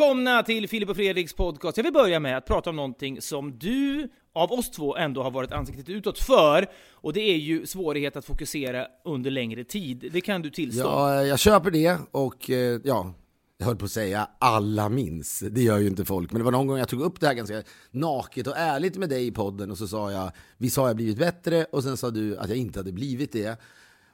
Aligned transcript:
välkomna 0.00 0.42
till 0.42 0.68
Filip 0.68 0.88
och 0.88 0.96
Fredriks 0.96 1.32
podcast. 1.32 1.76
Jag 1.76 1.84
vill 1.84 1.92
börja 1.92 2.20
med 2.20 2.36
att 2.36 2.46
prata 2.46 2.70
om 2.70 2.76
någonting 2.76 3.20
som 3.20 3.58
du, 3.58 4.08
av 4.32 4.52
oss 4.52 4.70
två, 4.70 4.96
ändå 4.96 5.22
har 5.22 5.30
varit 5.30 5.52
ansiktet 5.52 5.88
utåt 5.88 6.18
för. 6.18 6.66
Och 6.92 7.12
det 7.12 7.20
är 7.20 7.36
ju 7.36 7.66
svårighet 7.66 8.16
att 8.16 8.24
fokusera 8.24 8.86
under 9.04 9.30
längre 9.30 9.64
tid. 9.64 10.08
Det 10.12 10.20
kan 10.20 10.42
du 10.42 10.50
tillstå. 10.50 10.82
Ja, 10.82 11.24
jag 11.24 11.38
köper 11.38 11.70
det 11.70 11.98
och 12.10 12.50
eh, 12.50 12.80
ja, 12.84 13.14
jag 13.58 13.66
höll 13.66 13.76
på 13.76 13.84
att 13.84 13.90
säga 13.90 14.28
alla 14.38 14.88
minns. 14.88 15.44
Det 15.50 15.62
gör 15.62 15.78
ju 15.78 15.86
inte 15.86 16.04
folk. 16.04 16.32
Men 16.32 16.38
det 16.38 16.44
var 16.44 16.52
någon 16.52 16.66
gång 16.66 16.78
jag 16.78 16.88
tog 16.88 17.00
upp 17.00 17.20
det 17.20 17.26
här 17.26 17.34
ganska 17.34 17.62
naket 17.90 18.46
och 18.46 18.56
ärligt 18.56 18.96
med 18.96 19.08
dig 19.08 19.26
i 19.26 19.30
podden 19.30 19.70
och 19.70 19.78
så 19.78 19.88
sa 19.88 20.12
jag, 20.12 20.30
visst 20.56 20.76
har 20.76 20.86
jag 20.86 20.96
blivit 20.96 21.18
bättre? 21.18 21.64
Och 21.64 21.82
sen 21.82 21.96
sa 21.96 22.10
du 22.10 22.36
att 22.36 22.48
jag 22.48 22.58
inte 22.58 22.78
hade 22.78 22.92
blivit 22.92 23.32
det. 23.32 23.60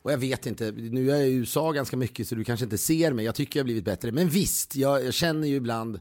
Och 0.06 0.12
jag 0.12 0.18
vet 0.18 0.46
inte, 0.46 0.72
nu 0.72 1.10
är 1.10 1.16
jag 1.16 1.28
i 1.28 1.32
USA 1.32 1.72
ganska 1.72 1.96
mycket 1.96 2.28
så 2.28 2.34
du 2.34 2.44
kanske 2.44 2.64
inte 2.64 2.78
ser 2.78 3.12
mig. 3.12 3.24
Jag 3.24 3.34
tycker 3.34 3.58
jag 3.60 3.62
har 3.62 3.66
blivit 3.66 3.84
bättre. 3.84 4.12
Men 4.12 4.28
visst, 4.28 4.76
jag, 4.76 5.04
jag 5.04 5.14
känner 5.14 5.48
ju 5.48 5.54
ibland 5.54 6.00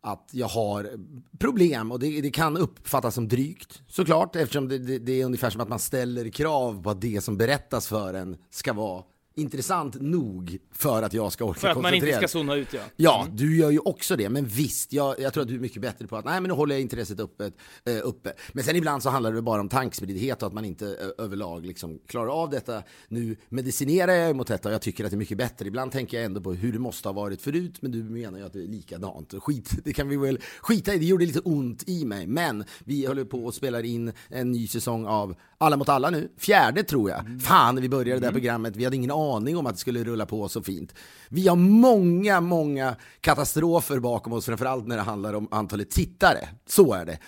att 0.00 0.28
jag 0.32 0.46
har 0.46 0.90
problem 1.38 1.92
och 1.92 1.98
det, 1.98 2.20
det 2.20 2.30
kan 2.30 2.56
uppfattas 2.56 3.14
som 3.14 3.28
drygt 3.28 3.82
såklart 3.88 4.36
eftersom 4.36 4.68
det, 4.68 4.78
det, 4.78 4.98
det 4.98 5.20
är 5.20 5.24
ungefär 5.24 5.50
som 5.50 5.60
att 5.60 5.68
man 5.68 5.78
ställer 5.78 6.28
krav 6.28 6.82
på 6.82 6.90
att 6.90 7.00
det 7.00 7.20
som 7.20 7.36
berättas 7.36 7.88
för 7.88 8.14
en 8.14 8.36
ska 8.50 8.72
vara 8.72 9.02
intressant 9.34 10.00
nog 10.00 10.58
för 10.72 11.02
att 11.02 11.12
jag 11.12 11.32
ska 11.32 11.44
orka 11.44 11.60
för 11.60 11.68
att 11.68 11.76
man 11.76 11.94
inte 11.94 12.06
koncentrera 12.06 12.28
ska 12.28 12.38
zona 12.38 12.54
ut, 12.54 12.72
ja. 12.72 12.80
Ja, 12.96 13.26
du 13.32 13.56
gör 13.56 13.70
ju 13.70 13.78
också 13.78 14.16
det, 14.16 14.28
men 14.28 14.46
visst, 14.46 14.92
jag, 14.92 15.20
jag 15.20 15.32
tror 15.32 15.42
att 15.42 15.48
du 15.48 15.54
är 15.54 15.60
mycket 15.60 15.82
bättre 15.82 16.06
på 16.06 16.16
att 16.16 16.24
nej, 16.24 16.40
men 16.40 16.48
nu 16.48 16.54
håller 16.54 16.74
jag 16.74 16.82
intresset 16.82 17.20
uppe, 17.20 17.50
eh, 17.84 17.96
uppe. 18.04 18.32
Men 18.52 18.64
sen 18.64 18.76
ibland 18.76 19.02
så 19.02 19.10
handlar 19.10 19.32
det 19.32 19.42
bara 19.42 19.60
om 19.60 19.68
tankspriddhet 19.68 20.42
och 20.42 20.46
att 20.46 20.54
man 20.54 20.64
inte 20.64 20.86
eh, 20.86 21.24
överlag 21.24 21.66
liksom 21.66 21.98
klarar 22.06 22.42
av 22.42 22.50
detta. 22.50 22.82
Nu 23.08 23.36
medicinerar 23.48 24.12
jag 24.12 24.36
mot 24.36 24.46
detta 24.46 24.68
och 24.68 24.74
jag 24.74 24.82
tycker 24.82 25.04
att 25.04 25.10
det 25.10 25.14
är 25.14 25.18
mycket 25.18 25.38
bättre. 25.38 25.66
Ibland 25.66 25.92
tänker 25.92 26.16
jag 26.16 26.24
ändå 26.26 26.40
på 26.40 26.52
hur 26.52 26.72
det 26.72 26.78
måste 26.78 27.08
ha 27.08 27.12
varit 27.12 27.42
förut, 27.42 27.78
men 27.80 27.92
du 27.92 28.02
menar 28.02 28.38
ju 28.38 28.44
att 28.44 28.52
det 28.52 28.62
är 28.62 28.68
likadant. 28.68 29.34
Skit, 29.38 29.70
det 29.84 29.92
kan 29.92 30.08
vi 30.08 30.16
väl 30.16 30.38
skita 30.60 30.94
i, 30.94 30.98
det 30.98 31.06
gjorde 31.06 31.26
lite 31.26 31.40
ont 31.40 31.88
i 31.88 32.04
mig. 32.04 32.26
Men 32.26 32.64
vi 32.84 33.06
håller 33.06 33.24
på 33.24 33.44
och 33.44 33.54
spelar 33.54 33.82
in 33.82 34.12
en 34.28 34.52
ny 34.52 34.66
säsong 34.66 35.06
av 35.06 35.34
Alla 35.58 35.76
mot 35.76 35.88
alla 35.88 36.10
nu, 36.10 36.28
fjärde 36.38 36.82
tror 36.82 37.10
jag. 37.10 37.42
Fan, 37.42 37.74
när 37.74 37.82
vi 37.82 37.88
började 37.88 38.20
det 38.20 38.26
här 38.26 38.32
programmet, 38.32 38.76
vi 38.76 38.84
hade 38.84 38.96
ingen 38.96 39.10
aning 39.10 39.21
om 39.30 39.66
att 39.66 39.74
det 39.74 39.80
skulle 39.80 40.04
rulla 40.04 40.26
på 40.26 40.48
så 40.48 40.62
fint. 40.62 40.94
Vi 41.28 41.48
har 41.48 41.56
många, 41.56 42.40
många 42.40 42.96
katastrofer 43.20 43.98
bakom 43.98 44.32
oss, 44.32 44.46
framförallt 44.46 44.86
när 44.86 44.96
det 44.96 45.02
handlar 45.02 45.34
om 45.34 45.48
antalet 45.50 45.90
tittare. 45.90 46.48
Så 46.66 46.92
är 46.92 47.06
det. 47.06 47.18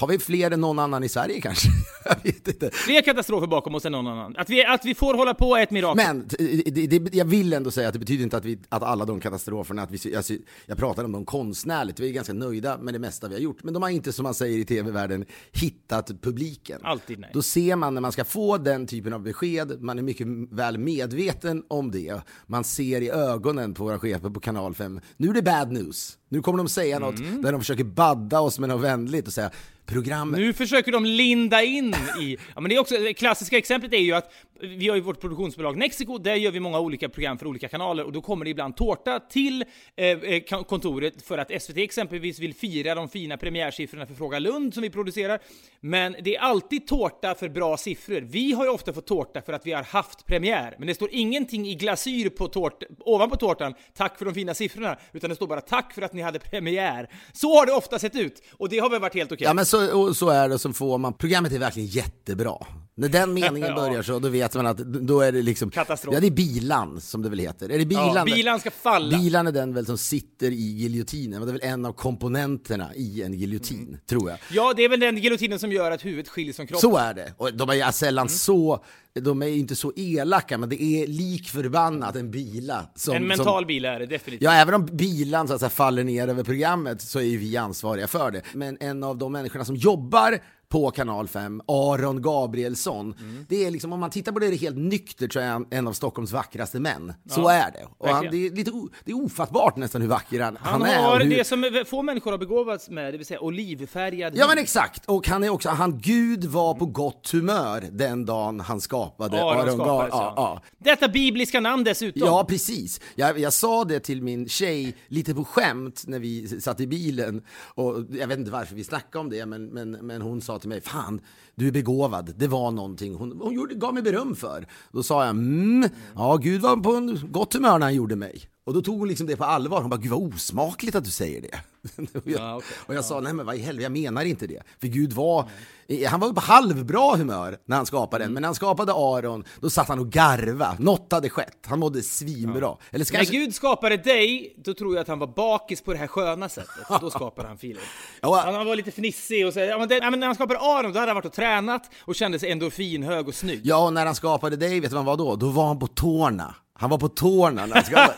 Har 0.00 0.06
vi 0.06 0.18
fler 0.18 0.50
än 0.50 0.60
någon 0.60 0.78
annan 0.78 1.04
i 1.04 1.08
Sverige 1.08 1.40
kanske? 1.40 1.68
jag 2.04 2.16
vet 2.22 2.48
inte. 2.48 2.70
Fler 2.72 3.02
katastrofer 3.02 3.46
bakom 3.46 3.74
oss 3.74 3.84
än 3.84 3.92
någon 3.92 4.06
annan. 4.06 4.36
Att 4.36 4.50
vi, 4.50 4.64
att 4.64 4.84
vi 4.84 4.94
får 4.94 5.14
hålla 5.14 5.34
på 5.34 5.56
är 5.56 5.62
ett 5.62 5.70
mirakel. 5.70 6.04
Men 6.06 6.28
det, 6.70 6.86
det, 6.86 7.14
jag 7.14 7.24
vill 7.24 7.52
ändå 7.52 7.70
säga 7.70 7.88
att 7.88 7.92
det 7.92 7.98
betyder 7.98 8.24
inte 8.24 8.36
att, 8.36 8.44
vi, 8.44 8.58
att 8.68 8.82
alla 8.82 9.04
de 9.04 9.20
katastroferna, 9.20 9.82
att 9.82 9.90
vi, 9.90 10.16
alltså, 10.16 10.34
jag 10.66 10.78
pratar 10.78 11.04
om 11.04 11.12
dem 11.12 11.24
konstnärligt, 11.24 12.00
vi 12.00 12.08
är 12.08 12.12
ganska 12.12 12.32
nöjda 12.32 12.78
med 12.78 12.94
det 12.94 12.98
mesta 12.98 13.28
vi 13.28 13.34
har 13.34 13.40
gjort. 13.40 13.62
Men 13.62 13.74
de 13.74 13.82
har 13.82 13.90
inte, 13.90 14.12
som 14.12 14.22
man 14.22 14.34
säger 14.34 14.58
i 14.58 14.64
tv-världen, 14.64 15.24
hittat 15.52 16.10
publiken. 16.22 16.80
Alltid 16.82 17.18
nej. 17.18 17.30
Då 17.32 17.42
ser 17.42 17.76
man 17.76 17.94
när 17.94 18.00
man 18.00 18.12
ska 18.12 18.24
få 18.24 18.58
den 18.58 18.86
typen 18.86 19.12
av 19.12 19.22
besked, 19.22 19.82
man 19.82 19.98
är 19.98 20.02
mycket 20.02 20.26
väl 20.50 20.78
medveten 20.78 21.35
om 21.68 21.90
det. 21.90 22.20
Man 22.46 22.64
ser 22.64 23.00
i 23.00 23.10
ögonen 23.10 23.74
på 23.74 23.84
våra 23.84 23.98
chefer 23.98 24.30
på 24.30 24.40
kanal 24.40 24.74
5, 24.74 25.00
nu 25.16 25.28
är 25.28 25.32
det 25.32 25.42
bad 25.42 25.72
news. 25.72 26.18
Nu 26.28 26.42
kommer 26.42 26.58
de 26.58 26.68
säga 26.68 26.96
Mm. 26.96 27.08
något 27.10 27.42
där 27.42 27.52
de 27.52 27.60
försöker 27.60 27.84
badda 27.84 28.40
oss 28.40 28.58
med 28.58 28.68
något 28.68 28.82
vänligt 28.84 29.26
och 29.26 29.32
säga 29.32 29.50
programmet 29.86 30.40
Nu 30.40 30.52
försöker 30.52 30.92
de 30.92 31.04
linda 31.04 31.62
in 31.62 31.94
i... 32.20 32.36
Ja, 32.54 32.60
men 32.60 32.68
det, 32.68 32.74
är 32.74 32.80
också, 32.80 32.98
det 32.98 33.14
klassiska 33.14 33.58
exemplet 33.58 33.92
är 33.92 33.98
ju 33.98 34.12
att 34.12 34.32
vi 34.60 34.88
har 34.88 34.96
ju 34.96 35.02
vårt 35.02 35.20
produktionsbolag 35.20 35.76
Mexico, 35.76 36.18
där 36.18 36.34
gör 36.34 36.50
vi 36.50 36.60
många 36.60 36.80
olika 36.80 37.08
program 37.08 37.38
för 37.38 37.46
olika 37.46 37.68
kanaler 37.68 38.04
och 38.04 38.12
då 38.12 38.20
kommer 38.20 38.44
det 38.44 38.50
ibland 38.50 38.76
tårta 38.76 39.20
till 39.20 39.64
eh, 39.96 40.06
eh, 40.06 40.42
kontoret 40.42 41.22
för 41.22 41.38
att 41.38 41.62
SVT 41.62 41.76
exempelvis 41.76 42.38
vill 42.38 42.54
fira 42.54 42.94
de 42.94 43.08
fina 43.08 43.36
premiärsiffrorna 43.36 44.06
för 44.06 44.14
Fråga 44.14 44.38
Lund 44.38 44.74
som 44.74 44.82
vi 44.82 44.90
producerar. 44.90 45.40
Men 45.80 46.16
det 46.22 46.36
är 46.36 46.40
alltid 46.40 46.86
tårta 46.86 47.34
för 47.34 47.48
bra 47.48 47.76
siffror. 47.76 48.20
Vi 48.20 48.52
har 48.52 48.64
ju 48.64 48.70
ofta 48.70 48.92
fått 48.92 49.06
tårta 49.06 49.42
för 49.42 49.52
att 49.52 49.66
vi 49.66 49.72
har 49.72 49.82
haft 49.82 50.26
premiär, 50.26 50.74
men 50.78 50.88
det 50.88 50.94
står 50.94 51.08
ingenting 51.12 51.68
i 51.68 51.74
glasyr 51.74 52.28
på 52.28 52.48
tårt, 52.48 52.82
ovanpå 52.98 53.36
tårtan, 53.36 53.74
tack 53.96 54.18
för 54.18 54.24
de 54.24 54.34
fina 54.34 54.54
siffrorna, 54.54 54.96
utan 55.12 55.30
det 55.30 55.36
står 55.36 55.46
bara 55.46 55.60
tack 55.60 55.94
för 55.94 56.02
att 56.02 56.12
ni 56.12 56.22
hade 56.22 56.38
premiär. 56.38 57.10
Så 57.32 57.54
har 57.58 57.66
det 57.66 57.72
ofta 57.72 57.98
sett 57.98 58.16
ut, 58.16 58.42
och 58.52 58.68
det 58.68 58.78
har 58.78 58.90
väl 58.90 59.00
varit 59.00 59.14
helt 59.14 59.32
okej. 59.32 59.44
Ja 59.44 59.54
men 59.54 59.66
så, 59.76 60.14
så 60.14 60.28
är 60.28 60.48
det, 60.48 60.58
så 60.58 60.72
får 60.72 60.98
man, 60.98 61.12
programmet 61.12 61.52
är 61.52 61.58
verkligen 61.58 61.88
jättebra. 61.88 62.56
När 62.98 63.08
den 63.08 63.34
meningen 63.40 63.68
Ja. 63.68 63.74
börjar 63.74 64.02
så, 64.02 64.18
då 64.18 64.28
vet 64.28 64.54
man 64.54 64.66
att 64.66 64.78
då 64.78 65.20
är 65.20 65.32
det 65.32 65.42
liksom, 65.42 65.70
Katastrof. 65.70 66.14
ja 66.14 66.20
det 66.20 66.26
är 66.26 66.30
bilan 66.30 67.00
som 67.00 67.22
det 67.22 67.28
väl 67.28 67.38
heter. 67.38 67.68
Är 67.70 67.78
det 67.78 67.86
bilan? 67.86 68.14
Ja, 68.14 68.24
bilan 68.24 68.60
ska 68.60 68.70
falla. 68.70 69.18
Bilan 69.18 69.46
är 69.46 69.52
den 69.52 69.74
väl 69.74 69.86
som 69.86 69.98
sitter 69.98 70.50
i 70.50 70.54
giljotinen, 70.54 71.40
det 71.42 71.48
är 71.50 71.52
väl 71.52 71.60
en 71.62 71.84
av 71.84 71.92
komponenterna 71.92 72.94
i 72.94 73.22
en 73.22 73.32
giljotin, 73.34 73.86
Mm. 73.88 74.00
tror 74.08 74.30
jag. 74.30 74.38
Ja, 74.52 74.72
det 74.76 74.84
är 74.84 74.88
väl 74.88 75.00
den 75.00 75.16
giljotinen 75.18 75.58
som 75.58 75.72
gör 75.72 75.90
att 75.90 76.04
huvudet 76.04 76.28
skiljs 76.28 76.56
från 76.56 76.66
kroppen. 76.66 76.80
Så 76.90 76.96
är 76.96 77.14
det. 77.14 77.32
Och 77.36 77.54
de 77.54 77.68
är 77.70 77.74
ju 77.74 77.92
sällan 77.92 78.22
Mm. 78.26 78.28
så, 78.28 78.84
de 79.20 79.42
är 79.42 79.46
inte 79.46 79.76
så 79.76 79.92
elaka, 79.96 80.58
men 80.58 80.68
det 80.68 80.82
är 80.82 81.06
lik 81.06 81.48
förbannat 81.48 82.16
en 82.16 82.30
bila. 82.30 82.86
Som, 82.94 83.14
en 83.16 83.26
mental 83.26 83.62
som, 83.62 83.66
bil 83.66 83.84
är 83.84 83.98
det 84.00 84.06
definitivt. 84.06 84.42
Ja, 84.42 84.52
även 84.52 84.74
om 84.74 84.86
bilan 84.86 85.48
så 85.48 85.54
att 85.54 85.60
säga, 85.60 85.70
faller 85.70 86.04
ner 86.04 86.28
över 86.28 86.44
programmet 86.44 87.02
så 87.02 87.18
är 87.18 87.22
ju 87.22 87.36
vi 87.38 87.56
ansvariga 87.56 88.06
för 88.08 88.30
det. 88.30 88.42
Men 88.54 88.76
en 88.80 89.02
av 89.04 89.18
de 89.18 89.32
människorna 89.32 89.64
som 89.64 89.76
jobbar 89.76 90.38
på 90.68 90.90
kanal 90.90 91.28
5, 91.28 91.62
Aron 91.68 92.22
Gabrielsson. 92.22 93.14
Mm. 93.20 93.46
Det 93.48 93.64
är 93.64 93.70
liksom, 93.70 93.92
om 93.92 94.00
man 94.00 94.10
tittar 94.10 94.32
på 94.32 94.38
det 94.38 94.56
helt 94.56 94.76
nyktert 94.76 95.32
så 95.32 95.40
är 95.40 95.48
han 95.48 95.66
en 95.70 95.88
av 95.88 95.92
Stockholms 95.92 96.32
vackraste 96.32 96.80
män. 96.80 97.12
Så 97.30 97.40
Ja, 97.40 97.52
är 97.52 97.70
det. 97.72 97.86
Och 97.98 98.08
han, 98.08 98.26
det, 98.30 98.46
är 98.46 98.50
lite 98.50 98.70
o, 98.70 98.88
det 99.04 99.10
är 99.12 99.24
ofattbart 99.24 99.76
nästan 99.76 100.00
hur 100.02 100.08
vacker 100.08 100.40
han, 100.40 100.56
Han, 100.60 100.82
han, 100.82 100.90
är. 100.90 101.02
har 101.02 101.16
och 101.16 101.22
hur, 101.22 101.30
det 101.36 101.44
som 101.46 101.84
få 101.86 102.02
människor 102.02 102.30
har 102.30 102.38
begåvats 102.38 102.88
med, 102.90 103.14
det 103.14 103.18
vill 103.18 103.26
säga 103.26 103.40
olivfärgad 103.40 104.32
Ja 104.36 104.46
men 104.48 104.58
exakt, 104.58 105.06
och 105.06 105.28
han 105.28 105.44
är 105.44 105.48
också, 105.48 105.68
han 105.68 105.98
Gud 105.98 106.44
var 106.44 106.74
på 106.74 106.86
gott 106.86 107.30
humör 107.32 107.84
den 107.92 108.26
dagen 108.26 108.60
han 108.60 108.80
skapade 108.80 109.42
Aron 109.44 109.68
Ga- 109.68 109.74
skapades, 109.74 110.10
ja, 110.12 110.32
ja. 110.36 110.62
Detta 110.78 111.08
bibliska 111.08 111.60
namn 111.60 111.84
dessutom. 111.84 112.22
Ja, 112.26 112.44
precis. 112.48 113.00
Jag, 113.14 113.38
jag 113.38 113.52
sa 113.52 113.84
det 113.84 114.00
till 114.00 114.22
min 114.22 114.48
tjej 114.48 114.94
lite 115.08 115.34
på 115.34 115.44
skämt 115.44 116.04
när 116.06 116.18
vi 116.18 116.60
satt 116.60 116.80
i 116.80 116.86
bilen. 116.86 117.42
Och 117.74 117.94
jag 118.10 118.26
vet 118.26 118.38
inte 118.38 118.50
varför 118.50 118.74
vi 118.74 118.84
snackade 118.84 119.18
om 119.18 119.30
det, 119.30 119.46
men, 119.46 119.66
men, 119.66 119.90
men 119.90 120.22
hon 120.22 120.40
sa 120.40 120.55
till 120.58 120.68
mig, 120.68 120.80
fan, 120.80 121.20
du 121.54 121.68
är 121.68 121.72
begåvad. 121.72 122.34
Det 122.36 122.48
var 122.48 122.70
någonting 122.70 123.14
hon, 123.14 123.40
hon 123.40 123.54
gjorde, 123.54 123.74
gav 123.74 123.94
mig 123.94 124.02
beröm 124.02 124.36
för. 124.36 124.66
Då 124.92 125.02
sa 125.02 125.24
jag, 125.24 125.30
mm, 125.30 125.88
ja, 126.14 126.36
Gud 126.36 126.60
var 126.60 126.76
på 126.76 126.94
en 126.94 127.32
gott 127.32 127.54
humör 127.54 127.78
när 127.78 127.86
han 127.86 127.94
gjorde 127.94 128.16
mig. 128.16 128.42
Och 128.66 128.74
då 128.74 128.82
tog 128.82 128.98
hon 128.98 129.08
liksom 129.08 129.26
det 129.26 129.36
på 129.36 129.44
allvar. 129.44 129.80
Hon 129.80 129.90
bara, 129.90 129.96
gud 130.00 130.10
vad 130.10 130.22
osmakligt 130.34 130.94
att 130.96 131.04
du 131.04 131.10
säger 131.10 131.40
det. 131.40 131.60
och 132.18 132.22
jag, 132.24 132.40
Ja, 132.40 132.56
okej. 132.56 132.68
och 132.86 132.94
jag 132.94 133.04
sa, 133.04 133.20
nej 133.20 133.32
men 133.32 133.46
vad 133.46 133.54
i 133.56 133.58
helvete, 133.58 133.82
jag 133.82 133.92
menar 133.92 134.24
inte 134.24 134.46
det. 134.46 134.62
För 134.80 134.86
Gud 134.88 135.12
var, 135.12 135.48
eh, 135.88 136.10
han 136.10 136.20
var 136.20 136.32
på 136.32 136.40
halvbra 136.40 137.16
humör 137.16 137.58
när 137.64 137.76
han 137.76 137.86
skapade 137.86 138.24
Mm. 138.24 138.28
den. 138.28 138.34
Men 138.34 138.40
när 138.40 138.48
han 138.48 138.54
skapade 138.54 138.92
Aron, 138.92 139.44
då 139.60 139.70
satt 139.70 139.88
han 139.88 139.98
och 139.98 140.10
garva. 140.10 140.76
Något 140.78 141.12
hade 141.12 141.30
skett. 141.30 141.58
Han 141.66 141.78
mådde 141.78 142.02
svinbra. 142.02 142.76
Eller 142.90 143.04
ska 143.04 143.18
När. 143.18 143.24
Gud 143.24 143.54
skapade 143.54 143.96
dig, 143.96 144.54
då 144.64 144.74
tror 144.74 144.94
jag 144.94 145.02
att 145.02 145.08
han 145.08 145.18
var 145.18 145.26
bakis 145.26 145.82
på 145.82 145.92
det 145.92 145.98
här 145.98 146.06
sköna 146.06 146.48
sättet. 146.48 146.86
Då 147.00 147.10
skapade 147.10 147.48
han 147.48 147.58
Filip. 147.58 147.78
Ja, 148.22 148.42
Han 148.44 148.66
var 148.66 148.76
lite 148.76 148.90
fnissig 148.90 149.46
och 149.46 149.52
så, 149.52 149.60
ja, 149.60 149.78
men, 149.78 149.88
det, 149.88 149.94
ja, 149.98 150.10
men 150.10 150.20
när 150.20 150.26
han 150.26 150.34
skapade 150.34 150.60
Aron, 150.60 150.92
då 150.92 150.98
hade 150.98 151.10
han 151.10 151.16
varit 151.16 151.26
och 151.26 151.32
tränat 151.32 151.90
och 152.00 152.14
kände 152.14 152.38
sig 152.38 152.50
endorfinhög 152.50 153.28
och 153.28 153.34
snygg. 153.34 153.60
Ja, 153.64 153.84
och 153.86 153.92
när 153.92 154.06
han 154.06 154.14
skapade 154.14 154.56
dig, 154.56 154.80
vet 154.80 154.90
du 154.90 154.94
vad 154.96 155.04
han 155.04 155.06
var 155.06 155.16
då? 155.16 155.36
Då 155.36 155.48
var 155.48 155.66
han 155.66 155.78
på 155.78 155.86
tårna. 155.86 156.54
Han 156.78 156.90
var 156.90 156.98
på 156.98 157.08
tårna 157.08 157.66
när 157.66 157.74
han. 157.74 158.10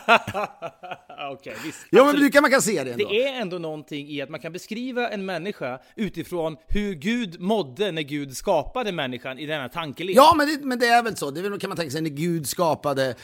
Okej, 1.33 1.55
visst. 1.65 1.77
ja, 1.89 2.05
men 2.05 2.15
du 2.15 2.29
kan 2.29 2.41
man 2.41 2.51
kan 2.51 2.61
se 2.61 2.83
det 2.83 2.91
ändå. 2.91 3.09
Det 3.09 3.27
är 3.27 3.41
ändå 3.41 3.57
någonting 3.57 4.07
i 4.07 4.21
att 4.21 4.29
man 4.29 4.39
kan 4.39 4.51
beskriva 4.51 5.09
en 5.09 5.25
människa 5.25 5.79
utifrån 5.95 6.57
hur 6.67 6.93
Gud 6.93 7.39
mådde 7.39 7.91
när 7.91 8.01
Gud 8.01 8.37
skapade 8.37 8.91
människan 8.91 9.39
i 9.39 9.45
denna 9.45 9.69
tankelek. 9.69 10.15
Ja, 10.15 10.33
men 10.37 10.47
det, 10.47 10.65
men 10.65 10.79
det 10.79 10.87
är 10.87 11.03
väl 11.03 11.17
så. 11.17 11.31
Det 11.31 11.59
kan 11.59 11.69
man 11.69 11.77
tänka 11.77 11.91
sig 11.91 12.01
när 12.01 12.09
Gud 12.09 12.47
skapade 12.47 13.15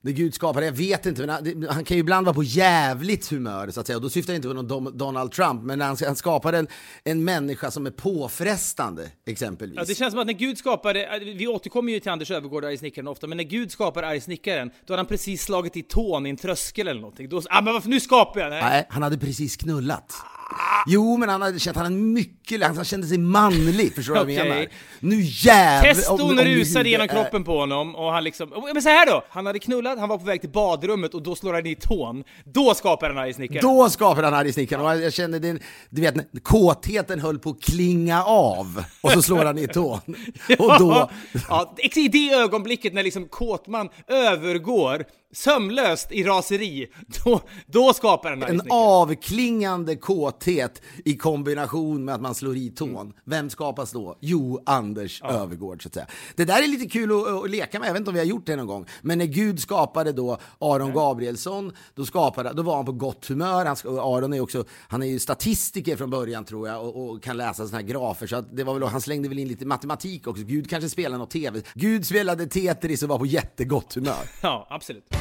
när 0.00 0.12
Gud 0.12 0.34
skapade, 0.34 0.66
jag 0.66 0.72
vet 0.72 1.06
inte, 1.06 1.26
men 1.26 1.30
han, 1.30 1.66
han 1.70 1.84
kan 1.84 1.96
ju 1.96 2.00
ibland 2.00 2.26
vara 2.26 2.34
på 2.34 2.42
jävligt 2.42 3.30
humör 3.30 3.70
så 3.70 3.80
att 3.80 3.86
säga. 3.86 3.96
Och 3.96 4.02
då 4.02 4.10
syftar 4.10 4.32
jag 4.32 4.38
inte 4.38 4.48
på 4.48 4.54
någon 4.54 4.98
Donald 4.98 5.32
Trump, 5.32 5.62
men 5.62 5.80
han, 5.80 5.96
han 6.06 6.16
skapade 6.16 6.58
en, 6.58 6.68
en 7.04 7.24
människa 7.24 7.70
som 7.70 7.86
är 7.86 7.90
påfrestande, 7.90 9.10
exempelvis. 9.26 9.76
Ja, 9.76 9.84
det 9.86 9.94
känns 9.94 10.12
som 10.12 10.20
att 10.20 10.26
när 10.26 10.34
Gud 10.34 10.58
skapade, 10.58 11.20
vi 11.36 11.46
återkommer 11.46 11.92
ju 11.92 12.00
till 12.00 12.10
Anders 12.10 12.30
Öfvergård 12.30 12.64
och 12.64 12.70
Arg 12.70 12.78
Snickaren 12.78 13.08
ofta, 13.08 13.26
men 13.26 13.36
när 13.36 13.44
Gud 13.44 13.72
skapar 13.72 14.02
Arg 14.02 14.20
Snickaren, 14.20 14.70
då 14.86 14.92
hade 14.92 14.98
han 14.98 15.06
precis 15.06 15.42
slagit 15.42 15.76
i 15.76 15.82
tån 15.82 16.26
i 16.26 16.30
en 16.30 16.36
tröskel 16.36 16.88
eller 16.88 17.00
någonting. 17.00 17.28
Då, 17.28 17.42
ah, 17.50 17.60
men 17.60 17.72
varför, 17.72 17.88
nu 17.88 18.00
skapar 18.00 18.40
jag! 18.40 18.50
Nej. 18.50 18.62
Nej, 18.62 18.86
han 18.88 19.02
hade 19.02 19.18
precis 19.18 19.56
knullat. 19.56 20.14
Jo, 20.86 21.16
men 21.16 21.28
han 21.28 21.42
hade 21.42 21.58
känt 21.58 21.76
han 21.76 21.86
hade 21.86 21.96
mycket, 21.96 22.62
han 22.62 22.84
kände 22.84 23.06
sig 23.06 23.18
manlig, 23.18 23.94
förstår 23.94 24.14
du 24.14 24.20
vad 24.20 24.30
jag 24.30 24.48
menar? 24.48 24.66
Nu 25.00 25.20
jävlar! 25.22 25.94
Teston 25.94 26.38
rusade 26.40 26.88
genom 26.88 27.08
kroppen 27.08 27.44
på 27.44 27.58
honom 27.58 27.96
och 27.96 28.12
han 28.12 28.24
liksom... 28.24 28.70
Men 28.74 28.82
så 28.82 28.88
här 28.88 29.06
då! 29.06 29.22
Han 29.30 29.46
hade 29.46 29.58
knullat, 29.58 29.98
han 29.98 30.08
var 30.08 30.18
på 30.18 30.24
väg 30.24 30.40
till 30.40 30.50
badrummet 30.50 31.14
och 31.14 31.22
då 31.22 31.34
slår 31.34 31.54
han 31.54 31.66
i 31.66 31.74
tån. 31.74 32.24
Då 32.44 32.74
skapar 32.74 33.08
han 33.08 33.18
Arg 33.18 33.34
Snickaren. 33.34 33.62
Då 33.62 33.90
skapade 33.90 34.26
han 34.26 34.34
arg 34.34 34.52
snickaren 34.52 34.84
och 34.84 34.96
jag 34.96 35.12
kände 35.12 35.38
den, 35.38 35.60
du 35.90 36.02
vet, 36.02 36.14
kåtheten 36.42 37.20
höll 37.20 37.38
på 37.38 37.50
att 37.50 37.62
klinga 37.62 38.24
av 38.24 38.84
och 39.00 39.10
så 39.10 39.22
slår 39.22 39.44
han 39.44 39.58
i 39.58 39.68
tån. 39.68 40.00
Och 40.58 40.78
då, 40.78 41.10
ja, 41.48 41.74
i 41.94 42.08
det 42.08 42.30
ögonblicket 42.30 42.94
när 42.94 43.02
liksom 43.02 43.28
kåtman 43.28 43.88
övergår 44.06 45.04
sömlöst 45.32 46.12
i 46.12 46.24
raseri, 46.24 46.86
då, 47.24 47.40
då 47.66 47.92
skapar 47.92 48.30
han 48.30 48.42
Arg 48.42 48.50
en 48.50 48.60
Snickaren. 48.60 48.82
avklingande 48.82 49.96
kåthet 49.96 50.82
i 51.04 51.16
kombination 51.16 52.04
med 52.04 52.14
att 52.14 52.20
man 52.20 52.34
slår 52.34 52.56
i 52.56 52.70
tån. 52.70 53.12
Vem 53.24 53.50
skapas 53.50 53.92
då? 53.92 54.16
Jo, 54.20 54.62
Anders 54.66 55.22
Övergård 55.22 55.82
så 55.82 55.88
att 55.88 55.94
säga. 55.94 56.06
Det 56.36 56.44
där 56.44 56.62
är 56.62 56.68
lite 56.68 56.86
kul 56.88 57.12
att, 57.12 57.44
att 57.44 57.50
leka 57.50 57.78
med, 57.80 57.88
jag 57.88 57.92
vet 57.92 58.00
inte 58.00 58.10
om 58.10 58.14
vi 58.14 58.20
har 58.20 58.26
gjort 58.26 58.46
det 58.46 58.56
någon 58.56 58.66
gång. 58.66 58.86
Men 59.02 59.18
när 59.18 59.26
Gud 59.26 59.60
skapade 59.60 60.12
då 60.12 60.38
Aron 60.58 60.92
Gabrielsson, 60.92 61.72
då, 61.94 62.04
skapade, 62.06 62.52
då 62.52 62.62
var 62.62 62.76
han 62.76 62.84
på 62.86 62.92
gott 62.92 63.26
humör. 63.26 63.64
Han, 63.64 63.76
Aron 63.98 64.32
är 64.32 64.40
också, 64.40 64.64
han 64.88 65.02
är 65.02 65.06
ju 65.06 65.18
statistiker 65.18 65.96
från 65.96 66.10
början 66.10 66.44
tror 66.44 66.68
jag 66.68 66.84
och, 66.84 67.10
och 67.10 67.22
kan 67.22 67.36
läsa 67.36 67.66
såna 67.66 67.78
här 67.78 67.86
grafer. 67.86 68.26
Så 68.26 68.40
det 68.40 68.64
var 68.64 68.74
väl, 68.74 68.82
han 68.82 69.00
slängde 69.00 69.28
väl 69.28 69.38
in 69.38 69.48
lite 69.48 69.66
matematik 69.66 70.26
också. 70.26 70.42
Gud 70.44 70.70
kanske 70.70 70.88
spelade 70.88 71.18
något 71.18 71.30
tv. 71.30 71.62
Gud 71.74 72.06
spelade 72.06 72.46
Tetris 72.46 73.02
och 73.02 73.08
var 73.08 73.18
på 73.18 73.26
jättegott 73.26 73.94
humör. 73.94 74.14
Ja, 74.42 74.66
absolut. 74.70 75.17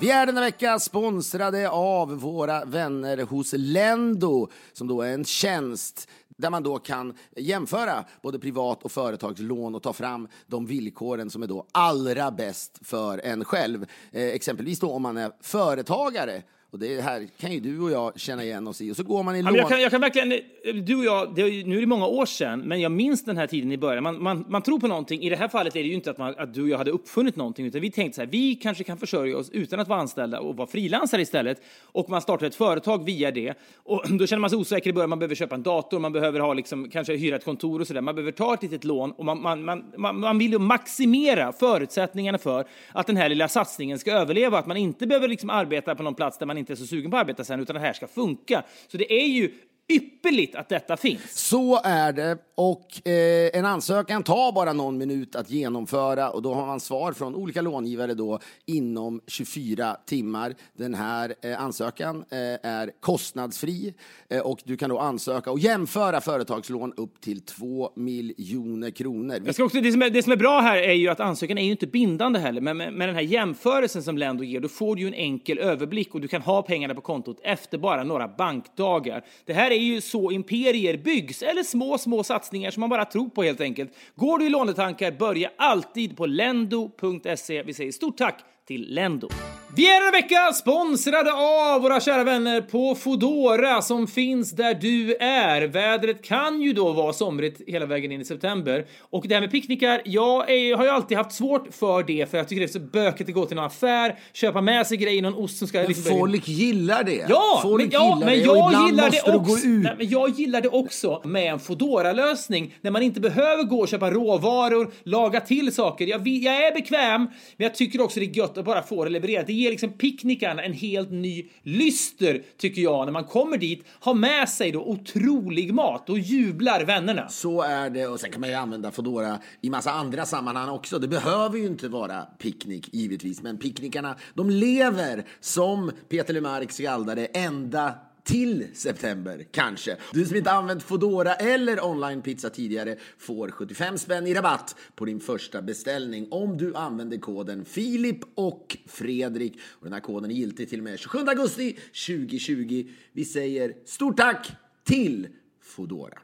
Vi 0.00 0.10
är 0.10 0.26
denna 0.26 0.40
vecka 0.40 0.78
sponsrade 0.78 1.70
av 1.70 2.20
våra 2.20 2.64
vänner 2.64 3.18
hos 3.18 3.52
Lendo 3.56 4.48
som 4.72 4.88
då 4.88 5.02
är 5.02 5.14
en 5.14 5.24
tjänst 5.24 6.08
där 6.36 6.50
man 6.50 6.62
då 6.62 6.78
kan 6.78 7.14
jämföra 7.36 8.04
både 8.22 8.38
privat 8.38 8.82
och 8.82 8.92
företagslån 8.92 9.74
och 9.74 9.82
ta 9.82 9.92
fram 9.92 10.28
de 10.46 10.66
villkoren 10.66 11.30
som 11.30 11.42
är 11.42 11.46
då 11.46 11.66
allra 11.72 12.30
bäst 12.30 12.78
för 12.82 13.18
en 13.18 13.44
själv. 13.44 13.86
Eh, 14.12 14.26
exempelvis 14.26 14.80
då 14.80 14.92
om 14.92 15.02
man 15.02 15.16
är 15.16 15.32
företagare. 15.40 16.42
Och 16.76 16.80
det 16.80 17.00
här 17.00 17.28
kan 17.40 17.52
ju 17.52 17.60
du 17.60 17.80
och 17.80 17.90
jag 17.90 18.20
känna 18.20 18.44
igen 18.44 18.68
oss 18.68 18.80
i. 18.80 18.92
Och 18.92 18.96
så 18.96 19.02
går 19.02 19.22
man 19.22 19.36
i 19.36 19.38
Ja, 19.38 19.44
lån... 19.44 19.56
jag, 19.56 19.68
kan, 19.68 19.80
jag 19.80 19.90
kan 19.90 20.00
verkligen, 20.00 20.40
du 20.84 20.96
och 20.96 21.04
jag, 21.04 21.34
det 21.34 21.42
är, 21.42 21.64
nu 21.66 21.76
är 21.76 21.80
det 21.80 21.86
många 21.86 22.06
år 22.06 22.26
sedan, 22.26 22.60
men 22.60 22.80
jag 22.80 22.92
minns 22.92 23.24
den 23.24 23.36
här 23.36 23.46
tiden 23.46 23.72
i 23.72 23.78
början. 23.78 24.02
Man, 24.02 24.22
man, 24.22 24.44
man 24.48 24.62
tror 24.62 24.78
på 24.78 24.86
någonting. 24.86 25.22
I 25.22 25.30
det 25.30 25.36
här 25.36 25.48
fallet 25.48 25.76
är 25.76 25.82
det 25.82 25.88
ju 25.88 25.94
inte 25.94 26.10
att, 26.10 26.18
man, 26.18 26.34
att 26.38 26.54
du 26.54 26.62
och 26.62 26.68
jag 26.68 26.78
hade 26.78 26.90
uppfunnit 26.90 27.36
någonting, 27.36 27.66
utan 27.66 27.80
vi 27.80 27.90
tänkte 27.90 28.16
så 28.16 28.22
här, 28.22 28.28
vi 28.28 28.54
kanske 28.54 28.84
kan 28.84 28.98
försörja 28.98 29.36
oss 29.36 29.50
utan 29.50 29.80
att 29.80 29.88
vara 29.88 30.00
anställda 30.00 30.40
och 30.40 30.56
vara 30.56 30.66
frilansare 30.66 31.22
istället. 31.22 31.62
Och 31.82 32.10
man 32.10 32.20
startar 32.20 32.46
ett 32.46 32.54
företag 32.54 33.04
via 33.04 33.30
det. 33.30 33.54
Och 33.76 34.04
då 34.10 34.26
känner 34.26 34.40
man 34.40 34.50
sig 34.50 34.58
osäker 34.58 34.90
i 34.90 34.92
början, 34.92 35.10
man 35.10 35.18
behöver 35.18 35.34
köpa 35.34 35.54
en 35.54 35.62
dator, 35.62 35.98
man 35.98 36.12
behöver 36.12 36.40
ha 36.40 36.54
liksom, 36.54 36.90
kanske 36.90 37.16
hyra 37.16 37.36
ett 37.36 37.44
kontor 37.44 37.80
och 37.80 37.86
sådär. 37.86 38.00
Man 38.00 38.14
behöver 38.14 38.32
ta 38.32 38.54
ett 38.54 38.62
litet 38.62 38.84
lån 38.84 39.12
och 39.12 39.24
man, 39.24 39.42
man, 39.42 39.64
man, 39.64 39.84
man, 39.96 40.20
man 40.20 40.38
vill 40.38 40.52
ju 40.52 40.58
maximera 40.58 41.52
förutsättningarna 41.52 42.38
för 42.38 42.64
att 42.92 43.06
den 43.06 43.16
här 43.16 43.28
lilla 43.28 43.48
satsningen 43.48 43.98
ska 43.98 44.12
överleva. 44.12 44.58
Att 44.58 44.66
man 44.66 44.76
inte 44.76 45.06
behöver 45.06 45.28
liksom 45.28 45.50
arbeta 45.50 45.94
på 45.94 46.02
någon 46.02 46.14
plats 46.14 46.38
där 46.38 46.46
man 46.46 46.58
inte 46.58 46.65
inte 46.66 46.72
är 46.72 46.84
så 46.84 46.86
sugen 46.86 47.10
på 47.10 47.16
att 47.16 47.20
arbeta 47.20 47.44
sen, 47.44 47.60
utan 47.60 47.74
det 47.74 47.80
här 47.80 47.92
ska 47.92 48.06
funka. 48.06 48.64
Så 48.88 48.96
det 48.96 49.12
är 49.12 49.26
ju 49.26 49.52
ypperligt 49.88 50.54
att 50.54 50.68
detta 50.68 50.96
finns. 50.96 51.48
Så 51.48 51.80
är 51.84 52.12
det. 52.12 52.38
Och 52.54 53.08
eh, 53.08 53.50
en 53.58 53.64
ansökan 53.64 54.22
tar 54.22 54.52
bara 54.52 54.72
någon 54.72 54.98
minut 54.98 55.36
att 55.36 55.50
genomföra 55.50 56.30
och 56.30 56.42
då 56.42 56.54
har 56.54 56.66
man 56.66 56.80
svar 56.80 57.12
från 57.12 57.34
olika 57.34 57.62
långivare 57.62 58.14
då 58.14 58.38
inom 58.66 59.20
24 59.26 59.96
timmar. 60.06 60.54
Den 60.76 60.94
här 60.94 61.34
eh, 61.42 61.62
ansökan 61.62 62.24
eh, 62.30 62.38
är 62.70 63.00
kostnadsfri 63.00 63.94
eh, 64.28 64.40
och 64.40 64.58
du 64.64 64.76
kan 64.76 64.90
då 64.90 64.98
ansöka 64.98 65.50
och 65.50 65.58
jämföra 65.58 66.20
företagslån 66.20 66.92
upp 66.96 67.20
till 67.20 67.40
2 67.40 67.90
miljoner 67.96 68.90
kronor. 68.90 69.42
Jag 69.44 69.54
ska 69.54 69.64
också, 69.64 69.80
det, 69.80 69.92
som 69.92 70.02
är, 70.02 70.10
det 70.10 70.22
som 70.22 70.32
är 70.32 70.36
bra 70.36 70.60
här 70.60 70.76
är 70.76 70.92
ju 70.92 71.08
att 71.08 71.20
ansökan 71.20 71.58
är 71.58 71.64
ju 71.64 71.70
inte 71.70 71.86
bindande 71.86 72.38
heller, 72.38 72.60
men 72.60 72.76
med, 72.76 72.92
med 72.92 73.08
den 73.08 73.14
här 73.14 73.22
jämförelsen 73.22 74.02
som 74.02 74.18
Lendo 74.18 74.44
ger, 74.44 74.60
då 74.60 74.68
får 74.68 74.96
du 74.96 75.02
ju 75.02 75.08
en 75.08 75.14
enkel 75.14 75.58
överblick 75.58 76.14
och 76.14 76.20
du 76.20 76.28
kan 76.28 76.42
ha 76.42 76.62
pengarna 76.62 76.94
på 76.94 77.00
kontot 77.00 77.40
efter 77.42 77.78
bara 77.78 78.04
några 78.04 78.28
bankdagar. 78.28 79.24
Det 79.44 79.52
här 79.52 79.70
är 79.70 79.75
är 79.76 79.80
ju 79.80 80.00
så 80.00 80.30
imperier 80.30 80.96
byggs, 80.96 81.42
eller 81.42 81.62
små, 81.62 81.98
små 81.98 82.24
satsningar 82.24 82.70
som 82.70 82.80
man 82.80 82.90
bara 82.90 83.04
tror 83.04 83.28
på 83.28 83.42
helt 83.42 83.60
enkelt. 83.60 83.92
Går 84.14 84.38
du 84.38 84.46
i 84.46 84.50
lånetankar, 84.50 85.10
börja 85.10 85.50
alltid 85.56 86.16
på 86.16 86.26
lendo.se. 86.26 87.62
Vi 87.62 87.74
säger 87.74 87.92
stort 87.92 88.16
tack 88.16 88.44
till 88.66 88.94
Lendo. 88.94 89.28
Vi 89.76 89.86
är 89.90 90.00
denna 90.00 90.10
vecka 90.10 90.52
sponsrade 90.52 91.32
av 91.32 91.82
våra 91.82 92.00
kära 92.00 92.24
vänner 92.24 92.60
på 92.60 92.94
Fodora 92.94 93.82
som 93.82 94.06
finns 94.06 94.50
där 94.50 94.74
du 94.74 95.14
är. 95.14 95.66
Vädret 95.66 96.24
kan 96.24 96.62
ju 96.62 96.72
då 96.72 96.92
vara 96.92 97.12
somrigt 97.12 97.60
hela 97.66 97.86
vägen 97.86 98.12
in 98.12 98.20
i 98.20 98.24
september. 98.24 98.86
Och 99.00 99.28
det 99.28 99.34
här 99.34 99.40
med 99.40 99.50
picknickar, 99.50 100.02
jag 100.04 100.50
är, 100.50 100.76
har 100.76 100.84
ju 100.84 100.90
alltid 100.90 101.16
haft 101.16 101.32
svårt 101.32 101.74
för 101.74 102.02
det 102.02 102.30
för 102.30 102.38
jag 102.38 102.48
tycker 102.48 102.60
det 102.60 102.66
är 102.66 102.72
så 102.72 102.80
bökigt 102.80 103.28
att 103.28 103.34
gå 103.34 103.46
till 103.46 103.56
någon 103.56 103.64
affär, 103.64 104.18
köpa 104.32 104.60
med 104.60 104.86
sig 104.86 104.96
grejer, 104.96 105.22
någon 105.22 105.34
ost 105.34 105.58
som 105.58 105.68
ska... 105.68 105.78
Men 105.78 105.88
liksom- 105.88 106.18
folk 106.18 106.48
gillar 106.48 107.04
det. 107.04 107.26
Ja, 107.28 107.60
folk 107.62 107.82
men, 107.82 107.90
ja, 107.92 108.14
gillar 108.14 108.26
men 108.26 108.42
jag 108.42 108.88
gillar 108.88 109.10
det 109.10 109.36
också. 109.36 109.66
Nej, 109.66 109.94
men 109.98 110.08
jag 110.08 110.30
gillar 110.30 110.60
det 110.60 110.68
också 110.68 111.22
med 111.24 111.52
en 111.52 111.60
fodora 111.60 112.12
lösning 112.12 112.74
när 112.80 112.90
man 112.90 113.02
inte 113.02 113.20
behöver 113.20 113.62
gå 113.62 113.80
och 113.80 113.88
köpa 113.88 114.10
råvaror, 114.10 114.90
laga 115.02 115.40
till 115.40 115.74
saker. 115.74 116.06
Jag, 116.06 116.28
jag 116.28 116.66
är 116.66 116.74
bekväm, 116.74 117.20
men 117.56 117.64
jag 117.64 117.74
tycker 117.74 118.00
också 118.00 118.20
det 118.20 118.26
är 118.26 118.36
gött 118.36 118.58
att 118.58 118.64
bara 118.64 118.82
få 118.82 119.04
det 119.04 119.10
levererat. 119.10 119.46
Det 119.46 119.65
ger 119.66 119.70
liksom 119.70 119.92
picknickarna 119.92 120.62
en 120.62 120.72
helt 120.72 121.10
ny 121.10 121.48
lyster, 121.62 122.42
tycker 122.56 122.82
jag, 122.82 123.04
när 123.04 123.12
man 123.12 123.24
kommer 123.24 123.58
dit, 123.58 123.84
har 124.00 124.14
med 124.14 124.48
sig 124.48 124.72
då 124.72 124.80
otrolig 124.84 125.74
mat 125.74 126.10
och 126.10 126.18
jublar 126.18 126.84
vännerna. 126.84 127.28
Så 127.28 127.62
är 127.62 127.90
det 127.90 128.06
och 128.06 128.20
sen 128.20 128.30
kan 128.30 128.40
man 128.40 128.50
ju 128.50 128.56
använda 128.56 128.90
Foodora 128.90 129.38
i 129.60 129.70
massa 129.70 129.90
andra 129.90 130.26
sammanhang 130.26 130.68
också. 130.68 130.98
Det 130.98 131.08
behöver 131.08 131.58
ju 131.58 131.66
inte 131.66 131.88
vara 131.88 132.22
picknick 132.22 132.94
givetvis, 132.94 133.42
men 133.42 133.58
picknickarna 133.58 134.16
de 134.34 134.50
lever 134.50 135.24
som 135.40 135.92
Peter 136.08 136.34
Lemark 136.34 136.72
skaldade 136.72 137.26
ända 137.26 137.94
till 138.26 138.66
september, 138.72 139.46
kanske. 139.50 139.96
Du 140.12 140.24
som 140.24 140.36
inte 140.36 140.50
använt 140.50 140.82
Foodora 140.82 141.34
eller 141.34 141.84
online-pizza 141.84 142.50
tidigare 142.50 142.96
får 143.18 143.50
75 143.50 143.98
spänn 143.98 144.26
i 144.26 144.34
rabatt 144.34 144.76
på 144.94 145.04
din 145.04 145.20
första 145.20 145.62
beställning 145.62 146.28
om 146.30 146.56
du 146.56 146.74
använder 146.74 147.18
koden 147.18 147.64
Filip 147.64 148.18
och 148.34 148.76
Fredrik. 148.86 149.58
Och 149.70 149.84
den 149.84 149.92
här 149.92 150.00
koden 150.00 150.30
är 150.30 150.34
giltig 150.34 150.68
till 150.68 150.78
och 150.78 150.84
med 150.84 150.98
27 150.98 151.18
augusti 151.18 151.78
2020. 152.06 152.86
Vi 153.12 153.24
säger 153.24 153.72
stort 153.84 154.16
tack 154.16 154.52
till 154.84 155.28
Foodora. 155.62 156.18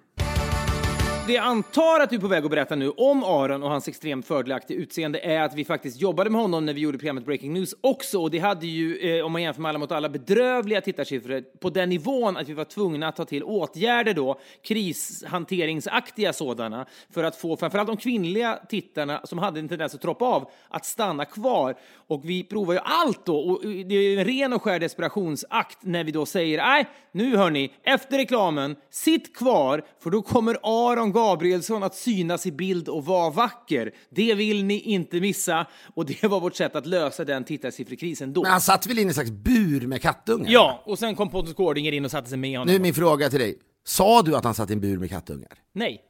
Det 1.27 1.33
jag 1.33 1.45
antar 1.45 2.01
att 2.01 2.11
du 2.11 2.17
är 2.17 2.21
på 2.21 2.27
väg 2.27 2.45
att 2.45 2.51
berätta 2.51 2.75
nu 2.75 2.91
om 2.91 3.25
Aron 3.25 3.63
och 3.63 3.71
hans 3.71 3.89
extremt 3.89 4.27
fördelaktiga 4.27 4.79
utseende 4.79 5.19
är 5.19 5.41
att 5.41 5.55
vi 5.55 5.65
faktiskt 5.65 6.01
jobbade 6.01 6.31
med 6.31 6.41
honom 6.41 6.67
när 6.67 6.75
vi 6.75 6.81
gjorde 6.81 6.99
programmet 6.99 7.25
Breaking 7.25 7.53
News 7.53 7.75
också. 7.81 8.23
Och 8.23 8.31
det 8.31 8.39
hade 8.39 8.67
ju, 8.67 8.97
eh, 8.97 9.25
om 9.25 9.33
man 9.33 9.43
jämför 9.43 9.63
med 9.63 9.69
Alla 9.69 9.79
mot 9.79 9.93
alla, 9.93 10.09
bedrövliga 10.09 10.81
tittarsiffror 10.81 11.41
på 11.41 11.71
den 11.71 11.89
nivån 11.89 12.37
att 12.37 12.49
vi 12.49 12.53
var 12.53 12.65
tvungna 12.65 13.09
att 13.09 13.17
ta 13.17 13.25
till 13.25 13.45
åtgärder 13.45 14.15
då, 14.15 14.39
krishanteringsaktiga 14.63 16.33
sådana, 16.33 16.87
för 17.15 17.25
att 17.25 17.37
få 17.37 17.57
framförallt 17.57 17.89
de 17.89 17.97
kvinnliga 17.97 18.59
tittarna 18.69 19.21
som 19.25 19.39
hade 19.39 19.61
en 19.61 19.69
tendens 19.69 19.95
att 19.95 20.03
troppa 20.03 20.25
av, 20.25 20.51
att 20.69 20.85
stanna 20.85 21.25
kvar. 21.25 21.75
Och 22.07 22.21
vi 22.25 22.45
provar 22.45 22.75
ju 22.75 22.81
allt 22.85 23.27
då, 23.27 23.39
och 23.39 23.65
eh, 23.65 23.71
det 23.71 23.95
är 23.95 24.19
en 24.19 24.25
ren 24.25 24.53
och 24.53 24.63
skär 24.63 24.81
desperationsakt 24.81 25.79
när 25.81 26.05
vi 26.05 26.13
då 26.13 26.27
säger 26.27 26.59
nej, 26.59 26.87
nu 27.13 27.37
hörni, 27.37 27.73
efter 27.83 28.19
reklamen, 28.19 28.77
sitt 28.91 29.37
kvar, 29.37 29.83
för 30.03 30.11
då 30.11 30.23
kommer 30.23 30.57
Aron 30.63 31.12
Gabrielsson 31.13 31.83
att 31.83 31.95
synas 31.95 32.47
i 32.47 32.53
bild 32.53 32.89
och 32.89 33.05
vara 33.05 33.31
vacker. 33.31 33.95
Det 34.11 34.35
vill 34.35 34.65
ni 34.65 34.81
inte 34.81 35.21
missa. 35.21 35.67
Och 35.95 36.07
det 36.07 36.23
var 36.23 36.41
vårt 36.41 36.57
sätt 36.57 36.77
att 36.77 36.87
lösa 36.87 37.25
den 37.25 37.45
tittarsiffrekrisen 37.45 38.33
då. 38.33 38.43
Men 38.43 38.51
han 38.51 38.61
satt 38.61 38.87
väl 38.87 38.99
i 38.99 39.03
en 39.03 39.15
slags 39.15 39.31
bur 39.31 39.87
med 39.87 40.03
kattungar? 40.03 40.51
Ja, 40.51 40.83
och 40.87 40.99
sen 40.99 41.15
kom 41.15 41.29
Pontus 41.31 41.55
Gårdinger 41.55 41.93
in 41.93 42.05
och 42.05 42.11
satte 42.11 42.29
sig 42.29 42.39
med 42.39 42.59
honom. 42.59 42.73
Nu 42.73 42.77
är 42.77 42.81
min 42.81 42.95
fråga 42.95 43.31
till 43.31 43.41
dig. 43.41 43.59
Sa 43.85 44.23
du 44.23 44.37
att 44.37 44.45
han 44.45 44.55
satt 44.55 44.71
i 44.71 44.73
en 44.73 44.81
bur 44.81 44.99
med 44.99 45.11
kattungar? 45.11 45.53
Nej. 45.73 46.01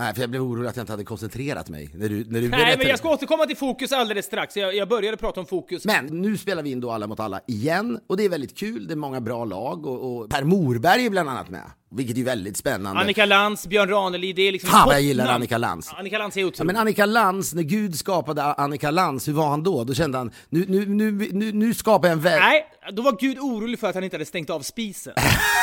Nej, 0.00 0.14
för 0.14 0.20
jag 0.20 0.30
blev 0.30 0.42
orolig 0.42 0.68
att 0.68 0.76
jag 0.76 0.82
inte 0.82 0.92
hade 0.92 1.04
koncentrerat 1.04 1.68
mig 1.68 1.90
när 1.94 2.08
du, 2.08 2.24
när 2.28 2.40
du 2.40 2.48
Nej, 2.48 2.78
men 2.78 2.88
jag 2.88 2.98
ska 2.98 3.10
återkomma 3.10 3.46
till 3.46 3.56
fokus 3.56 3.92
alldeles 3.92 4.26
strax. 4.26 4.56
Jag, 4.56 4.74
jag 4.74 4.88
började 4.88 5.16
prata 5.16 5.40
om 5.40 5.46
fokus. 5.46 5.84
Men 5.84 6.06
nu 6.06 6.38
spelar 6.38 6.62
vi 6.62 6.70
in 6.70 6.80
då 6.80 6.90
Alla 6.90 7.06
mot 7.06 7.20
alla 7.20 7.40
igen 7.46 8.00
och 8.06 8.16
det 8.16 8.24
är 8.24 8.28
väldigt 8.28 8.56
kul. 8.56 8.86
Det 8.86 8.94
är 8.94 8.96
många 8.96 9.20
bra 9.20 9.44
lag 9.44 9.86
och, 9.86 10.16
och 10.20 10.30
Per 10.30 10.44
Morberg 10.44 11.06
är 11.06 11.10
bland 11.10 11.28
annat 11.28 11.48
med, 11.50 11.62
vilket 11.90 12.18
är 12.18 12.22
väldigt 12.22 12.56
spännande. 12.56 13.00
Annika 13.02 13.24
Lantz, 13.26 13.66
Björn 13.66 13.88
Ranelid, 13.88 14.36
det 14.36 14.42
är 14.42 14.52
liksom 14.52 14.70
Fan 14.70 14.86
vad 14.86 14.94
jag 14.94 15.02
gillar. 15.02 15.26
Annika 15.34 15.58
Lantz. 15.58 15.92
Annika 15.96 16.18
Lantz 16.18 16.36
är 16.36 16.40
Ja, 16.40 16.46
otrolig. 16.46 16.66
men 16.66 16.76
Annika 16.76 17.06
Lantz, 17.06 17.54
när 17.54 17.62
Gud 17.62 17.98
skapade 17.98 18.42
Annika 18.42 18.90
Lantz, 18.90 19.28
hur 19.28 19.32
var 19.32 19.48
han 19.48 19.62
då? 19.62 19.84
Då 19.84 19.94
kände 19.94 20.18
han, 20.18 20.30
nu, 20.48 20.64
nu, 20.68 20.86
nu, 20.86 21.28
nu, 21.32 21.52
nu 21.52 21.74
skapar 21.74 22.08
jag 22.08 22.12
en 22.12 22.20
väg. 22.20 22.40
Nej, 22.40 22.66
då 22.92 23.02
var 23.02 23.16
Gud 23.20 23.38
orolig 23.38 23.78
för 23.78 23.88
att 23.88 23.94
han 23.94 24.04
inte 24.04 24.16
hade 24.16 24.24
stängt 24.26 24.50
av 24.50 24.60
spisen. 24.60 25.14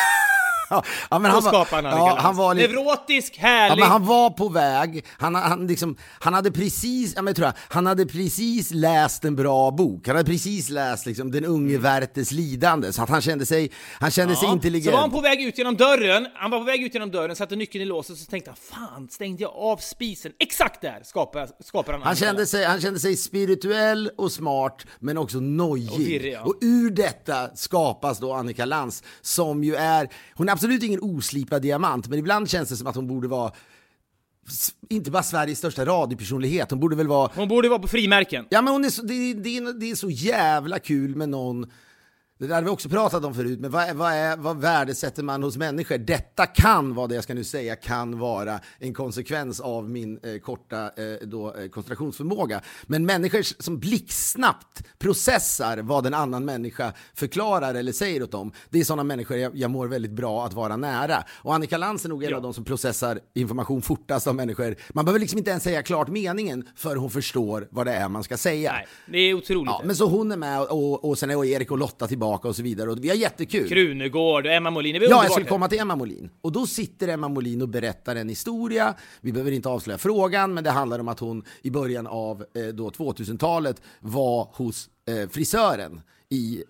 Ja, 0.70 0.84
ja, 1.10 1.20
men 1.20 1.32
han 1.32 1.44
var, 1.44 1.68
ja, 1.84 2.18
han 2.20 2.36
var 2.36 2.54
lite, 2.56 2.68
Neurotisk, 2.74 3.34
Ja, 3.38 3.48
härlig. 3.48 3.80
men 3.80 3.92
han 3.92 4.06
var 4.06 4.30
på 4.30 4.50
väg, 4.50 5.06
han, 5.18 5.36
han, 5.36 5.68
liksom, 5.68 5.98
han 6.20 6.34
hade 6.34 6.52
precis, 6.52 7.14
ja, 7.16 7.22
men 7.22 7.36
tror 7.36 7.46
jag, 7.46 7.54
han 7.70 7.86
hade 7.86 8.06
precis 8.06 8.72
läst 8.72 9.26
en 9.26 9.36
bra 9.36 9.72
bok, 9.72 10.08
han 10.08 10.16
hade 10.16 10.32
precis 10.32 10.70
läst 10.70 11.06
liksom, 11.06 11.32
Den 11.32 11.46
unge 11.46 11.78
Werthers 11.78 12.32
lidande, 12.32 12.94
så 12.94 13.04
att 13.04 13.10
han 13.10 13.22
kände 13.22 13.46
sig, 13.46 13.72
han 14.00 14.12
kände 14.12 14.36
sig 14.36 14.48
Ja, 14.48 14.54
intelligent. 14.54 14.86
Så 14.86 14.92
var 14.92 15.00
han 15.02 15.12
på 15.12 15.22
väg 15.22 15.42
ut 15.42 15.58
genom 15.58 15.78
dörren, 15.78 16.28
han 16.36 16.52
var 16.52 16.58
på 16.60 16.66
väg 16.66 16.84
ut 16.84 16.94
genom 16.94 17.12
dörren, 17.12 17.36
satte 17.36 17.56
nyckeln 17.56 17.82
i 17.82 17.86
låset 17.86 18.12
och 18.12 18.18
så 18.18 18.26
tänkte 18.26 18.52
han 18.52 18.88
Fan, 18.88 19.10
stängde 19.10 19.42
jag 19.44 19.52
av 19.56 19.78
spisen? 19.78 20.32
Exakt 20.40 20.82
där 20.82 21.00
skapar, 21.04 21.50
skapar 21.64 21.94
han 21.94 22.02
Han 22.02 22.16
kände, 22.16 22.46
sig, 22.46 22.66
han 22.66 22.82
kände 22.82 23.00
sig 23.00 23.16
spirituell 23.18 24.10
och 24.18 24.32
smart, 24.32 24.86
men 25.00 25.18
också 25.18 25.38
nojig. 25.40 25.92
Och 25.92 26.00
virrig, 26.00 26.34
ja. 26.34 26.42
Och 26.42 26.56
ur 26.62 26.90
detta 26.90 27.56
skapas 27.56 28.20
då 28.20 28.34
Annika 28.34 28.66
Lantz, 28.66 29.04
som 29.22 29.64
ju 29.64 29.76
är, 29.76 30.10
hon 30.36 30.50
är 30.50 30.57
absolut 30.58 30.84
ingen 30.84 31.00
oslipad 31.02 31.62
diamant, 31.62 32.08
men 32.08 32.20
ibland 32.20 32.50
känns 32.50 32.70
det 32.70 32.76
som 32.76 32.88
att 32.88 32.96
hon 32.96 33.08
borde 33.08 33.28
vara 33.28 33.52
inte 34.90 35.12
bara 35.12 35.24
Sveriges 35.24 35.58
största 35.58 35.86
radiopersonlighet, 35.86 36.72
hon 36.72 36.80
borde 36.80 36.96
väl 36.96 37.08
vara 37.08 37.32
Hon 37.36 37.48
borde 37.48 37.70
vara 37.70 37.80
på 37.80 37.88
frimärken. 37.88 38.46
Ja 38.50 38.62
men 38.62 38.74
hon 38.74 38.86
är 38.86 38.90
så, 38.90 39.02
det, 39.02 39.34
det, 39.34 39.80
det 39.80 39.92
är 39.92 39.96
så 39.96 40.10
jävla 40.10 40.80
kul 40.80 41.16
med 41.16 41.30
någon 41.30 41.72
det 42.38 42.48
där 42.48 42.56
har 42.56 42.62
vi 42.62 42.70
också 42.70 42.90
pratat 42.90 43.26
om 43.26 43.34
förut, 43.34 43.60
men 43.60 43.72
vad, 43.72 43.84
är, 43.84 43.94
vad, 43.94 44.12
är, 44.14 44.38
vad 44.38 44.58
värdesätter 44.58 45.24
man 45.24 45.44
hos 45.44 45.58
människor? 45.58 45.98
Detta 45.98 46.46
kan, 46.46 46.94
vad 46.96 47.10
det 47.10 47.16
jag 47.16 47.24
ska 47.24 47.34
nu 47.34 47.44
säga, 47.44 47.76
kan 47.76 48.20
vara 48.20 48.60
en 48.80 48.94
konsekvens 48.94 49.60
av 49.60 49.90
min 49.90 50.20
eh, 50.24 50.38
korta 50.40 50.84
eh, 50.86 51.28
då, 51.28 51.56
eh, 51.56 51.68
koncentrationsförmåga. 51.70 52.62
Men 52.84 53.06
människor 53.06 53.64
som 53.64 53.80
blixtsnabbt 53.80 54.84
processar 55.00 55.78
vad 55.78 56.06
en 56.06 56.14
annan 56.14 56.46
människa 56.46 56.94
förklarar 57.16 57.76
eller 57.76 57.92
säger 57.92 58.24
åt 58.24 58.32
dem, 58.32 58.52
det 58.70 58.80
är 58.80 58.84
sådana 58.84 59.04
människor 59.04 59.38
jag, 59.38 59.58
jag 59.58 59.72
mår 59.72 59.88
väldigt 59.88 60.12
bra 60.12 60.46
att 60.46 60.54
vara 60.54 60.78
nära. 60.78 61.24
Och 61.32 61.56
Annika 61.56 61.78
Lantz 61.78 62.06
är 62.06 62.10
nog 62.10 62.24
en 62.24 62.30
Ja. 62.30 62.36
av 62.36 62.42
de 62.44 62.54
som 62.54 62.64
processar 62.64 63.20
information 63.34 63.82
fortast 63.82 64.28
av 64.28 64.36
människor. 64.36 64.76
Man 64.90 65.06
behöver 65.06 65.20
liksom 65.20 65.38
inte 65.38 65.52
ens 65.52 65.64
säga 65.64 65.84
klart 65.84 66.08
meningen 66.08 66.68
för 66.76 66.96
hon 66.96 67.10
förstår 67.10 67.68
vad 67.72 67.86
det 67.88 67.94
är 67.94 68.10
man 68.10 68.24
ska 68.24 68.38
säga. 68.38 68.72
Nej, 68.74 68.88
det 69.12 69.18
är 69.18 69.34
otroligt. 69.34 69.66
Ja, 69.72 69.82
men 69.86 69.96
så 69.96 70.08
hon 70.08 70.32
är 70.32 70.38
med 70.38 70.62
och, 70.62 71.06
och 71.06 71.18
sen 71.18 71.30
är 71.32 71.46
Erik 71.46 71.72
och 71.72 71.78
Lotta 71.78 72.08
tillbaka 72.08 72.27
och 72.36 72.56
så 72.56 72.64
vidare 72.64 72.92
och 72.92 73.04
vi 73.04 73.10
har 73.10 73.16
jättekul. 73.16 73.70
Krunegård 73.70 74.46
och 74.46 74.52
Emma 74.52 74.70
Molin, 74.72 75.00
det 75.00 75.06
Ja, 75.06 75.24
jag 75.24 75.32
skulle 75.32 75.46
komma 75.48 75.68
till 75.68 75.80
Emma 75.80 75.96
Molin. 75.96 76.30
Och 76.42 76.52
då 76.52 76.68
sitter 76.68 77.08
Emma 77.08 77.28
Molin 77.28 77.62
och 77.62 77.70
berättar 77.70 78.16
en 78.16 78.30
historia. 78.30 78.96
Vi 79.22 79.32
behöver 79.32 79.52
inte 79.52 79.70
avslöja 79.70 79.98
frågan, 79.98 80.54
men 80.54 80.64
det 80.64 80.72
handlar 80.72 81.00
om 81.00 81.08
att 81.08 81.20
hon 81.20 81.44
i 81.62 81.72
början 81.72 82.08
av 82.08 82.46
eh, 82.56 82.64
då 82.64 82.90
2000-talet 82.90 83.82
var 84.00 84.50
hos 84.54 84.90
eh, 85.08 85.30
frisören 85.30 86.02
i 86.30 86.64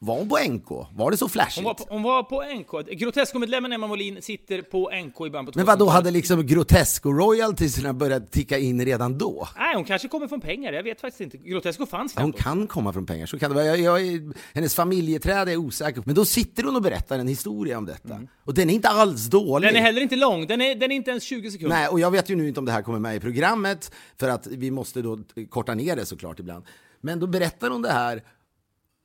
var 0.00 0.18
hon 0.18 0.28
på 0.28 0.38
NK? 0.38 0.70
Var 0.96 1.10
det 1.10 1.16
så 1.16 1.28
flashigt? 1.28 1.56
Hon 1.56 1.64
var, 1.64 1.74
på, 1.74 1.84
hon 1.88 2.02
var 2.02 2.22
på 2.22 2.42
NK. 2.82 2.98
Grotesco-medlemmen 2.98 3.72
Emma 3.72 3.86
Molin 3.86 4.22
sitter 4.22 4.62
på 4.62 4.90
NK 5.04 5.26
i 5.26 5.30
början 5.30 5.46
på 5.46 5.52
Men 5.54 5.66
vad 5.66 5.78
då 5.78 5.84
2000-talet. 5.84 5.92
hade 5.94 6.10
liksom 6.10 6.42
Grotesco-royaltiesna 6.46 7.92
börjat 7.92 8.30
ticka 8.32 8.58
in 8.58 8.84
redan 8.84 9.18
då? 9.18 9.48
Nej, 9.56 9.74
hon 9.74 9.84
kanske 9.84 10.08
kommer 10.08 10.28
från 10.28 10.40
pengar, 10.40 10.72
jag 10.72 10.82
vet 10.82 11.00
faktiskt 11.00 11.20
inte. 11.20 11.36
Grotesco 11.36 11.86
fanns 11.86 12.12
Ja, 12.16 12.22
hon 12.22 12.32
knappt. 12.32 12.42
kan 12.44 12.66
komma 12.66 12.92
från 12.92 13.06
pengar, 13.06 13.26
så 13.26 13.38
kan 13.38 13.50
det 13.50 13.54
vara. 13.54 13.76
Jag, 13.76 14.00
jag, 14.00 14.32
hennes 14.54 14.74
familjeträd 14.74 15.48
är 15.48 15.56
osäker. 15.56 16.02
Men 16.06 16.14
då 16.14 16.24
sitter 16.24 16.62
hon 16.62 16.76
och 16.76 16.82
berättar 16.82 17.18
en 17.18 17.28
historia 17.28 17.78
om 17.78 17.86
detta. 17.86 18.20
Och 18.44 18.54
den 18.54 18.70
är 18.70 18.74
inte 18.74 18.88
alls 18.88 19.26
dålig. 19.26 19.66
Mm. 19.68 19.74
Den 19.74 19.82
är 19.82 19.86
heller 19.86 20.00
inte 20.00 20.16
lång, 20.16 20.46
den 20.46 20.60
är, 20.60 20.74
den 20.74 20.92
är 20.92 20.96
inte 20.96 21.10
ens 21.10 21.24
20 21.24 21.50
sekunder. 21.50 21.76
Nej, 21.76 21.88
och 21.88 22.00
jag 22.00 22.10
vet 22.10 22.28
ju 22.30 22.36
nu 22.36 22.48
inte 22.48 22.60
om 22.60 22.66
det 22.66 22.72
här 22.72 22.82
kommer 22.82 22.98
med 22.98 23.16
i 23.16 23.20
programmet, 23.20 23.92
för 24.20 24.28
att 24.28 24.46
vi 24.46 24.70
måste 24.70 25.02
då 25.02 25.18
korta 25.50 25.74
ner 25.74 25.96
det 25.96 26.06
såklart 26.06 26.40
ibland. 26.40 26.64
Men 27.00 27.20
då 27.20 27.26
berättar 27.26 27.70
hon 27.70 27.82
det 27.82 27.92
här, 27.92 28.22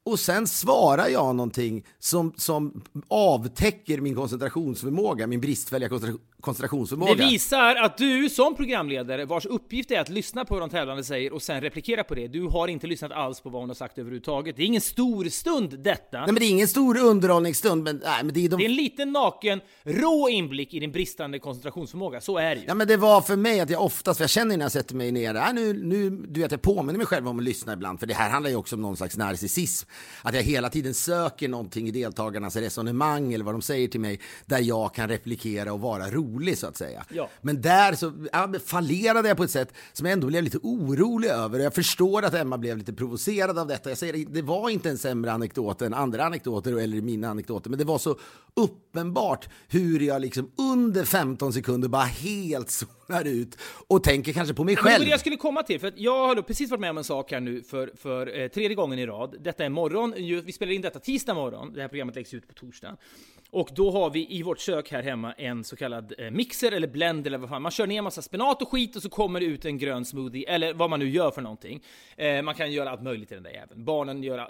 och 0.06 0.20
sen 0.20 0.48
svarar 0.48 1.08
jag 1.08 1.36
någonting 1.36 1.86
som, 2.00 2.34
som 2.38 2.84
avtäcker 3.08 4.02
min 4.02 4.16
koncentrationsförmåga, 4.16 5.28
min 5.28 5.42
bristfälliga 5.42 5.90
koncentration 5.90 6.33
koncentrationsförmåga. 6.44 7.16
Det 7.16 7.26
visar 7.26 7.76
att 7.76 7.98
du 7.98 8.30
som 8.30 8.56
programledare, 8.56 9.26
vars 9.26 9.46
uppgift 9.46 9.92
är 9.92 10.00
att 10.00 10.10
lyssna 10.10 10.46
på 10.46 10.54
vad 10.54 10.64
de 10.64 10.70
tävlande 10.70 11.04
säger 11.04 11.34
och 11.34 11.42
sen 11.42 11.62
replikera 11.62 12.04
på 12.04 12.16
det, 12.16 12.28
du 12.28 12.42
har 12.42 12.68
inte 12.68 12.88
lyssnat 12.88 13.12
alls 13.12 13.42
på 13.42 13.50
vad 13.50 13.62
hon 13.62 13.70
har 13.70 13.76
sagt 13.76 13.98
överhuvudtaget. 13.98 14.56
Det 14.56 14.64
är 14.64 14.66
ingen 14.66 14.82
stor 14.82 15.26
stund 15.26 15.80
detta. 15.80 16.18
Nej 16.18 16.26
men 16.26 16.36
det 16.36 16.46
är 16.46 16.50
ingen 16.50 16.68
stor 16.68 16.98
underhållningsstund, 16.98 17.84
men, 17.84 18.02
nej, 18.04 18.24
men 18.24 18.34
det 18.34 18.46
är 18.46 18.50
de 18.50 18.58
Det 18.58 18.66
är 18.66 18.70
en 18.70 18.76
liten 18.76 19.12
naken, 19.12 19.62
rå 19.84 20.30
inblick 20.30 20.74
i 20.74 20.80
din 20.80 20.92
bristande 20.92 21.40
koncentrationsförmåga. 21.40 22.22
Så 22.22 22.38
är 22.38 22.56
det 22.56 22.62
ju. 22.62 22.68
Ja 22.68 22.74
men 22.74 22.88
det 22.88 22.98
var 22.98 23.22
för 23.22 23.36
mig 23.36 23.60
att 23.60 23.70
jag 23.70 23.82
oftast, 23.82 24.18
för 24.18 24.24
jag 24.24 24.30
känner 24.30 24.58
när 24.58 24.66
jag 24.66 24.72
sätter 24.72 24.96
mig 24.96 25.12
ner, 25.12 25.36
äh, 25.36 25.54
nu, 25.54 25.74
nu, 25.74 26.10
du 26.10 26.42
vet 26.42 26.52
jag 26.52 26.62
påminner 26.62 26.98
mig 26.98 27.08
själv 27.08 27.28
om 27.28 27.38
att 27.38 27.44
lyssna 27.44 27.74
ibland, 27.74 28.00
för 28.00 28.08
det 28.08 28.14
här 28.14 28.30
handlar 28.30 28.50
ju 28.50 28.56
också 28.56 28.76
om 28.76 28.82
någon 28.82 28.98
slags 28.98 29.18
narcissism. 29.18 29.90
Att 30.22 30.36
jag 30.36 30.44
hela 30.44 30.70
tiden 30.70 30.94
söker 30.94 31.48
någonting 31.48 31.88
i 31.88 31.92
deltagarnas 31.92 32.56
resonemang 32.56 33.34
eller 33.34 33.46
vad 33.46 33.54
de 33.54 33.62
säger 33.62 33.88
till 33.88 34.00
mig, 34.00 34.20
där 34.46 34.60
jag 34.60 34.94
kan 34.94 35.10
replikera 35.10 35.74
och 35.74 35.80
vara 35.80 36.10
rolig 36.10 36.33
så 36.56 36.68
att 36.68 36.78
säga. 36.78 37.06
Ja. 37.10 37.30
Men 37.42 37.62
där 37.62 37.94
så 37.94 38.14
ja, 38.32 38.54
fallerade 38.66 39.28
jag 39.28 39.38
på 39.38 39.44
ett 39.44 39.52
sätt 39.52 39.74
som 39.94 40.06
jag 40.06 40.14
ändå 40.14 40.28
blev 40.28 40.44
lite 40.44 40.58
orolig 40.58 41.30
över. 41.30 41.60
Och 41.60 41.66
jag 41.66 41.74
förstår 41.74 42.26
att 42.26 42.34
Emma 42.34 42.58
blev 42.58 42.78
lite 42.78 42.94
provocerad 42.94 43.60
av 43.60 43.68
detta. 43.68 43.90
Jag 43.90 43.98
säger 43.98 44.26
det 44.30 44.42
var 44.42 44.70
inte 44.70 44.90
en 44.90 44.98
sämre 44.98 45.32
anekdot 45.32 45.82
än 45.82 45.94
andra 45.94 46.26
anekdoter 46.26 46.80
eller 46.80 47.02
mina 47.02 47.30
anekdoter, 47.30 47.70
men 47.70 47.80
det 47.80 47.86
var 47.86 47.98
så 47.98 48.16
uppenbart 48.56 49.50
hur 49.68 50.00
jag 50.00 50.22
liksom 50.22 50.52
under 50.58 51.06
15 51.06 51.54
sekunder 51.54 51.90
bara 51.90 52.04
helt 52.04 52.70
zonar 52.70 53.28
ut 53.28 53.58
och 53.88 54.04
tänker 54.04 54.34
kanske 54.34 54.54
på 54.54 54.64
mig 54.64 54.76
Men 54.76 54.84
det 54.84 54.90
var 54.90 54.92
själv. 54.92 55.06
det 55.06 55.12
jag 55.12 55.20
skulle 55.20 55.36
komma 55.38 55.64
till, 55.64 55.80
för 55.80 55.88
att 55.88 55.98
jag 56.00 56.28
har 56.28 56.42
precis 56.42 56.70
varit 56.70 56.82
med 56.82 56.90
om 56.90 56.98
en 56.98 57.04
sak 57.04 57.32
här 57.32 57.40
nu 57.40 57.62
för, 57.64 57.92
för 57.98 58.40
eh, 58.40 58.48
tredje 58.48 58.76
gången 58.76 59.00
i 59.00 59.06
rad. 59.06 59.36
Detta 59.42 59.66
är 59.66 59.70
morgon, 59.70 60.14
vi 60.46 60.52
spelar 60.52 60.74
in 60.74 60.82
detta 60.82 61.00
tisdag 61.00 61.34
morgon, 61.34 61.74
det 61.74 61.82
här 61.82 61.88
programmet 61.88 62.16
läggs 62.16 62.34
ut 62.34 62.48
på 62.48 62.54
torsdag. 62.54 62.98
Och 63.54 63.70
då 63.76 63.92
har 63.92 64.10
vi 64.10 64.28
i 64.30 64.44
vårt 64.44 64.60
kök 64.60 64.92
här 64.92 65.04
hemma 65.04 65.34
en 65.34 65.64
så 65.64 65.76
kallad 65.76 66.14
eh, 66.18 66.32
mixer 66.32 66.72
eller 66.72 66.88
blender 66.88 67.30
eller 67.30 67.38
vad 67.38 67.50
fan. 67.50 67.62
Man 67.62 67.72
kör 67.72 67.88
ner 67.88 68.02
massa 68.02 68.22
spenat 68.22 68.62
och 68.62 68.72
skit 68.72 68.96
och 68.96 69.02
så 69.02 69.10
kommer 69.10 69.40
det 69.40 69.46
ut 69.46 69.66
en 69.66 69.78
grön 69.78 70.06
smoothie, 70.06 70.50
eller 70.50 70.74
vad 70.74 70.90
man 70.90 71.00
nu 71.00 71.10
gör 71.10 71.32
för 71.32 71.42
någonting. 71.42 71.84
Eh, 72.18 72.42
man 72.42 72.56
kan 72.56 72.72
göra 72.72 72.90
allt 72.90 73.04
möjligt 73.04 73.32
i 73.32 73.34
den 73.36 73.44
där 73.44 73.52
jäveln. 73.52 73.86
Barnen 73.86 74.24
gör, 74.24 74.38
eh, 74.38 74.46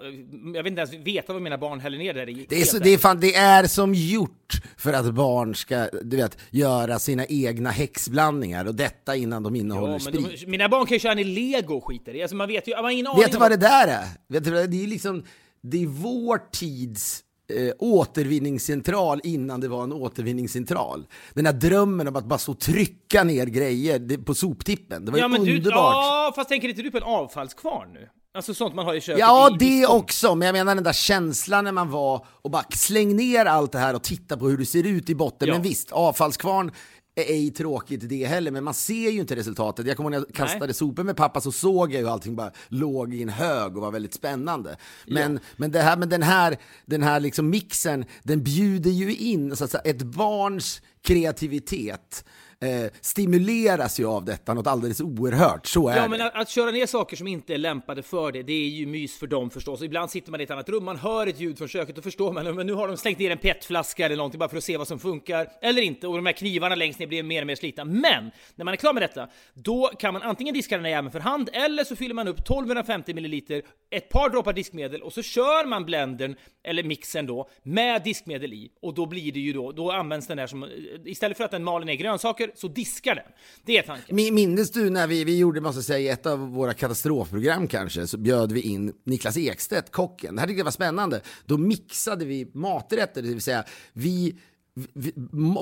jag 0.56 0.64
vet 0.64 0.70
inte 0.72 0.80
ens 0.82 0.94
veta 0.94 1.34
vad 1.34 1.42
mina 1.42 1.58
barn 1.58 1.80
häller 1.80 1.98
ner 1.98 2.14
där 2.14 2.30
i. 2.30 2.46
Det 2.50 2.62
är, 2.62 2.66
så, 2.66 2.78
det, 2.80 2.90
är 2.90 2.98
fan, 2.98 3.20
det 3.20 3.36
är 3.36 3.64
som 3.68 3.93
gjort 3.94 4.54
för 4.78 4.94
att 4.94 5.14
barn 5.14 5.56
ska 5.56 5.90
du 6.02 6.18
vet, 6.18 6.38
göra 6.50 7.00
sina 7.00 7.26
egna 7.26 7.70
häxblandningar 7.70 8.66
och 8.66 8.76
detta 8.76 9.16
innan 9.16 9.44
de 9.44 9.56
innehåller 9.56 9.92
men 9.92 10.00
sprit. 10.00 10.42
de, 10.42 10.48
mina 10.52 10.70
barn 10.70 10.86
kan 10.86 10.96
ju 10.96 11.00
köra 11.00 11.14
ner 11.14 11.24
lego 11.24 11.76
och 11.76 11.86
skit 11.86 12.08
i. 12.08 12.22
Alltså 12.22 12.36
man 12.36 12.48
vet 12.48 12.68
ju, 12.68 12.76
man 12.76 12.84
har 12.84 12.92
ingen 12.92 13.08
aning 13.08 13.22
Vet 13.24 13.32
du 13.32 13.38
vad 13.38 13.52
det 13.52 13.58
där 13.58 13.88
är? 13.88 14.06
Vet 14.28 14.44
du, 14.44 14.52
det 14.52 14.84
är 14.84 14.88
liksom, 14.88 15.24
det 15.62 15.84
är 15.84 15.88
vår 15.88 16.42
tids 16.52 17.24
eh, 17.54 17.74
återvinningscentral 17.80 19.22
innan 19.24 19.60
det 19.62 19.68
var 19.68 19.84
en 19.84 19.94
återvinningscentral. 19.94 21.06
Den 21.34 21.46
här 21.46 21.54
drömmen 21.54 22.08
om 22.08 22.16
att 22.16 22.26
bara 22.26 22.40
så 22.40 22.54
trycka 22.54 23.24
ner 23.24 23.46
grejer 23.46 24.24
på 24.24 24.36
soptippen, 24.36 25.06
det 25.06 25.12
var 25.12 25.20
Ja 25.20 25.26
ju 25.26 25.30
men 25.32 25.44
du, 25.44 25.56
underbart. 25.58 25.94
ja 25.94 26.34
fast 26.36 26.50
tänker 26.50 26.70
inte 26.70 26.82
du 26.82 26.92
på 26.92 26.98
en 26.98 27.04
avfallskvarn 27.04 27.94
nu? 27.94 28.10
Alltså 28.36 28.54
sånt 28.54 28.76
man 28.76 28.86
har 28.86 28.94
i 28.94 29.02
köket 29.02 29.20
Ja, 29.20 29.50
i, 29.54 29.58
det 29.60 29.88
också, 29.88 30.36
men 30.36 30.46
jag 30.46 30.54
menar 30.54 30.76
den 30.76 30.84
där 30.84 30.94
känslan 30.94 31.64
när 31.64 31.72
man 31.72 31.92
var 31.92 32.26
och 32.42 32.52
bara 32.52 32.64
släng 32.70 33.16
ner 33.16 33.46
allt 33.46 33.72
det 33.72 33.80
här 33.80 33.94
och 33.94 34.04
titta 34.04 34.38
på 34.38 34.50
hur 34.50 34.58
det 34.58 34.66
ser 34.66 34.88
ut 34.88 35.10
i 35.10 35.16
botten. 35.16 35.48
Ja. 35.48 35.54
Men 35.54 35.62
visst, 35.62 35.92
avfallskvarn 35.92 36.72
är 37.16 37.24
ej 37.24 37.52
tråkigt 37.52 38.10
det 38.10 38.26
heller, 38.26 38.52
men 38.52 38.64
man 38.64 38.74
ser 38.74 39.10
ju 39.10 39.20
inte 39.20 39.36
resultatet. 39.36 39.88
Jag 39.88 39.98
kommer 39.98 40.12
ihåg 40.12 40.22
när 40.22 40.28
jag 40.28 40.36
kastade 40.36 40.74
sopor 40.74 41.04
med 41.04 41.18
pappa 41.18 41.42
så 41.42 41.52
såg 41.52 41.94
jag 41.94 42.02
ju 42.02 42.10
allting 42.10 42.36
bara 42.36 42.52
låg 42.68 43.14
i 43.14 43.22
en 43.22 43.30
hög 43.30 43.76
och 43.78 43.82
var 43.82 43.92
väldigt 43.92 44.14
spännande. 44.14 44.78
Men, 45.08 45.40
men, 45.58 45.72
det 45.72 45.82
här, 45.82 45.98
men 45.98 46.10
den 46.10 46.24
här, 46.24 46.58
den 46.86 47.04
här 47.04 47.20
liksom 47.20 47.50
mixen, 47.50 48.06
den 48.24 48.44
bjuder 48.44 48.92
ju 48.92 49.16
in 49.16 49.56
så 49.56 49.64
att 49.64 49.72
säga, 49.72 49.82
ett 49.82 50.04
barns 50.04 50.82
kreativitet 51.02 52.26
eh, 52.64 52.92
stimuleras 53.02 54.00
ju 54.00 54.08
av 54.08 54.26
detta 54.26 54.54
något 54.54 54.68
alldeles 54.68 55.02
oerhört. 55.02 55.68
Så 55.68 55.90
är 55.90 55.96
Ja 55.96 56.04
det. 56.04 56.10
men 56.10 56.22
att, 56.22 56.36
att 56.36 56.50
köra 56.50 56.72
ner 56.72 56.86
saker 56.86 57.18
som 57.18 57.28
inte 57.28 57.54
är 57.54 57.58
lämpade 57.58 58.04
för 58.04 58.32
det, 58.32 58.44
det 58.44 58.54
är 58.54 58.68
ju 58.68 58.86
mys 58.86 59.20
för 59.20 59.28
dem 59.28 59.50
förstås. 59.50 59.82
Ibland 59.82 60.12
sitter 60.12 60.32
man 60.32 60.40
i 60.42 60.44
ett 60.44 60.52
annat 60.52 60.70
rum, 60.70 60.86
man 60.86 60.98
hör 60.98 61.28
ett 61.28 61.40
ljud 61.40 61.58
från 61.58 61.68
köket 61.68 61.98
och 61.98 62.04
förstår 62.04 62.34
man 62.34 62.56
men 62.56 62.68
nu 62.68 62.74
har 62.74 62.88
de 62.88 62.98
slängt 62.98 63.20
ner 63.20 63.32
en 63.32 63.38
petflaska 63.38 64.06
eller 64.06 64.16
någonting 64.16 64.40
bara 64.40 64.50
för 64.50 64.58
att 64.58 64.64
se 64.64 64.78
vad 64.78 64.88
som 64.88 65.00
funkar 65.00 65.48
eller 65.62 65.82
inte. 65.82 66.08
Och 66.08 66.16
de 66.16 66.26
här 66.26 66.34
knivarna 66.34 66.76
längst 66.76 67.00
ner 67.00 67.08
blir 67.08 67.24
mer 67.24 67.42
och 67.42 67.48
mer 67.48 67.56
slitna. 67.56 67.86
Men 67.86 68.32
när 68.56 68.66
man 68.66 68.74
är 68.74 68.78
klar 68.78 68.94
med 68.94 69.04
detta, 69.04 69.28
då 69.54 69.92
kan 70.00 70.14
man 70.14 70.22
antingen 70.22 70.54
diska 70.54 70.76
den 70.76 70.86
här 70.86 70.92
jäveln 70.92 71.12
för 71.12 71.20
hand 71.20 71.50
eller 71.54 71.84
så 71.84 71.96
fyller 71.96 72.16
man 72.16 72.28
upp 72.28 72.40
1250 72.40 73.14
ml, 73.14 73.62
ett 73.92 74.10
par 74.10 74.30
droppar 74.30 74.54
diskmedel 74.54 75.02
och 75.02 75.14
så 75.14 75.22
kör 75.22 75.66
man 75.66 75.86
blendern 75.86 76.36
eller 76.64 76.84
mixen 76.84 77.26
då 77.26 77.50
med 77.64 78.04
diskmedel 78.04 78.54
i 78.54 78.72
och 78.82 78.94
då 78.94 79.06
blir 79.06 79.32
det 79.32 79.40
ju 79.40 79.54
då, 79.54 79.72
då 79.72 79.92
används 79.92 80.28
den 80.28 80.38
där 80.38 80.48
som 80.48 80.70
istället 81.06 81.38
för 81.38 81.44
att 81.44 81.52
den 81.52 81.64
maler 81.64 81.86
ner 81.86 81.94
grönsaker 81.94 82.34
saker 82.34 82.52
så 82.56 82.68
diskar 82.68 83.16
den. 83.16 83.26
Det 83.66 83.78
är 83.78 83.82
tanken. 83.82 84.16
Minns 84.16 84.72
du 84.72 84.90
när 84.90 85.08
vi, 85.08 85.24
vi 85.24 85.38
gjorde, 85.38 85.62
måste 85.62 85.78
jag 85.78 85.86
säga, 85.86 86.00
i 86.00 86.08
ett 86.08 86.26
av 86.26 86.40
våra 86.40 86.74
katastrofprogram 86.74 87.68
kanske, 87.68 88.08
så 88.08 88.18
bjöd 88.18 88.52
vi 88.52 88.62
in 88.62 88.94
Niklas 89.04 89.38
Ekstedt, 89.38 89.92
kocken. 89.92 90.36
Det 90.36 90.42
här 90.42 90.48
tyckte 90.48 90.60
jag 90.60 90.66
var 90.66 90.72
spännande. 90.72 91.22
Då 91.46 91.58
mixade 91.58 92.26
vi 92.26 92.52
maträtter, 92.54 93.22
det 93.22 93.28
vill 93.28 93.42
säga 93.42 93.64
vi, 93.94 94.36
vi 94.94 95.14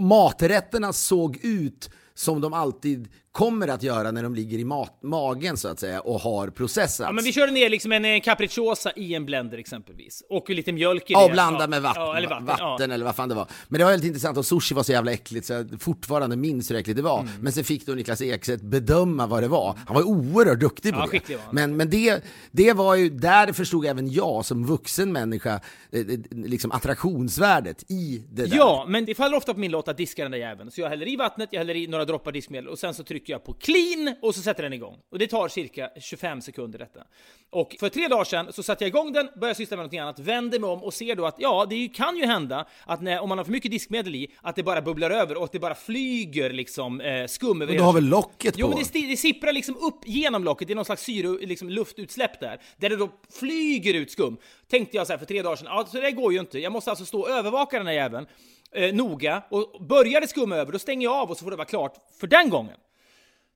maträtterna 0.02 0.94
såg 0.94 1.38
ut 1.44 1.90
som 2.14 2.42
de 2.42 2.54
alltid 2.54 3.08
kommer 3.32 3.68
att 3.68 3.84
göra 3.84 4.12
när 4.12 4.24
de 4.24 4.36
ligger 4.36 4.58
i 4.58 4.64
mat, 4.66 5.00
magen 5.04 5.58
så 5.58 5.68
att 5.68 5.80
säga 5.80 6.02
och 6.02 6.20
har 6.20 6.48
processats. 6.48 7.00
Ja, 7.00 7.12
men 7.12 7.24
vi 7.24 7.34
körde 7.34 7.52
ner 7.52 7.70
liksom 7.70 7.92
en 7.92 8.06
eh, 8.06 8.22
capricciosa 8.22 8.92
i 8.96 9.14
en 9.16 9.26
blender 9.26 9.58
exempelvis. 9.58 10.24
Och 10.30 10.50
lite 10.50 10.72
mjölk 10.72 11.10
i 11.10 11.14
Ja, 11.14 11.20
det. 11.20 11.26
och 11.26 11.32
blanda 11.32 11.62
Ja, 11.62 11.68
med 11.68 11.82
vatten, 11.82 12.02
Ja, 12.04 12.18
eller 12.18 12.30
vatten, 12.30 12.46
vatten. 12.46 12.90
ja. 12.90 12.94
eller 12.94 13.06
vad 13.06 13.16
fan 13.16 13.30
det 13.30 13.36
var. 13.36 13.48
Men 13.68 13.78
det 13.80 13.84
var 13.84 13.92
väldigt 13.92 14.08
intressant 14.08 14.38
och 14.38 14.46
sushi 14.46 14.76
var 14.76 14.84
så 14.84 14.92
jävla 14.92 15.12
äckligt 15.12 15.46
så 15.46 15.54
jag 15.54 15.82
fortfarande 15.82 16.36
minns 16.36 16.72
hur 16.72 16.76
äckligt 16.76 16.98
det 16.98 17.04
var. 17.04 17.20
Mm. 17.20 17.32
Men 17.42 17.54
sen 17.54 17.64
fick 17.64 17.86
då 17.86 17.92
Niklas 17.94 18.22
Ekstedt 18.22 18.62
bedöma 18.62 19.28
vad 19.28 19.44
det 19.44 19.48
var. 19.48 19.78
Han 19.88 19.96
var 19.96 20.04
oerhört 20.04 20.60
duktig 20.60 20.94
på 20.94 21.00
Ja, 21.14 21.20
det. 21.28 21.40
Men, 21.52 21.78
men 21.78 21.90
det, 21.90 22.24
det 22.52 22.74
var 22.74 22.96
ju, 22.96 23.10
där 23.10 23.54
förstod 23.54 23.86
även 23.86 24.12
jag 24.12 24.46
som 24.46 24.66
vuxen 24.68 25.12
människa 25.12 25.60
eh, 25.92 26.00
eh, 26.00 26.06
liksom 26.32 26.72
attraktionsvärdet 26.72 27.84
i 27.92 28.24
det 28.32 28.46
där. 28.46 28.58
Ja, 28.58 28.86
men 28.88 29.06
det 29.06 29.16
faller 29.16 29.38
ofta 29.38 29.54
på 29.54 29.60
min 29.60 29.72
lott 29.72 29.88
att 29.88 29.98
diska 29.98 30.24
den 30.24 30.32
där 30.32 30.40
jäveln. 30.40 30.72
Så 30.72 30.82
jag 30.82 30.90
häller 30.90 31.08
i 31.08 31.16
vattnet, 31.16 31.50
jag 31.52 31.60
häller 31.60 31.76
i 31.76 31.88
några 31.88 32.06
droppar 32.06 32.32
diskmedel 32.32 32.68
och 32.68 32.80
sen 32.80 32.94
så 32.94 33.04
trycker 33.04 33.21
jag 33.30 33.44
på 33.44 33.54
clean 33.54 34.16
och 34.22 34.36
så 34.36 34.42
sätter 34.42 34.63
den 34.63 34.74
igång. 34.74 34.98
Och 35.12 35.20
det 35.20 35.28
tar 35.28 35.48
cirka 35.48 35.90
25 36.01 36.42
sekunder 36.42 36.80
detta. 36.80 37.04
Och 37.50 37.75
för 37.80 37.90
tre 37.90 38.08
dagar 38.08 38.24
sedan 38.24 38.54
så 38.54 38.63
satte 38.63 38.84
jag 38.84 38.88
igång 38.88 39.13
den, 39.13 39.30
började 39.40 39.56
syssla 39.56 39.78
med 39.78 39.82
någonting 39.82 40.00
annat, 40.00 40.20
vänder 40.20 40.60
mig 40.60 40.70
om 40.70 40.84
och 40.84 40.94
ser 40.94 41.16
då 41.16 41.25
att 41.25 41.36
ja, 41.38 41.66
det 41.70 41.88
kan 41.88 42.18
ju 42.18 42.25
hända 42.25 42.66
att 42.86 43.01
när, 43.01 43.20
om 43.20 43.30
man 43.30 43.38
har 43.38 43.46
för 43.46 43.51
mycket 43.51 43.72
diskmedel 43.72 44.16
i, 44.16 44.28
att 44.42 44.56
det 44.56 44.63
bara 44.63 44.82
bubblar 44.82 45.12
över 45.12 45.38
och 45.38 45.44
att 45.44 45.51
det 45.51 45.60
bara 45.60 45.75
flyger 45.75 46.50
liksom 46.50 47.01
eh, 47.01 47.28
skum 47.28 47.62
över 47.62 47.74
Men 47.74 47.78
du 47.78 47.84
har 47.84 47.94
väl 47.94 48.06
locket 48.06 48.56
Jo, 48.58 48.68
på? 48.68 48.78
men 48.78 48.86
det, 48.94 49.08
det 49.08 49.18
sipprar 49.18 49.54
liksom 49.54 49.78
upp 49.78 50.00
genom 50.06 50.44
locket, 50.44 50.68
det 50.68 50.74
är 50.74 50.75
någon 50.75 50.86
slags 50.86 51.04
syre, 51.04 51.46
liksom 51.46 51.70
luftutsläpp 51.70 52.40
där, 52.40 52.62
där 52.78 52.90
det 52.90 52.96
då 52.96 53.10
flyger 53.40 53.94
ut 53.94 54.12
skum. 54.12 54.38
Tänkte 54.70 54.98
jag 54.98 55.08
så 55.08 55.13
här 55.13 55.18
för 55.18 55.25
tre 55.25 55.42
dagar 55.42 55.56
sedan, 55.56 55.68
ja, 55.70 55.86
så 55.92 56.01
det 56.01 56.12
går 56.12 56.34
ju 56.34 56.40
inte. 56.40 56.60
Jag 56.60 56.72
måste 56.72 56.90
alltså 56.90 57.06
stå 57.06 57.20
och 57.20 57.30
övervaka 57.30 57.78
den 57.78 57.88
här 57.88 57.94
jäveln 57.94 58.25
eh, 58.72 58.94
noga, 58.94 59.44
och 59.50 59.86
börjar 59.86 60.22
det 60.22 60.28
skumma 60.28 60.56
över, 60.56 60.72
då 60.72 60.80
stänger 60.80 61.04
jag 61.04 61.13
av 61.13 61.32
och 61.32 61.38
så 61.38 61.44
får 61.44 61.51
det 61.51 61.58
vara 61.58 61.68
klart 61.68 61.94
för 62.20 62.28
den 62.28 62.50
gången. 62.50 62.78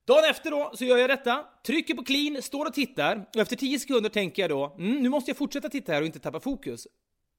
Dagen 0.08 0.24
efter 0.30 0.52
då 0.52 0.72
så 0.76 0.86
gör 0.86 0.98
jag 0.98 1.10
detta, 1.10 1.46
trycker 1.66 1.94
på 1.94 2.04
clean, 2.04 2.42
står 2.42 2.66
och 2.66 2.74
tittar 2.74 3.26
och 3.36 3.42
efter 3.42 3.56
10 3.56 3.80
sekunder 3.80 4.10
tänker 4.10 4.42
jag 4.42 4.50
då, 4.50 4.76
mm, 4.80 5.04
nu 5.04 5.10
måste 5.10 5.30
jag 5.32 5.38
fortsätta 5.38 5.70
titta 5.70 5.92
här 5.92 6.02
och 6.02 6.06
inte 6.06 6.20
tappa 6.20 6.40
fokus. 6.40 6.88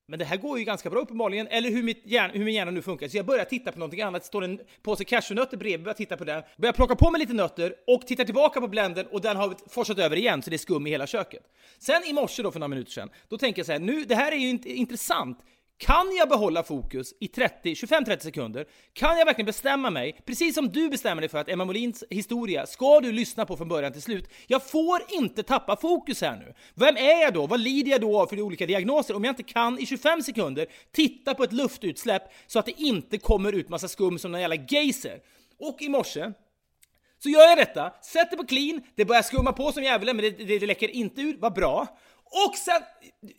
Men 0.08 0.18
det 0.18 0.24
här 0.24 0.36
går 0.36 0.58
ju 0.58 0.64
ganska 0.64 0.90
bra 0.90 1.00
uppenbarligen, 1.00 1.46
eller 1.46 1.70
hur, 1.70 1.82
mitt 1.82 2.02
hjärna, 2.06 2.32
hur 2.32 2.44
min 2.44 2.54
hjärna 2.54 2.70
nu 2.70 2.82
funkar. 2.82 3.08
Så 3.08 3.16
jag 3.16 3.26
börjar 3.26 3.44
titta 3.44 3.72
på 3.72 3.78
någonting 3.78 4.00
annat, 4.00 4.24
står 4.24 4.44
en 4.44 4.60
påse 4.82 5.04
cashewnötter 5.04 5.56
bredvid, 5.56 5.82
börjar 5.84 5.94
titta 5.94 6.16
på 6.16 6.24
den, 6.24 6.42
börjar 6.56 6.72
plocka 6.72 6.96
på 6.96 7.10
mig 7.10 7.18
lite 7.18 7.32
nötter 7.32 7.74
och 7.86 8.06
tittar 8.06 8.24
tillbaka 8.24 8.60
på 8.60 8.68
blenden 8.68 9.06
och 9.06 9.20
den 9.20 9.36
har 9.36 9.54
forsat 9.68 9.98
över 9.98 10.16
igen 10.16 10.42
så 10.42 10.50
det 10.50 10.56
är 10.56 10.58
skum 10.58 10.86
i 10.86 10.90
hela 10.90 11.06
köket. 11.06 11.42
Sen 11.78 12.04
i 12.04 12.12
morse 12.12 12.42
då 12.42 12.50
för 12.50 12.60
några 12.60 12.68
minuter 12.68 12.92
sedan, 12.92 13.10
då 13.28 13.38
tänker 13.38 13.58
jag 13.58 13.66
så 13.66 13.72
här, 13.72 13.78
nu, 13.78 14.04
det 14.04 14.14
här 14.14 14.32
är 14.32 14.36
ju 14.36 14.52
int- 14.52 14.66
intressant. 14.66 15.38
Kan 15.78 16.16
jag 16.16 16.28
behålla 16.28 16.62
fokus 16.62 17.14
i 17.20 17.28
30, 17.28 17.74
25-30 17.74 18.18
sekunder? 18.18 18.66
Kan 18.92 19.18
jag 19.18 19.26
verkligen 19.26 19.46
bestämma 19.46 19.90
mig, 19.90 20.20
precis 20.26 20.54
som 20.54 20.68
du 20.68 20.88
bestämmer 20.88 21.22
dig 21.22 21.28
för 21.28 21.38
att 21.38 21.48
Emma 21.48 21.64
Molins 21.64 22.04
historia 22.10 22.66
ska 22.66 23.00
du 23.00 23.12
lyssna 23.12 23.46
på 23.46 23.56
från 23.56 23.68
början 23.68 23.92
till 23.92 24.02
slut. 24.02 24.30
Jag 24.46 24.70
får 24.70 25.02
inte 25.10 25.42
tappa 25.42 25.76
fokus 25.76 26.20
här 26.20 26.36
nu. 26.36 26.54
Vem 26.74 26.96
är 26.96 27.22
jag 27.22 27.34
då? 27.34 27.46
Vad 27.46 27.60
lider 27.60 27.90
jag 27.90 28.00
då 28.00 28.20
av 28.20 28.26
för 28.26 28.40
olika 28.40 28.66
diagnoser 28.66 29.16
om 29.16 29.24
jag 29.24 29.32
inte 29.32 29.42
kan 29.42 29.78
i 29.78 29.86
25 29.86 30.22
sekunder 30.22 30.66
titta 30.92 31.34
på 31.34 31.44
ett 31.44 31.52
luftutsläpp 31.52 32.22
så 32.46 32.58
att 32.58 32.66
det 32.66 32.80
inte 32.80 33.18
kommer 33.18 33.52
ut 33.52 33.68
massa 33.68 33.88
skum 33.88 34.18
som 34.18 34.34
en 34.34 34.40
jävla 34.40 34.56
geyser? 34.68 35.18
Och 35.58 35.82
i 35.82 35.88
morse 35.88 36.32
så 37.18 37.28
gör 37.28 37.48
jag 37.48 37.58
detta, 37.58 37.92
sätter 38.02 38.36
på 38.36 38.46
clean, 38.46 38.82
det 38.94 39.04
börjar 39.04 39.22
skumma 39.22 39.52
på 39.52 39.72
som 39.72 39.82
djävulen 39.82 40.16
men 40.16 40.24
det, 40.24 40.30
det, 40.30 40.58
det 40.58 40.66
läcker 40.66 40.88
inte 40.88 41.20
ut, 41.20 41.36
vad 41.40 41.54
bra. 41.54 41.86
Och 42.30 42.54
sen, 42.56 42.82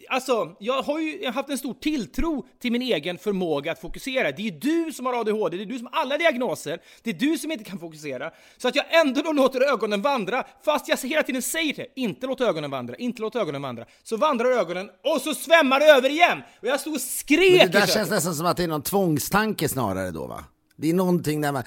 alltså, 0.10 0.56
jag 0.60 0.82
har 0.82 1.00
ju 1.00 1.28
haft 1.28 1.50
en 1.50 1.58
stor 1.58 1.74
tilltro 1.74 2.48
till 2.60 2.72
min 2.72 2.82
egen 2.82 3.18
förmåga 3.18 3.72
att 3.72 3.80
fokusera. 3.80 4.32
Det 4.32 4.42
är 4.42 4.44
ju 4.44 4.60
du 4.60 4.94
som 4.94 5.06
har 5.06 5.14
ADHD, 5.14 5.58
det 5.58 5.64
är 5.64 5.66
du 5.66 5.78
som 5.78 5.90
har 5.92 6.02
alla 6.02 6.18
diagnoser, 6.18 6.80
det 7.04 7.10
är 7.10 7.14
du 7.14 7.38
som 7.38 7.52
inte 7.52 7.64
kan 7.64 7.80
fokusera. 7.80 8.32
Så 8.58 8.68
att 8.68 8.76
jag 8.76 8.86
ändå 9.02 9.22
då 9.22 9.32
låter 9.32 9.62
ögonen 9.62 10.02
vandra, 10.02 10.44
fast 10.66 10.88
jag 10.88 10.98
hela 10.98 11.24
tiden 11.24 11.42
säger 11.42 11.74
det, 11.74 11.88
inte 11.96 12.28
låt 12.28 12.42
ögonen 12.42 12.72
vandra, 12.72 12.96
inte 12.96 13.22
låt 13.22 13.36
ögonen 13.36 13.62
vandra. 13.62 13.86
Så 14.04 14.18
vandrar 14.18 14.52
ögonen 14.52 14.90
och 15.16 15.22
så 15.22 15.34
svämmar 15.34 15.80
det 15.80 15.86
över 15.86 16.10
igen! 16.10 16.42
Och 16.62 16.68
jag 16.68 16.80
stod 16.80 16.94
och 16.94 17.02
skrek 17.02 17.62
Men 17.64 17.72
det 17.72 17.80
där 17.80 17.88
känns 17.88 18.10
nästan 18.10 18.36
som 18.36 18.46
att 18.46 18.58
det 18.58 18.64
är 18.64 18.68
någon 18.68 18.82
tvångstanke 18.82 19.70
snarare 19.70 20.12
då 20.12 20.28
va? 20.28 20.44
Det 20.80 20.90
är 20.90 20.94
någonting 20.94 21.42
där 21.42 21.52
man, 21.52 21.64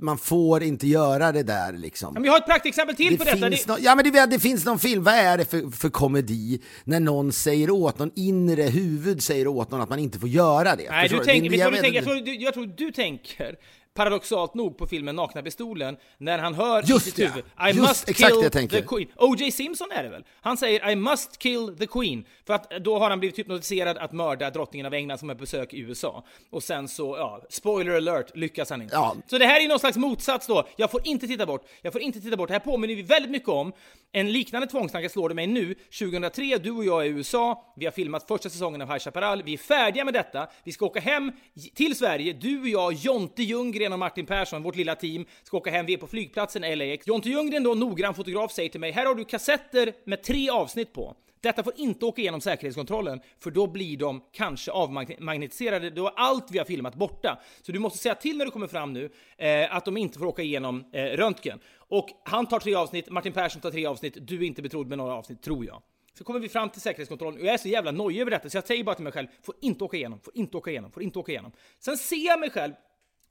man 0.00 0.18
får 0.18 0.62
inte 0.62 0.86
göra 0.86 1.32
det 1.32 1.42
där 1.42 1.72
liksom. 1.72 2.14
Men 2.14 2.24
jag 2.24 2.32
har 2.32 2.38
ett 2.38 2.46
praktexempel 2.46 2.96
till 2.96 3.18
på 3.18 3.24
Det 3.24 3.30
detta. 3.30 3.48
finns, 3.50 3.64
Det- 3.64 3.72
nå- 3.72 3.78
ja, 3.80 3.94
men 3.94 4.12
det, 4.12 4.26
det 4.26 4.38
finns 4.38 4.64
någon 4.64 4.78
film, 4.78 5.04
vad 5.04 5.14
är 5.14 5.38
det 5.38 5.44
för, 5.44 5.70
för 5.76 5.88
komedi 5.88 6.60
när 6.84 7.00
någon 7.00 7.32
säger 7.32 7.70
åt, 7.70 7.98
någon 7.98 8.10
inre 8.14 8.62
huvud 8.62 9.22
säger 9.22 9.46
åt 9.46 9.70
någon 9.70 9.80
att 9.80 9.88
man 9.90 9.98
inte 9.98 10.18
får 10.18 10.28
göra 10.28 10.76
det? 10.76 10.90
Nej, 10.90 11.08
Förstår 11.08 11.18
du 11.18 11.24
tänker, 11.24 12.02
tror, 12.02 12.28
jag 12.28 12.54
tror 12.54 12.66
du 12.76 12.90
tänker 12.92 13.54
paradoxalt 13.94 14.54
nog 14.54 14.78
på 14.78 14.86
filmen 14.86 15.16
Nakna 15.16 15.42
Pistolen 15.42 15.96
när 16.18 16.38
han 16.38 16.54
hör 16.54 16.82
Just 16.86 17.06
i 17.06 17.10
sitt 17.10 17.18
huvud 17.18 17.44
just 17.66 17.76
I 17.76 17.80
must 17.80 18.08
exakt 18.08 18.32
kill 18.32 18.50
det 18.50 18.60
jag 18.60 18.70
the 18.70 18.82
Queen. 18.82 19.08
O.J. 19.16 19.50
Simpson 19.50 19.88
är 19.92 20.02
det 20.02 20.08
väl? 20.08 20.24
Han 20.40 20.56
säger 20.56 20.90
I 20.90 20.96
must 20.96 21.38
kill 21.38 21.76
the 21.78 21.86
Queen 21.86 22.24
för 22.46 22.54
att 22.54 22.70
då 22.70 22.98
har 22.98 23.10
han 23.10 23.18
blivit 23.18 23.38
hypnotiserad 23.38 23.98
att 23.98 24.12
mörda 24.12 24.50
drottningen 24.50 24.86
av 24.86 24.94
England 24.94 25.18
som 25.18 25.30
är 25.30 25.34
på 25.34 25.40
besök 25.40 25.74
i 25.74 25.78
USA. 25.78 26.24
Och 26.50 26.62
sen 26.62 26.88
så, 26.88 27.16
ja, 27.16 27.42
spoiler 27.50 27.96
alert, 27.96 28.36
lyckas 28.36 28.70
han 28.70 28.82
inte. 28.82 28.94
Ja. 28.94 29.16
Så 29.26 29.38
det 29.38 29.46
här 29.46 29.64
är 29.64 29.68
någon 29.68 29.78
slags 29.78 29.96
motsats 29.96 30.46
då. 30.46 30.66
Jag 30.76 30.90
får 30.90 31.06
inte 31.06 31.26
titta 31.26 31.46
bort, 31.46 31.66
jag 31.82 31.92
får 31.92 32.02
inte 32.02 32.20
titta 32.20 32.36
bort. 32.36 32.48
Det 32.48 32.54
här 32.54 32.60
påminner 32.60 32.94
vi 32.94 33.02
väldigt 33.02 33.30
mycket 33.30 33.48
om. 33.48 33.72
En 34.14 34.32
liknande 34.32 34.66
tvångstanke 34.66 35.08
slår 35.08 35.28
det 35.28 35.34
mig 35.34 35.46
nu. 35.46 35.74
2003, 35.98 36.58
du 36.58 36.70
och 36.70 36.84
jag 36.84 37.02
är 37.02 37.06
i 37.06 37.08
USA. 37.08 37.72
Vi 37.76 37.84
har 37.84 37.92
filmat 37.92 38.28
första 38.28 38.50
säsongen 38.50 38.82
av 38.82 38.88
High 38.88 38.98
Chaparral. 38.98 39.42
Vi 39.42 39.52
är 39.54 39.58
färdiga 39.58 40.04
med 40.04 40.14
detta. 40.14 40.48
Vi 40.64 40.72
ska 40.72 40.86
åka 40.86 41.00
hem 41.00 41.32
till 41.74 41.96
Sverige. 41.96 42.32
Du 42.32 42.60
och 42.60 42.68
jag, 42.68 42.92
Jonte 42.92 43.42
Ljunggren 43.42 43.81
och 43.90 43.98
Martin 43.98 44.26
Persson, 44.26 44.62
vårt 44.62 44.76
lilla 44.76 44.94
team, 44.94 45.26
ska 45.42 45.56
åka 45.56 45.70
hem. 45.70 45.86
Vi 45.86 45.94
är 45.94 45.98
på 45.98 46.06
flygplatsen 46.06 46.78
LAX. 46.78 47.06
Jonte 47.06 47.28
Ljunggren, 47.28 47.62
då 47.62 47.74
noggrann 47.74 48.14
fotograf, 48.14 48.52
säger 48.52 48.68
till 48.68 48.80
mig, 48.80 48.90
här 48.90 49.06
har 49.06 49.14
du 49.14 49.24
kassetter 49.24 49.92
med 50.04 50.22
tre 50.22 50.50
avsnitt 50.50 50.92
på. 50.92 51.16
Detta 51.42 51.62
får 51.62 51.72
inte 51.76 52.06
åka 52.06 52.20
igenom 52.20 52.40
säkerhetskontrollen, 52.40 53.20
för 53.40 53.50
då 53.50 53.66
blir 53.66 53.96
de 53.96 54.22
kanske 54.32 54.70
avmagnetiserade. 54.70 55.90
Då 55.90 56.06
är 56.06 56.12
allt 56.16 56.50
vi 56.50 56.58
har 56.58 56.64
filmat 56.64 56.94
borta. 56.94 57.40
Så 57.62 57.72
du 57.72 57.78
måste 57.78 57.98
säga 57.98 58.14
till 58.14 58.38
när 58.38 58.44
du 58.44 58.50
kommer 58.50 58.66
fram 58.66 58.92
nu 58.92 59.10
eh, 59.38 59.76
att 59.76 59.84
de 59.84 59.96
inte 59.96 60.18
får 60.18 60.26
åka 60.26 60.42
igenom 60.42 60.84
eh, 60.92 61.04
röntgen. 61.04 61.60
Och 61.76 62.08
han 62.24 62.46
tar 62.46 62.60
tre 62.60 62.74
avsnitt, 62.74 63.10
Martin 63.10 63.32
Persson 63.32 63.60
tar 63.62 63.70
tre 63.70 63.86
avsnitt, 63.86 64.16
du 64.20 64.36
är 64.36 64.42
inte 64.42 64.62
betrodd 64.62 64.88
med 64.88 64.98
några 64.98 65.14
avsnitt, 65.14 65.42
tror 65.42 65.66
jag. 65.66 65.82
Så 66.18 66.24
kommer 66.24 66.40
vi 66.40 66.48
fram 66.48 66.70
till 66.70 66.80
säkerhetskontrollen 66.80 67.40
och 67.40 67.46
jag 67.46 67.54
är 67.54 67.58
så 67.58 67.68
jävla 67.68 67.90
nojig 67.90 68.20
över 68.20 68.30
detta 68.30 68.50
så 68.50 68.56
jag 68.56 68.66
säger 68.66 68.84
bara 68.84 68.94
till 68.94 69.04
mig 69.04 69.12
själv, 69.12 69.26
får 69.42 69.54
inte 69.60 69.84
åka 69.84 69.96
igenom, 69.96 70.20
får 70.20 70.36
inte 70.36 70.56
åka 70.56 70.70
igenom, 70.70 70.92
får 70.92 71.02
inte 71.02 71.18
åka 71.18 71.32
igenom. 71.32 71.52
Sen 71.78 71.96
ser 71.96 72.26
jag 72.26 72.40
mig 72.40 72.50
själv 72.50 72.72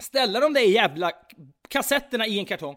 ställa 0.01 0.39
de 0.39 0.53
där 0.53 0.61
jävla 0.61 1.11
kassetterna 1.67 2.27
i 2.27 2.39
en 2.39 2.45
kartong 2.45 2.75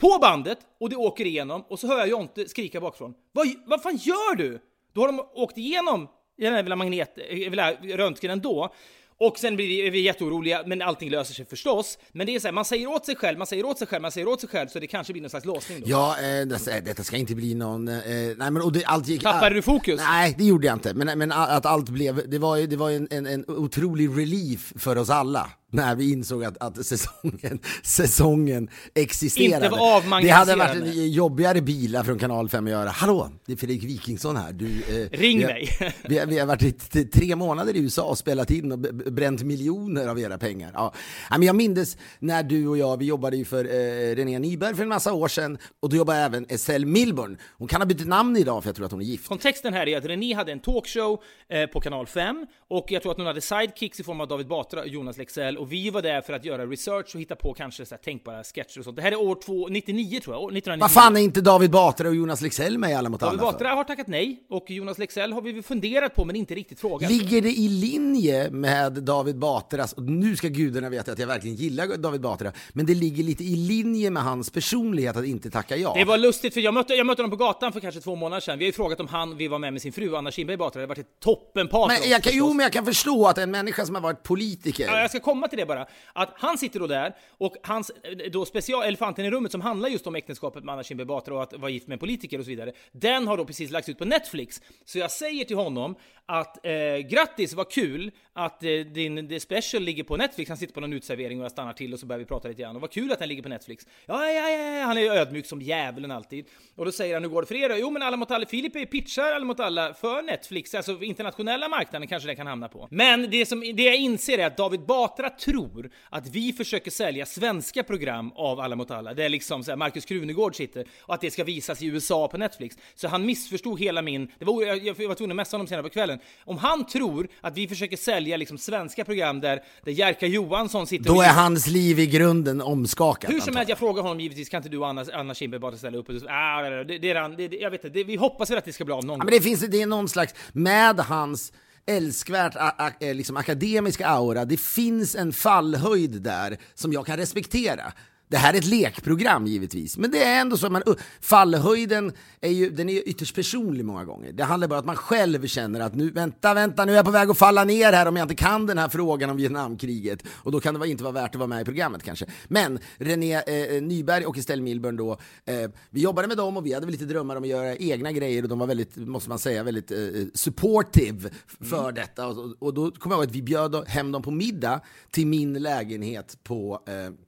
på 0.00 0.18
bandet 0.20 0.58
och 0.80 0.90
det 0.90 0.96
åker 0.96 1.24
igenom 1.24 1.64
och 1.68 1.78
så 1.78 1.86
hör 1.86 1.98
jag 1.98 2.08
Jonte 2.08 2.48
skrika 2.48 2.80
bakifrån. 2.80 3.14
Vad, 3.32 3.46
vad 3.66 3.82
fan 3.82 3.96
gör 3.96 4.36
du? 4.36 4.58
Då 4.94 5.00
har 5.00 5.08
de 5.08 5.20
åkt 5.34 5.58
igenom 5.58 6.08
den 6.38 6.52
här 6.52 6.56
jävla 6.56 6.76
magnet, 6.76 7.18
äh, 7.30 7.38
jävla 7.38 7.72
röntgen 7.72 8.30
ändå. 8.30 8.74
Och 9.18 9.38
sen 9.38 9.56
blir 9.56 9.90
vi- 9.90 10.00
jätteoroliga, 10.00 10.62
men 10.66 10.82
allting 10.82 11.10
löser 11.10 11.34
sig 11.34 11.44
förstås. 11.44 11.98
Men 12.12 12.26
det 12.26 12.34
är 12.34 12.40
så 12.40 12.46
här, 12.48 12.52
man 12.52 12.64
säger 12.64 12.86
åt 12.86 13.06
sig 13.06 13.16
själv, 13.16 13.38
man 13.38 13.46
säger 13.46 13.66
åt 13.66 13.78
sig 13.78 13.86
själv, 13.86 14.02
man 14.02 14.12
säger 14.12 14.28
åt 14.28 14.40
sig 14.40 14.48
själv, 14.48 14.68
så 14.68 14.78
det 14.78 14.86
kanske 14.86 15.12
blir 15.12 15.22
någon 15.22 15.30
slags 15.30 15.44
låsning 15.46 15.80
då. 15.80 15.86
Ja, 15.90 16.16
eh, 16.18 16.46
det- 16.46 16.80
detta 16.84 17.02
ska 17.02 17.16
inte 17.16 17.34
bli 17.34 17.54
någon... 17.54 17.88
Eh, 17.88 17.94
nej, 18.04 18.34
men 18.36 18.56
och 18.62 18.72
det, 18.72 18.84
allt 18.84 19.08
gick... 19.08 19.22
Tappade 19.22 19.54
du 19.54 19.62
fokus? 19.62 20.00
Nej, 20.00 20.34
det 20.38 20.44
gjorde 20.44 20.66
jag 20.66 20.76
inte. 20.76 20.94
Men, 20.94 21.18
men 21.18 21.32
att 21.32 21.66
allt 21.66 21.88
blev... 21.88 22.30
Det 22.30 22.38
var 22.38 22.56
ju 22.56 22.66
det 22.66 22.76
var 22.76 22.90
en, 22.90 23.08
en, 23.10 23.26
en 23.26 23.44
otrolig 23.48 24.08
relief 24.18 24.72
för 24.78 24.98
oss 24.98 25.10
alla 25.10 25.50
när 25.76 25.94
vi 25.94 26.12
insåg 26.12 26.44
att, 26.44 26.62
att 26.62 26.86
säsongen, 26.86 27.58
säsongen 27.82 28.70
existerade. 28.94 29.66
Inte 29.66 29.78
var 29.78 30.20
det 30.22 30.28
hade 30.28 30.56
varit 30.56 30.76
en 30.76 31.10
jobbigare 31.10 31.60
bilar 31.60 32.04
från 32.04 32.18
kanal 32.18 32.48
5 32.48 32.64
att 32.64 32.70
göra. 32.70 32.88
Hallå, 32.88 33.30
det 33.46 33.52
är 33.52 33.56
Fredrik 33.56 33.84
Wikingsson 33.84 34.36
här. 34.36 34.52
Du, 34.52 34.66
eh, 34.66 35.10
Ring 35.10 35.38
vi 35.38 35.44
har, 35.44 35.52
mig. 35.52 35.68
vi, 36.08 36.18
har, 36.18 36.26
vi 36.26 36.38
har 36.38 36.46
varit 36.46 36.96
i 36.96 37.04
tre 37.04 37.36
månader 37.36 37.76
i 37.76 37.78
USA 37.78 38.02
och 38.02 38.18
spelat 38.18 38.50
in 38.50 38.72
och 38.72 38.78
bränt 38.78 39.42
miljoner 39.42 40.08
av 40.08 40.20
era 40.20 40.38
pengar. 40.38 40.70
Ja. 40.74 40.94
Men 41.30 41.42
jag 41.42 41.56
minns 41.56 41.96
när 42.18 42.42
du 42.42 42.66
och 42.66 42.78
jag, 42.78 42.96
vi 42.96 43.04
jobbade 43.04 43.36
ju 43.36 43.44
för 43.44 43.64
eh, 43.64 44.14
René 44.14 44.38
Nyberg 44.38 44.74
för 44.74 44.82
en 44.82 44.88
massa 44.88 45.12
år 45.12 45.28
sedan 45.28 45.58
och 45.82 45.88
då 45.88 45.96
jobbade 45.96 46.18
även 46.18 46.46
Estelle 46.48 46.86
Milburn. 46.86 47.38
Hon 47.58 47.68
kan 47.68 47.80
ha 47.80 47.86
bytt 47.86 48.06
namn 48.06 48.36
idag 48.36 48.62
för 48.62 48.68
jag 48.68 48.76
tror 48.76 48.86
att 48.86 48.92
hon 48.92 49.00
är 49.00 49.04
gift. 49.04 49.28
Kontexten 49.28 49.74
här 49.74 49.88
är 49.88 49.98
att 49.98 50.04
René 50.04 50.34
hade 50.34 50.52
en 50.52 50.60
talkshow 50.60 51.22
eh, 51.48 51.66
på 51.66 51.80
kanal 51.80 52.06
5 52.06 52.46
och 52.68 52.86
jag 52.88 53.02
tror 53.02 53.12
att 53.12 53.18
hon 53.18 53.26
hade 53.26 53.40
sidekicks 53.40 54.00
i 54.00 54.02
form 54.02 54.20
av 54.20 54.28
David 54.28 54.48
Batra 54.48 54.80
och 54.80 54.88
Jonas 54.88 55.18
Lexell 55.18 55.58
och 55.66 55.72
vi 55.72 55.90
var 55.90 56.02
där 56.02 56.20
för 56.20 56.32
att 56.32 56.44
göra 56.44 56.66
research 56.66 57.14
och 57.14 57.20
hitta 57.20 57.36
på 57.36 57.54
kanske 57.54 57.86
så 57.86 57.94
här 57.94 58.02
tänkbara 58.02 58.44
sketcher 58.44 58.78
och 58.78 58.84
sånt. 58.84 58.96
Det 58.96 59.02
här 59.02 59.12
är 59.12 59.20
år 59.20 59.38
två, 59.44 59.68
99 59.68 60.20
tror 60.20 60.34
jag, 60.36 60.42
år 60.42 60.56
1999. 60.56 60.80
Vad 60.80 60.92
fan 60.92 61.16
är 61.16 61.20
inte 61.20 61.40
David 61.40 61.70
Batra 61.70 62.08
och 62.08 62.14
Jonas 62.14 62.40
Lexell 62.40 62.78
med 62.78 62.90
i 62.90 62.94
Alla 62.94 63.08
mot 63.08 63.22
alla 63.22 63.30
David? 63.30 63.40
Batra 63.40 63.68
har 63.68 63.84
tackat 63.84 64.06
nej 64.06 64.46
och 64.50 64.70
Jonas 64.70 64.98
Lexell 64.98 65.32
har 65.32 65.42
vi 65.42 65.62
funderat 65.62 66.14
på 66.14 66.24
men 66.24 66.36
inte 66.36 66.54
riktigt 66.54 66.80
frågat. 66.80 67.10
Ligger 67.10 67.42
det 67.42 67.50
i 67.50 67.68
linje 67.68 68.50
med 68.50 68.92
David 68.92 69.38
Batras, 69.38 69.92
och 69.92 70.02
nu 70.02 70.36
ska 70.36 70.48
gudarna 70.48 70.88
veta 70.88 71.12
att 71.12 71.18
jag 71.18 71.26
verkligen 71.26 71.56
gillar 71.56 71.96
David 71.96 72.20
Batra, 72.20 72.52
men 72.72 72.86
det 72.86 72.94
ligger 72.94 73.24
lite 73.24 73.44
i 73.44 73.56
linje 73.56 74.10
med 74.10 74.22
hans 74.22 74.50
personlighet 74.50 75.16
att 75.16 75.24
inte 75.24 75.50
tacka 75.50 75.76
ja. 75.76 75.94
Det 75.96 76.04
var 76.04 76.18
lustigt 76.18 76.54
för 76.54 76.60
jag 76.60 76.74
mötte, 76.74 76.94
jag 76.94 77.06
mötte 77.06 77.22
honom 77.22 77.38
på 77.38 77.44
gatan 77.44 77.72
för 77.72 77.80
kanske 77.80 78.00
två 78.00 78.16
månader 78.16 78.40
sedan. 78.40 78.58
Vi 78.58 78.64
har 78.64 78.68
ju 78.68 78.72
frågat 78.72 79.00
om 79.00 79.08
han 79.08 79.36
vill 79.36 79.50
vara 79.50 79.58
med 79.58 79.72
med 79.72 79.82
sin 79.82 79.92
fru 79.92 80.16
Anna 80.16 80.30
Kinberg 80.30 80.56
Batra. 80.56 80.80
Det 80.80 80.84
har 80.84 80.88
varit 80.88 80.98
ett 80.98 81.20
toppenpar 81.20 81.88
men 81.88 82.10
jag 82.10 82.22
kan, 82.22 82.32
jo, 82.36 82.52
men 82.52 82.64
jag 82.64 82.72
kan 82.72 82.84
förstå 82.84 83.26
att 83.26 83.38
en 83.38 83.50
människa 83.50 83.86
som 83.86 83.94
har 83.94 84.02
varit 84.02 84.22
politiker, 84.22 84.86
Ja, 84.86 85.00
jag 85.00 85.10
ska 85.10 85.20
komma 85.20 85.45
till 85.48 85.58
det 85.58 85.66
bara. 85.66 85.86
Att 86.12 86.30
han 86.36 86.58
sitter 86.58 86.80
då 86.80 86.86
där 86.86 87.14
och 87.38 87.56
hans 87.62 87.90
eh, 87.90 88.30
då 88.30 88.44
special, 88.44 88.82
elefanten 88.82 89.24
i 89.24 89.30
rummet 89.30 89.52
som 89.52 89.60
handlar 89.60 89.88
just 89.88 90.06
om 90.06 90.14
äktenskapet 90.14 90.64
med 90.64 90.72
Anna 90.72 90.82
Kinberg 90.82 91.06
Batra 91.06 91.34
och 91.34 91.42
att 91.42 91.52
vara 91.52 91.70
gift 91.70 91.86
med 91.86 91.94
en 91.94 91.98
politiker 91.98 92.38
och 92.38 92.44
så 92.44 92.50
vidare. 92.50 92.72
Den 92.92 93.26
har 93.26 93.36
då 93.36 93.44
precis 93.44 93.70
lagts 93.70 93.88
ut 93.88 93.98
på 93.98 94.04
Netflix. 94.04 94.62
Så 94.84 94.98
jag 94.98 95.10
säger 95.10 95.44
till 95.44 95.56
honom 95.56 95.94
att 96.26 96.66
eh, 96.66 96.72
grattis, 96.96 97.54
vad 97.54 97.70
kul 97.70 98.10
att 98.36 98.62
eh, 98.62 98.70
din 98.70 99.28
the 99.28 99.40
special 99.40 99.82
ligger 99.82 100.04
på 100.04 100.16
Netflix. 100.16 100.48
Han 100.48 100.58
sitter 100.58 100.74
på 100.74 100.80
någon 100.80 100.92
utservering 100.92 101.38
och 101.38 101.44
jag 101.44 101.52
stannar 101.52 101.72
till 101.72 101.92
och 101.92 102.00
så 102.00 102.06
börjar 102.06 102.18
vi 102.18 102.24
prata 102.24 102.48
lite 102.48 102.62
grann. 102.62 102.76
Och 102.76 102.82
vad 102.82 102.90
kul 102.90 103.12
att 103.12 103.18
den 103.18 103.28
ligger 103.28 103.42
på 103.42 103.48
Netflix. 103.48 103.86
Ja, 104.06 104.30
ja, 104.30 104.50
ja, 104.50 104.78
ja. 104.78 104.84
han 104.84 104.98
är 104.98 105.10
ödmjuk 105.10 105.46
som 105.46 105.62
djävulen 105.62 106.10
alltid. 106.10 106.46
Och 106.74 106.84
då 106.84 106.92
säger 106.92 107.14
han, 107.14 107.22
hur 107.22 107.30
går 107.30 107.42
det 107.42 107.46
för 107.46 107.54
er 107.54 107.68
då? 107.68 107.76
Jo, 107.78 107.90
men 107.90 108.02
Alla 108.02 108.16
mot 108.16 108.30
alla, 108.30 108.46
Filip 108.46 108.90
pitchar 108.90 109.32
Alla 109.32 109.44
mot 109.44 109.60
alla 109.60 109.94
för 109.94 110.22
Netflix, 110.22 110.74
alltså 110.74 111.02
internationella 111.02 111.68
marknaden 111.68 112.08
kanske 112.08 112.28
den 112.28 112.36
kan 112.36 112.46
hamna 112.46 112.68
på. 112.68 112.88
Men 112.90 113.30
det, 113.30 113.46
som, 113.46 113.60
det 113.60 113.82
jag 113.82 113.96
inser 113.96 114.38
är 114.38 114.46
att 114.46 114.56
David 114.56 114.80
Batra 114.80 115.30
tror 115.30 115.90
att 116.10 116.28
vi 116.28 116.52
försöker 116.52 116.90
sälja 116.90 117.26
svenska 117.26 117.82
program 117.82 118.32
av 118.34 118.60
Alla 118.60 118.76
mot 118.76 118.90
alla, 118.90 119.14
där 119.14 119.28
liksom 119.28 119.64
så 119.64 119.70
här 119.70 119.76
Marcus 119.76 120.04
Krunegård 120.04 120.56
sitter, 120.56 120.86
och 121.00 121.14
att 121.14 121.20
det 121.20 121.30
ska 121.30 121.44
visas 121.44 121.82
i 121.82 121.86
USA 121.86 122.28
på 122.28 122.38
Netflix. 122.38 122.76
Så 122.94 123.08
han 123.08 123.26
missförstod 123.26 123.80
hela 123.80 124.02
min, 124.02 124.32
det 124.38 124.44
var, 124.44 124.62
jag, 124.62 124.78
jag 124.78 125.08
var 125.08 125.14
tvungen 125.14 125.30
att 125.30 125.36
messa 125.36 125.56
honom 125.56 125.66
senare 125.66 125.82
på 125.82 125.88
kvällen. 125.88 126.18
Om 126.44 126.58
han 126.58 126.86
tror 126.86 127.28
att 127.40 127.56
vi 127.56 127.68
försöker 127.68 127.96
sälja 127.96 128.25
liksom 128.38 128.58
svenska 128.58 129.04
program 129.04 129.40
där, 129.40 129.62
där 129.84 129.92
Jerka 129.92 130.26
Johansson 130.26 130.86
sitter 130.86 131.04
då 131.04 131.22
är 131.22 131.32
hans 131.32 131.66
liv 131.66 131.98
i 131.98 132.06
grunden 132.06 132.62
omskakat. 132.62 133.30
hur 133.30 133.40
som 133.40 133.56
helst, 133.56 133.68
jag 133.68 133.78
frågar 133.78 134.02
honom 134.02 134.20
givetvis, 134.20 134.48
kan 134.48 134.58
inte 134.58 134.68
du 134.68 134.78
och 134.78 134.88
Anna, 134.88 135.04
Anna 135.12 135.34
Kinberg 135.34 135.60
bara 135.60 135.76
ställa 135.76 135.98
upp? 135.98 136.08
Och 136.08 136.20
så, 136.20 136.26
ah, 136.28 136.62
det, 136.62 136.84
det 136.84 137.14
det, 137.14 137.48
det, 137.48 137.56
jag 137.56 137.70
vet 137.70 137.84
inte, 137.84 138.02
vi 138.02 138.16
hoppas 138.16 138.50
väl 138.50 138.58
att 138.58 138.64
det 138.64 138.72
ska 138.72 138.84
bli 138.84 138.94
av 138.94 139.04
någon 139.04 139.18
Ja, 139.18 139.24
men 139.24 139.34
det 139.34 139.40
finns 139.40 139.60
det 139.60 139.82
är 139.82 139.86
någon 139.86 140.08
slags, 140.08 140.34
med 140.52 141.00
hans 141.00 141.52
älskvärt 141.86 142.56
eh, 143.00 143.14
liksom 143.14 143.36
akademiska 143.36 144.06
aura, 144.06 144.44
det 144.44 144.60
finns 144.60 145.14
en 145.14 145.32
fallhöjd 145.32 146.22
där 146.22 146.58
som 146.74 146.92
jag 146.92 147.06
kan 147.06 147.16
respektera. 147.16 147.92
Det 148.28 148.36
här 148.36 148.54
är 148.54 148.58
ett 148.58 148.64
lekprogram 148.64 149.46
givetvis, 149.46 149.98
men 149.98 150.10
det 150.10 150.24
är 150.24 150.40
ändå 150.40 150.56
så 150.56 150.66
att 150.66 150.72
man, 150.72 150.82
uh, 150.88 150.94
fallhöjden 151.20 152.12
är 152.40 152.50
ju, 152.50 152.70
den 152.70 152.88
är 152.88 152.92
ju 152.92 153.00
ytterst 153.00 153.34
personlig 153.34 153.84
många 153.84 154.04
gånger. 154.04 154.32
Det 154.32 154.44
handlar 154.44 154.68
bara 154.68 154.74
om 154.74 154.80
att 154.80 154.86
man 154.86 154.96
själv 154.96 155.46
känner 155.46 155.80
att 155.80 155.94
nu, 155.94 156.10
vänta, 156.10 156.54
vänta, 156.54 156.84
nu 156.84 156.92
är 156.92 156.96
jag 156.96 157.04
på 157.04 157.10
väg 157.10 157.30
att 157.30 157.38
falla 157.38 157.64
ner 157.64 157.92
här 157.92 158.08
om 158.08 158.16
jag 158.16 158.24
inte 158.24 158.34
kan 158.34 158.66
den 158.66 158.78
här 158.78 158.88
frågan 158.88 159.30
om 159.30 159.36
Vietnamkriget. 159.36 160.22
Och 160.32 160.52
då 160.52 160.60
kan 160.60 160.80
det 160.80 160.88
inte 160.88 161.04
vara 161.04 161.12
värt 161.12 161.34
att 161.34 161.38
vara 161.38 161.48
med 161.48 161.62
i 161.62 161.64
programmet 161.64 162.02
kanske. 162.02 162.26
Men 162.48 162.78
René 162.98 163.34
eh, 163.34 163.82
Nyberg 163.82 164.26
och 164.26 164.38
Estelle 164.38 164.62
Milburn 164.62 164.96
då, 164.96 165.12
eh, 165.44 165.70
vi 165.90 166.00
jobbade 166.00 166.28
med 166.28 166.36
dem 166.36 166.56
och 166.56 166.66
vi 166.66 166.72
hade 166.72 166.86
väl 166.86 166.92
lite 166.92 167.04
drömmar 167.04 167.36
om 167.36 167.42
att 167.42 167.48
göra 167.48 167.76
egna 167.76 168.12
grejer 168.12 168.42
och 168.42 168.48
de 168.48 168.58
var 168.58 168.66
väldigt, 168.66 168.96
måste 168.96 169.28
man 169.28 169.38
säga, 169.38 169.62
väldigt 169.62 169.90
eh, 169.90 169.98
supportive 170.34 171.30
för 171.60 171.92
detta. 171.92 172.26
Och, 172.26 172.56
och 172.58 172.74
då 172.74 172.90
kommer 172.90 173.16
jag 173.16 173.20
ihåg 173.20 173.28
att 173.28 173.36
vi 173.36 173.42
bjöd 173.42 173.88
hem 173.88 174.12
dem 174.12 174.22
på 174.22 174.30
middag 174.30 174.80
till 175.10 175.26
min 175.26 175.52
lägenhet 175.52 176.38
på 176.42 176.82
eh, 176.86 177.25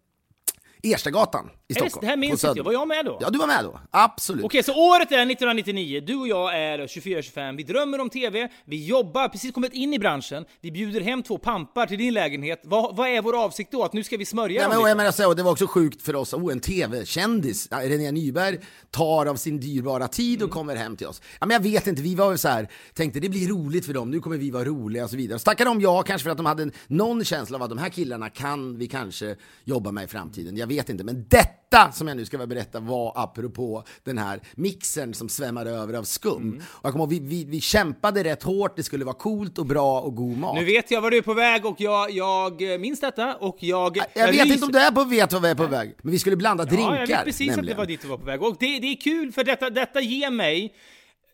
Erstagatan 0.83 1.51
i 1.71 1.75
Är 1.75 1.75
det, 1.75 1.91
Stockholm. 1.91 2.01
det 2.01 2.07
här 2.11 2.17
minns 2.17 2.45
inte 2.45 2.59
jag, 2.59 2.65
var 2.65 2.73
jag 2.73 2.89
med 2.89 3.05
då? 3.05 3.19
Ja, 3.21 3.31
du 3.31 3.39
var 3.39 3.47
med 3.47 3.65
då. 3.65 3.81
Absolut. 3.91 4.45
Okej, 4.45 4.63
så 4.63 4.73
året 4.73 5.13
är 5.13 5.17
1999, 5.17 6.01
du 6.07 6.15
och 6.17 6.29
jag 6.29 6.59
är 6.59 6.79
24-25, 6.79 7.57
vi 7.57 7.63
drömmer 7.63 8.01
om 8.01 8.11
TV, 8.11 8.49
vi 8.65 8.87
jobbar, 8.87 9.29
precis 9.29 9.53
kommit 9.53 9.73
in 9.73 9.95
i 9.95 9.99
branschen, 9.99 10.45
vi 10.61 10.71
bjuder 10.73 11.01
hem 11.01 11.23
två 11.23 11.39
pampar 11.39 11.87
till 11.87 11.99
din 11.99 12.15
lägenhet. 12.15 12.61
Vad, 12.65 12.97
vad 12.97 13.09
är 13.09 13.23
vår 13.23 13.45
avsikt 13.45 13.73
då? 13.73 13.85
Att 13.85 13.93
nu 13.93 14.05
ska 14.05 14.17
vi 14.17 14.25
smörja 14.25 14.63
Ja, 14.63 14.69
dem 14.69 14.77
men, 14.83 14.89
jag 14.89 14.97
menar, 14.97 15.11
så, 15.11 15.35
det 15.35 15.43
var 15.43 15.53
också 15.53 15.67
sjukt 15.67 16.03
för 16.03 16.17
oss, 16.17 16.35
oh, 16.35 16.53
en 16.53 16.61
tv-kändis, 16.61 17.69
René 17.73 18.13
Nyberg, 18.13 18.59
tar 18.91 19.27
av 19.27 19.37
sin 19.37 19.61
dyrbara 19.61 20.09
tid 20.09 20.39
Mm. 20.39 20.47
och 20.49 20.53
kommer 20.55 20.77
hem 20.77 20.97
till 20.97 21.07
oss. 21.07 21.23
Ja, 21.41 21.47
men 21.47 21.55
jag 21.55 21.63
vet 21.63 21.87
inte, 21.87 22.03
vi 22.03 22.15
var 22.15 22.37
så 22.37 22.49
här, 22.49 22.69
tänkte 22.95 23.21
det 23.21 23.29
blir 23.29 23.49
roligt 23.49 23.87
för 23.87 23.93
dem, 23.95 24.11
nu 24.11 24.21
kommer 24.21 24.37
vi 24.37 24.51
vara 24.51 24.65
roliga 24.65 25.05
och 25.05 25.11
så 25.11 25.17
vidare. 25.17 25.39
Så 25.39 25.45
tackade 25.45 25.71
de 25.71 25.81
ja, 25.81 26.03
kanske 26.03 26.25
för 26.25 26.31
att 26.31 26.37
de 26.37 26.47
hade 26.47 26.71
någon 26.87 27.25
känsla 27.25 27.57
av 27.57 27.63
att 27.63 27.69
de 27.69 27.79
här 27.79 27.89
killarna 27.89 28.31
kan 28.31 28.79
vi 28.79 28.87
kanske 28.87 29.37
jobba 29.65 29.93
med 29.93 30.05
i 30.05 30.07
framtiden. 30.07 30.57
Jag 30.57 30.67
vet 30.67 30.89
inte, 30.89 31.05
men 31.05 31.25
detta 31.29 31.58
som 31.93 32.09
jag 32.09 32.17
nu 32.17 32.25
ska 32.25 32.47
berätta 32.47 32.81
var 32.81 33.13
apropå 33.17 33.85
den 34.05 34.19
här 34.19 34.41
mixern 34.55 35.15
som 35.15 35.29
svämmade 35.29 35.71
över 35.71 35.95
av 35.95 36.03
skum. 36.03 36.43
Mm. 36.43 36.63
Och 36.69 36.81
jag 36.83 36.93
kommer 36.93 37.05
ihåg, 37.05 37.11
vi, 37.11 37.21
vi, 37.21 37.45
vi 37.45 37.61
kämpade 37.61 38.25
rätt 38.25 38.43
hårt, 38.43 38.77
det 38.77 38.83
skulle 38.83 39.05
vara 39.05 39.15
coolt 39.15 39.59
och 39.59 39.67
bra 39.67 40.01
och 40.01 40.15
god 40.15 40.39
mat. 40.39 40.55
Nu 40.55 40.65
vet 40.65 40.91
jag 40.91 41.01
var 41.01 41.11
du 41.11 41.17
är 41.17 41.23
på 41.23 41.35
väg 41.35 41.67
och 41.67 41.81
jag, 41.81 42.11
jag 42.11 42.81
minns 42.81 43.01
detta 43.01 43.37
och 43.37 43.57
jag... 43.61 43.97
Jag 44.15 44.27
vet 44.27 44.35
ryser- 44.35 44.53
inte 44.53 44.67
om 44.67 44.73
du 44.73 44.79
är 44.79 44.91
på 44.91 45.05
vet 45.05 45.33
vad 45.33 45.43
vi 45.43 45.49
är 45.49 45.55
på 45.55 45.67
väg, 45.67 45.95
men 46.03 46.13
vi 46.13 46.19
skulle 46.19 46.37
blanda 46.37 46.65
drinkar. 46.65 46.95
Ja, 46.95 47.01
jag 47.01 47.07
vet 47.07 47.25
precis 47.25 47.51
att 47.51 47.57
nämligen. 47.57 47.77
det 47.77 47.83
var 47.83 47.87
dit 47.87 48.03
du 48.03 48.09
var 48.09 48.19
på 48.19 48.25
väg. 48.25 48.43
Och 48.43 48.57
det, 48.61 48.79
det 48.79 48.87
är 48.87 49.01
kul 49.01 49.33
för 49.33 49.45
detta, 49.45 49.71
detta 49.71 50.01
ger 50.01 50.31
mig 50.31 50.75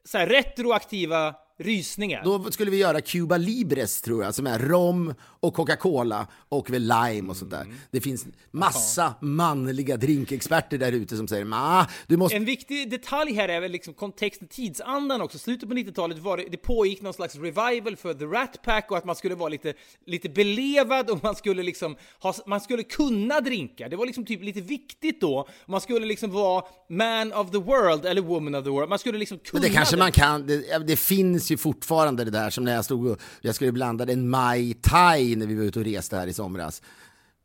så 0.05 0.19
här 0.19 0.27
retroaktiva 0.27 1.35
rysningar. 1.59 2.23
Då 2.25 2.51
skulle 2.51 2.71
vi 2.71 2.77
göra 2.77 3.01
Cuba 3.01 3.37
Libres 3.37 4.01
tror 4.01 4.25
jag, 4.25 4.35
som 4.35 4.47
är 4.47 4.59
rom 4.59 5.15
och 5.21 5.55
Coca-Cola 5.55 6.27
och 6.49 6.71
väl 6.71 6.83
lime 6.83 7.31
och 7.31 7.37
sånt 7.37 7.51
där. 7.51 7.61
Mm. 7.61 7.77
Det 7.91 8.01
finns 8.01 8.27
massa 8.51 9.15
manliga 9.21 9.97
drinkexperter 9.97 10.79
där 10.79 10.93
ute 10.93 11.17
som 11.17 11.29
säger 11.29 11.45
Ma, 11.45 11.87
du 12.07 12.17
måste... 12.17 12.37
En 12.37 12.45
viktig 12.45 12.91
detalj 12.91 13.33
här 13.33 13.49
är 13.49 13.61
väl 13.61 13.73
liksom 13.73 13.95
kontexten, 13.95 14.49
tidsandan 14.49 15.21
också. 15.21 15.39
Slutet 15.39 15.69
på 15.69 15.75
90-talet 15.75 16.19
var 16.19 16.37
det, 16.37 16.45
det 16.51 16.57
pågick 16.57 17.03
någon 17.03 17.15
slags 17.15 17.35
revival 17.35 17.97
för 17.97 18.15
The 18.15 18.25
Rat 18.25 18.63
Pack 18.63 18.91
och 18.91 18.99
att 18.99 19.05
man 19.05 19.17
skulle 19.17 19.35
vara 19.35 19.49
lite, 19.49 19.75
lite 20.07 20.29
belevad 20.29 21.11
och 21.11 21.23
man 21.23 21.35
skulle 21.35 21.63
liksom 21.63 21.97
ha, 22.19 22.35
man 22.47 22.61
skulle 22.61 22.83
kunna 22.83 23.41
drinka. 23.41 23.89
Det 23.89 23.97
var 23.97 24.07
liksom 24.07 24.27
typ 24.27 24.43
lite 24.43 24.61
viktigt 24.61 25.21
då. 25.21 25.49
Man 25.67 25.81
skulle 25.81 26.07
liksom 26.07 26.31
vara 26.31 26.65
man 26.91 27.33
of 27.33 27.51
the 27.51 27.59
world 27.59 28.07
eller 28.07 28.23
woman 28.23 28.55
of 28.55 28.65
the 28.65 28.71
world. 28.71 28.89
Man 28.89 28.99
skulle 28.99 29.19
liksom 29.19 29.39
kunna 29.39 29.61
Men 29.61 29.71
det 29.71 29.77
kanske 29.77 29.97
man 29.97 30.13
kan, 30.13 30.47
det, 30.47 30.87
det 30.87 30.97
finns 30.97 31.44
ju 31.51 31.57
fortfarande 31.57 32.25
det 32.25 32.31
där 32.31 32.51
som 32.51 32.65
när 32.65 32.75
jag 32.75 32.85
stod 32.85 33.07
och 33.07 33.19
jag 33.41 33.55
skulle 33.55 33.73
blanda 33.73 34.05
en 34.05 34.29
Mai 34.29 34.75
Tai 34.75 35.37
när 35.37 35.47
vi 35.47 35.55
var 35.55 35.65
ute 35.65 35.79
och 35.79 35.85
reste 35.85 36.17
här 36.17 36.27
i 36.27 36.33
somras. 36.33 36.83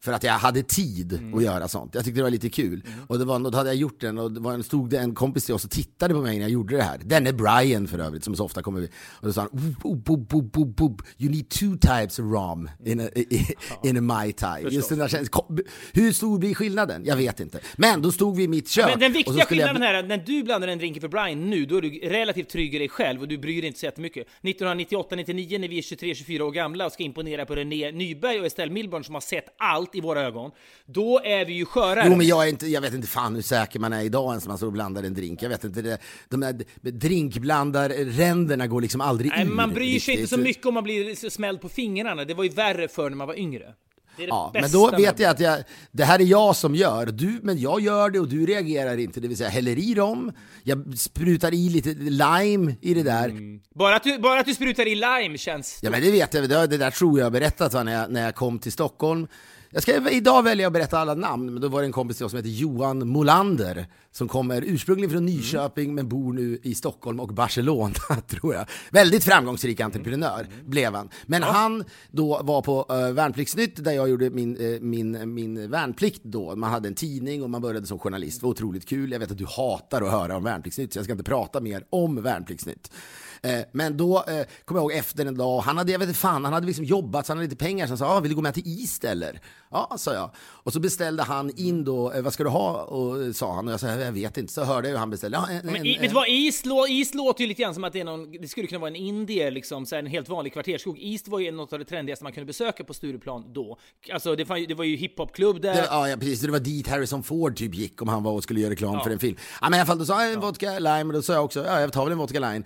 För 0.03 0.13
att 0.13 0.23
jag 0.23 0.33
hade 0.33 0.63
tid 0.63 1.13
Mm. 1.13 1.33
att 1.33 1.43
göra 1.43 1.67
sånt. 1.67 1.95
Jag 1.95 2.05
tyckte 2.05 2.19
det 2.19 2.23
var 2.23 2.29
lite 2.29 2.49
kul. 2.49 2.83
Och 3.07 3.19
det 3.19 3.25
var, 3.25 3.39
då 3.51 3.57
hade 3.57 3.69
jag 3.69 3.75
gjort 3.75 4.01
den 4.01 4.17
och 4.17 4.31
det 4.31 4.39
var 4.39 4.53
en, 4.53 4.63
stod 4.63 4.89
det 4.89 4.97
en 4.99 5.15
kompis 5.15 5.45
till 5.45 5.55
oss 5.55 5.65
och 5.65 5.71
tittade 5.71 6.13
på 6.13 6.21
mig 6.21 6.35
när 6.35 6.41
jag 6.41 6.51
gjorde 6.51 6.75
det 6.77 6.83
här. 6.83 6.99
Den 7.05 7.27
är 7.27 7.33
Brian 7.33 7.87
för 7.87 7.99
övrigt, 7.99 8.23
som 8.23 8.35
så 8.35 8.45
ofta 8.45 8.61
kommer. 8.63 8.83
Och 9.09 9.27
då 9.27 9.33
sa 9.33 9.41
han, 9.41 9.49
"Oop, 9.53 9.85
oop, 9.85 10.09
oop, 10.09 10.33
oop, 10.33 10.57
oop, 10.57 10.81
oop. 10.81 11.01
you 11.17 11.31
need 11.31 11.49
two 11.49 11.77
types 11.81 12.19
of 12.19 12.25
rom 12.25 12.69
in 12.85 12.99
a, 12.99 13.03
i, 13.15 13.47
in 13.83 13.97
a 13.97 14.01
Mai 14.01 14.31
Tai. 14.33 14.63
Just 14.69 14.89
den 14.89 14.99
där 14.99 15.07
känslan. 15.07 15.59
Hur 15.93 16.11
stor 16.11 16.39
blir 16.39 16.53
skillnaden? 16.55 17.01
Jag 17.05 17.15
vet 17.15 17.39
inte. 17.39 17.59
Men 17.77 18.01
då 18.01 18.11
stod 18.11 18.35
vi 18.37 18.43
i 18.43 18.47
mitt 18.47 18.69
kök. 18.69 18.85
Men 18.89 18.99
den 18.99 19.13
viktiga 19.13 19.45
skulle 19.45 19.61
jag- 19.61 19.69
skillnaden 19.69 19.81
här 19.81 19.93
är 19.93 19.99
att 19.99 20.07
när 20.07 20.17
du 20.17 20.43
blandar 20.43 20.67
en 20.67 20.77
drink 20.77 21.01
för 21.01 21.07
Brian 21.07 21.49
nu, 21.49 21.65
då 21.65 21.77
är 21.77 21.81
du 21.81 21.89
relativt 21.89 22.49
trygg 22.49 22.75
i 22.75 22.77
dig 22.79 22.89
själv 22.89 23.21
och 23.21 23.27
du 23.27 23.37
bryr 23.37 23.61
dig 23.61 23.67
inte 23.67 23.79
så 23.79 23.85
jättemycket. 23.85 24.27
1998-99 24.41 25.59
när 25.59 25.67
vi 25.67 25.77
är 25.77 25.81
23-24 25.81 26.41
år 26.41 26.51
gamla 26.51 26.85
och 26.85 26.91
ska 26.91 27.03
imponera 27.03 27.45
på 27.45 27.55
René 27.55 27.91
Nyberg 27.91 28.39
och 28.39 28.45
Estelle 28.45 28.71
Milburn 28.71 29.03
som 29.03 29.13
har 29.15 29.21
sett 29.21 29.45
allt 29.57 29.88
i 29.95 30.01
våra 30.01 30.21
ögon, 30.21 30.51
då 30.85 31.21
är 31.23 31.45
vi 31.45 31.53
ju 31.53 31.65
skörare. 31.65 32.07
Jo 32.07 32.15
men 32.15 32.27
jag, 32.27 32.43
är 32.43 32.49
inte, 32.49 32.67
jag 32.67 32.81
vet 32.81 32.93
inte 32.93 33.07
fan 33.07 33.35
hur 33.35 33.41
säker 33.41 33.79
man 33.79 33.93
är 33.93 34.01
idag 34.01 34.29
ens 34.31 34.43
när 34.43 34.49
man 34.49 34.57
står 34.57 34.67
och 34.67 34.73
blandar 34.73 35.03
en 35.03 35.13
drink. 35.13 35.41
Jag 35.41 35.49
vet 35.49 35.63
inte, 35.63 35.81
det, 35.81 35.97
de 36.29 36.39
där 36.39 36.63
drinkblandarränderna 36.81 38.67
går 38.67 38.81
liksom 38.81 39.01
aldrig 39.01 39.31
Nej, 39.31 39.45
ur. 39.45 39.51
man 39.51 39.73
bryr 39.73 39.99
sig 39.99 40.13
inte 40.15 40.27
så 40.27 40.37
mycket 40.37 40.65
om 40.65 40.73
man 40.73 40.83
blir 40.83 41.29
smälld 41.29 41.61
på 41.61 41.69
fingrarna. 41.69 42.25
Det 42.25 42.33
var 42.33 42.43
ju 42.43 42.49
värre 42.49 42.87
för 42.87 43.09
när 43.09 43.17
man 43.17 43.27
var 43.27 43.39
yngre. 43.39 43.73
Det 44.17 44.23
är 44.23 44.27
det 44.27 44.31
Ja, 44.31 44.51
men 44.53 44.71
då 44.71 44.91
vet 44.91 45.19
jag 45.19 45.31
att 45.31 45.39
jag, 45.39 45.63
det 45.91 46.03
här 46.03 46.19
är 46.19 46.23
jag 46.23 46.55
som 46.55 46.75
gör, 46.75 47.05
du, 47.05 47.39
men 47.43 47.59
jag 47.59 47.81
gör 47.81 48.09
det 48.09 48.19
och 48.19 48.27
du 48.27 48.45
reagerar 48.45 48.97
inte. 48.97 49.19
Det 49.19 49.27
vill 49.27 49.37
säga 49.37 49.49
häller 49.49 49.79
i 49.79 49.93
dem, 49.93 50.31
jag 50.63 50.97
sprutar 50.97 51.53
i 51.53 51.69
lite 51.69 51.93
lime 51.93 52.75
i 52.81 52.93
det 52.93 53.03
där. 53.03 53.33
Bara 53.75 53.95
att, 53.95 54.03
du, 54.03 54.19
bara 54.19 54.39
att 54.39 54.45
du 54.45 54.53
sprutar 54.53 54.87
i 54.87 54.95
lime 54.95 55.37
känns... 55.37 55.79
Ja 55.81 55.89
men 55.89 56.01
det 56.01 56.11
vet 56.11 56.33
jag, 56.33 56.49
det, 56.49 56.67
det 56.67 56.77
där 56.77 56.91
tror 56.91 57.19
jag 57.19 57.25
har 57.25 57.31
berättat 57.31 57.73
va, 57.73 57.83
när, 57.83 57.93
jag, 57.93 58.11
när 58.11 58.23
jag 58.23 58.35
kom 58.35 58.59
till 58.59 58.71
Stockholm. 58.71 59.27
Jag 59.71 59.83
ska 59.83 60.11
idag 60.11 60.43
välja 60.43 60.67
att 60.67 60.73
berätta 60.73 60.99
alla 60.99 61.13
namn, 61.13 61.53
men 61.53 61.61
då 61.61 61.67
var 61.67 61.81
det 61.81 61.85
en 61.85 61.91
kompis 61.91 62.17
till 62.17 62.25
oss 62.25 62.31
som 62.31 62.37
heter 62.37 62.49
Johan 62.49 63.07
Molander 63.07 63.87
som 64.11 64.27
kommer 64.27 64.61
ursprungligen 64.61 65.09
från 65.09 65.25
Nyköping 65.25 65.95
men 65.95 66.09
bor 66.09 66.33
nu 66.33 66.59
i 66.63 66.75
Stockholm 66.75 67.19
och 67.19 67.33
Barcelona 67.33 67.93
tror 68.27 68.53
jag. 68.53 68.65
Väldigt 68.91 69.23
framgångsrik 69.23 69.79
entreprenör 69.79 70.47
blev 70.65 70.95
han. 70.95 71.09
Men 71.25 71.43
han 71.43 71.83
då 72.11 72.41
var 72.43 72.61
på 72.61 72.85
uh, 72.91 73.11
Värnpliktsnytt 73.11 73.83
där 73.83 73.91
jag 73.91 74.09
gjorde 74.09 74.29
min, 74.29 74.57
eh, 74.57 74.79
min, 74.81 75.33
min 75.33 75.71
värnplikt 75.71 76.23
då. 76.23 76.55
Man 76.55 76.69
hade 76.69 76.87
en 76.87 76.95
tidning 76.95 77.43
och 77.43 77.49
man 77.49 77.61
började 77.61 77.87
som 77.87 77.99
journalist. 77.99 78.39
Det 78.39 78.45
var 78.45 78.51
otroligt 78.51 78.89
kul. 78.89 79.11
Jag 79.11 79.19
vet 79.19 79.31
att 79.31 79.37
du 79.37 79.45
hatar 79.45 80.01
att 80.01 80.11
höra 80.11 80.37
om 80.37 80.43
Värnpliktsnytt 80.43 80.93
så 80.93 80.99
jag 80.99 81.03
ska 81.03 81.11
inte 81.11 81.23
prata 81.23 81.61
mer 81.61 81.83
om 81.89 82.21
Värnpliktsnytt. 82.21 82.91
Eh, 83.41 83.59
men 83.71 83.97
då 83.97 84.17
eh, 84.17 84.45
kom 84.65 84.77
jag 84.77 84.83
ihåg 84.83 84.91
efter 84.91 85.25
en 85.25 85.37
dag, 85.37 85.59
han 85.59 85.77
hade, 85.77 85.91
jag 85.91 85.99
vet 85.99 86.07
inte 86.07 86.19
fan, 86.19 86.43
han 86.43 86.53
hade 86.53 86.67
liksom 86.67 86.85
jobbat 86.85 87.25
så 87.25 87.31
han 87.31 87.37
hade 87.37 87.49
lite 87.49 87.65
pengar. 87.65 87.85
Så 87.85 87.91
han 87.91 87.97
sa, 87.97 88.17
ah, 88.17 88.19
vill 88.19 88.31
du 88.31 88.35
gå 88.35 88.41
med 88.41 88.53
till 88.53 88.79
East 88.79 89.03
eller? 89.03 89.41
Ja, 89.71 89.95
sa 89.97 90.13
jag. 90.13 90.31
Och 90.37 90.73
så 90.73 90.79
beställde 90.79 91.23
han 91.23 91.51
in 91.55 91.83
då, 91.83 92.11
eh, 92.11 92.21
vad 92.21 92.33
ska 92.33 92.43
du 92.43 92.49
ha? 92.49 92.83
Och, 92.83 93.35
sa 93.35 93.53
han 93.53 93.67
och 93.67 93.73
jag 93.73 93.79
sa, 93.79 93.87
jag 93.87 94.11
vet 94.11 94.37
inte. 94.37 94.53
Så 94.53 94.63
hörde 94.63 94.87
jag 94.87 94.93
hur 94.93 94.99
han 94.99 95.09
beställde. 95.09 95.37
Ja, 95.37 95.47
en, 95.49 95.65
Men 95.65 95.75
en, 95.75 95.85
i, 95.85 95.97
vet 95.97 96.09
du 96.09 96.15
vad, 96.15 96.27
East, 96.29 96.65
lå, 96.65 96.87
East 96.87 97.15
låter 97.15 97.41
ju 97.41 97.47
lite 97.47 97.61
grann 97.61 97.73
som 97.73 97.83
att 97.83 97.93
det, 97.93 97.99
är 97.99 98.03
någon, 98.03 98.31
det 98.31 98.47
skulle 98.47 98.67
kunna 98.67 98.79
vara 98.79 98.89
en 98.89 98.95
indier, 98.95 99.51
liksom, 99.51 99.85
så 99.85 99.95
en 99.95 100.05
helt 100.05 100.29
vanlig 100.29 100.53
kvartersskog. 100.53 100.97
East 101.01 101.27
var 101.27 101.39
ju 101.39 101.51
något 101.51 101.73
av 101.73 101.79
det 101.79 101.85
trendigaste 101.85 102.23
man 102.23 102.33
kunde 102.33 102.45
besöka 102.45 102.83
på 102.83 102.93
Stureplan 102.93 103.53
då. 103.53 103.77
Alltså 104.13 104.35
det, 104.35 104.45
fann, 104.45 104.65
det 104.67 104.73
var 104.73 104.83
ju 104.83 104.95
hiphopklubb 104.95 105.61
där. 105.61 105.73
Det, 105.73 105.87
ja, 105.89 106.09
ja, 106.09 106.17
precis. 106.17 106.41
Det 106.41 106.51
var 106.51 106.59
dit 106.59 106.87
Harrison 106.87 107.23
Ford 107.23 107.55
typ 107.55 107.75
gick 107.75 108.01
om 108.01 108.07
han 108.07 108.23
var 108.23 108.31
och 108.31 108.43
skulle 108.43 108.59
göra 108.59 108.71
reklam 108.71 108.99
för 109.03 109.09
en 109.09 109.19
film. 109.19 109.37
Ja, 109.61 109.69
men 109.69 109.77
i 109.77 109.81
alla 109.81 109.87
fall, 109.87 109.99
då 109.99 110.05
sa 110.05 110.23
jag 110.23 110.33
en 110.33 110.39
vodka 110.39 110.79
lime 110.79 111.03
och 111.03 111.13
då 111.13 111.21
sa 111.21 111.33
jag 111.33 111.45
också, 111.45 111.65
ja, 111.65 111.81
jag 111.81 111.93
tar 111.93 112.03
väl 112.03 112.11
en 112.11 112.17
vodka 112.17 112.39
lime. 112.39 112.63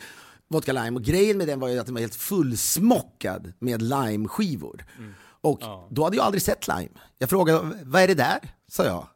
Vodka 0.53 0.73
lime. 0.73 0.99
Och 0.99 1.03
grejen 1.03 1.37
med 1.37 1.47
den 1.47 1.59
var 1.59 1.67
ju 1.67 1.79
att 1.79 1.85
den 1.85 1.95
var 1.95 2.01
helt 2.01 2.15
fullsmockad 2.15 3.53
med 3.59 3.81
limeskivor. 3.81 4.85
Och 5.41 5.61
då 5.89 6.03
hade 6.03 6.17
jag 6.17 6.25
aldrig 6.25 6.41
sett 6.41 6.67
lime. 6.67 6.89
Jag 7.17 7.29
frågade, 7.29 7.83
vad 7.83 8.01
är 8.01 8.07
det 8.07 8.13
där? 8.13 8.39
Sa 8.67 8.85
jag. 8.85 9.07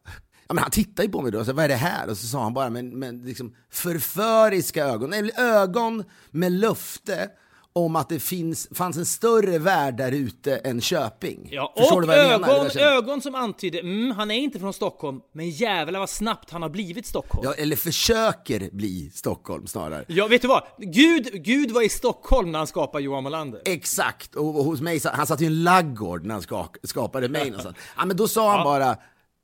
Ja, 0.47 0.53
men 0.53 0.57
han 0.63 0.71
tittade 0.71 1.05
ju 1.05 1.11
på 1.11 1.21
mig 1.21 1.31
då 1.31 1.39
och 1.39 1.45
sa, 1.45 1.53
vad 1.53 1.65
är 1.65 1.69
det 1.69 1.75
här? 1.75 2.09
Och 2.09 2.17
så 2.17 2.27
sa 2.27 2.43
han 2.43 2.53
bara, 2.53 2.69
men, 2.69 2.99
men 2.99 3.23
liksom 3.23 3.55
förföriska 3.69 4.85
ögon. 4.85 5.09
Nej, 5.09 5.31
ögon 5.37 6.03
med 6.31 6.51
löfte 6.51 7.29
om 7.77 7.95
att 7.95 8.09
det 8.09 8.19
finns, 8.19 8.67
fanns 8.73 8.97
en 8.97 9.05
större 9.05 9.57
värld 9.59 9.97
där 9.97 10.11
ute 10.11 10.57
än 10.57 10.81
Köping. 10.81 11.49
Ja, 11.51 11.73
Förstår 11.77 12.01
och 12.01 12.13
ögon, 12.13 12.69
ögon 12.77 13.21
som 13.21 13.35
antydde, 13.35 13.79
mm, 13.79 14.11
han 14.11 14.31
är 14.31 14.35
inte 14.35 14.59
från 14.59 14.73
Stockholm, 14.73 15.21
men 15.31 15.49
jävlar 15.49 15.99
vad 15.99 16.09
snabbt 16.09 16.51
han 16.51 16.61
har 16.61 16.69
blivit 16.69 17.05
Stockholm. 17.05 17.41
Ja, 17.45 17.53
eller 17.53 17.75
försöker 17.75 18.69
bli 18.71 19.11
Stockholm 19.13 19.67
snarare. 19.67 20.05
Ja, 20.07 20.27
vet 20.27 20.41
du 20.41 20.47
vad? 20.47 20.63
Gud, 20.77 21.43
Gud 21.43 21.71
var 21.71 21.81
i 21.81 21.89
Stockholm 21.89 22.51
när 22.51 22.59
han 22.59 22.67
skapade 22.67 23.03
Johan 23.03 23.23
Molander. 23.23 23.61
Exakt, 23.65 24.35
och, 24.35 24.57
och 24.57 24.63
hos 24.65 24.81
mig, 24.81 25.01
han 25.03 25.27
satt 25.27 25.41
i 25.41 25.45
en 25.45 25.63
laggård 25.63 26.25
när 26.25 26.33
han 26.33 26.41
ska, 26.41 26.67
skapade 26.83 27.29
mig 27.29 27.45
någonstans. 27.49 27.77
Ja, 27.97 28.05
men 28.05 28.17
då 28.17 28.27
sa 28.27 28.55
han 28.55 28.63
bara, 28.63 28.97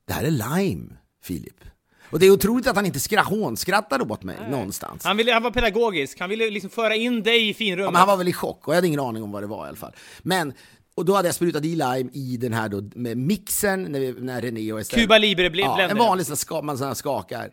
det 0.08 0.14
här 0.14 0.24
är 0.24 0.32
lime, 0.32 0.90
Filip. 1.24 1.73
Och 2.14 2.20
det 2.20 2.26
är 2.26 2.32
otroligt 2.32 2.68
att 2.68 2.76
han 2.76 2.86
inte 2.86 3.00
skra, 3.00 3.22
hånskrattade 3.22 4.04
åt 4.04 4.24
mig 4.24 4.38
någonstans. 4.52 5.04
Han, 5.06 5.18
ville, 5.18 5.34
han 5.34 5.44
var 5.44 5.52
pedagogisk, 5.52 6.20
han 6.20 6.30
ville 6.30 6.50
liksom 6.50 6.70
föra 6.70 6.96
in 6.96 7.24
dig 7.24 7.50
i 7.50 7.54
finrummet. 7.54 7.86
Ja, 7.86 7.92
men 7.92 8.00
han 8.00 8.08
var 8.08 8.18
väl 8.18 8.28
i 8.28 8.34
chock 8.34 8.68
och 8.68 8.74
jag 8.74 8.76
hade 8.78 8.88
ingen 8.88 9.00
aning 9.00 9.24
om 9.24 9.32
vad 9.32 9.44
det 9.44 9.48
var 9.48 9.66
i 9.66 9.68
alla 9.68 9.78
fall. 9.78 9.92
Men, 10.22 10.54
och 10.96 11.06
då 11.06 11.16
hade 11.16 11.28
jag 11.28 11.36
sprutat 11.36 11.66
i 11.66 11.76
lime 11.76 12.10
i 12.14 12.38
den 12.38 12.54
här 12.54 12.70
då 12.70 12.82
med 12.96 13.18
mixern 13.18 13.84
när, 13.84 14.00
vi, 14.00 14.12
när 14.20 14.42
René 14.42 14.74
och 14.74 14.80
Estelle... 14.80 15.02
Cuba 15.04 15.18
Libre 15.18 15.50
bli- 15.50 15.62
Ja, 15.62 15.82
en 15.82 15.98
vanlig 15.98 16.26
sån 16.26 16.32
här 16.32 16.38
ska, 16.38 16.62
man 16.62 16.78
sån 16.78 16.88
här 16.88 16.94
skakar. 16.94 17.50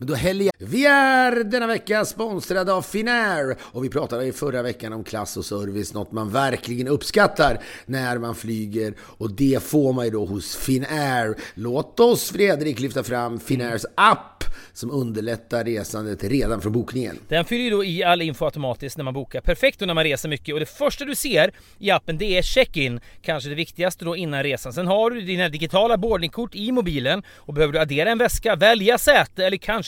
Men 0.00 0.08
då 0.08 0.14
häller 0.14 0.44
jag... 0.44 0.52
Vi 0.58 0.86
är 0.86 1.44
denna 1.44 1.66
vecka 1.66 2.04
sponsrade 2.04 2.72
av 2.72 2.82
Finnair 2.82 3.56
och 3.60 3.84
vi 3.84 3.88
pratade 3.88 4.24
i 4.24 4.32
förra 4.32 4.62
veckan 4.62 4.92
om 4.92 5.04
klass 5.04 5.36
och 5.36 5.44
service, 5.44 5.94
något 5.94 6.12
man 6.12 6.30
verkligen 6.30 6.88
uppskattar 6.88 7.58
när 7.86 8.18
man 8.18 8.34
flyger 8.34 8.94
och 9.00 9.32
det 9.32 9.62
får 9.62 9.92
man 9.92 10.04
ju 10.04 10.10
då 10.10 10.24
hos 10.24 10.56
Finnair. 10.56 11.34
Låt 11.54 12.00
oss 12.00 12.30
Fredrik 12.30 12.80
lyfta 12.80 13.02
fram 13.02 13.40
Finnairs 13.40 13.84
app 13.94 14.44
som 14.72 14.90
underlättar 14.90 15.64
resandet 15.64 16.24
redan 16.24 16.60
från 16.60 16.72
bokningen. 16.72 17.18
Den 17.28 17.44
fyller 17.44 17.64
ju 17.64 17.70
då 17.70 17.84
i 17.84 18.04
all 18.04 18.22
info 18.22 18.44
automatiskt 18.44 18.96
när 18.96 19.04
man 19.04 19.14
bokar. 19.14 19.40
Perfekt 19.40 19.78
då 19.78 19.86
när 19.86 19.94
man 19.94 20.04
reser 20.04 20.28
mycket 20.28 20.54
och 20.54 20.60
det 20.60 20.66
första 20.66 21.04
du 21.04 21.14
ser 21.14 21.50
i 21.78 21.90
appen 21.90 22.18
det 22.18 22.38
är 22.38 22.42
check-in. 22.42 23.00
Kanske 23.22 23.48
det 23.48 23.54
viktigaste 23.54 24.04
då 24.04 24.16
innan 24.16 24.42
resan. 24.42 24.72
Sen 24.72 24.86
har 24.86 25.10
du 25.10 25.20
dina 25.20 25.48
digitala 25.48 25.96
boardingkort 25.96 26.54
i 26.54 26.72
mobilen 26.72 27.22
och 27.36 27.54
behöver 27.54 27.72
du 27.72 27.78
addera 27.78 28.10
en 28.10 28.18
väska, 28.18 28.56
välja 28.56 28.98
säte 28.98 29.46
eller 29.46 29.56
kanske 29.56 29.87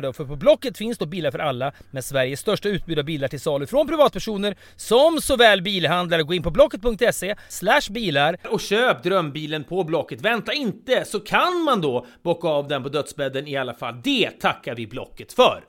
då. 0.00 0.12
För 0.12 0.24
på 0.24 0.36
Blocket 0.36 0.78
finns 0.78 0.98
då 0.98 1.06
bilar 1.06 1.30
för 1.30 1.38
alla 1.38 1.72
med 1.90 2.04
Sveriges 2.04 2.40
största 2.40 2.68
utbud 2.68 2.98
av 2.98 3.04
bilar 3.04 3.28
till 3.28 3.40
salu 3.40 3.66
från 3.66 3.86
privatpersoner 3.88 4.56
som 4.76 5.20
såväl 5.20 5.62
bilhandlare. 5.62 6.22
Gå 6.22 6.34
in 6.34 6.42
på 6.42 6.50
blocket.se 6.50 7.34
slash 7.48 7.90
bilar 7.90 8.36
och 8.50 8.60
köp 8.60 9.02
drömbilen 9.02 9.64
på 9.64 9.84
Blocket. 9.84 10.20
Vänta 10.20 10.52
inte 10.52 11.04
så 11.04 11.20
kan 11.20 11.62
man 11.62 11.80
då 11.80 12.06
bocka 12.22 12.48
av 12.48 12.68
den 12.68 12.82
på 12.82 12.88
dödsbädden 12.88 13.46
i 13.48 13.56
alla 13.56 13.74
fall. 13.74 14.00
Det 14.04 14.30
tackar 14.30 14.74
vi 14.74 14.86
Blocket 14.86 15.32
för. 15.32 15.64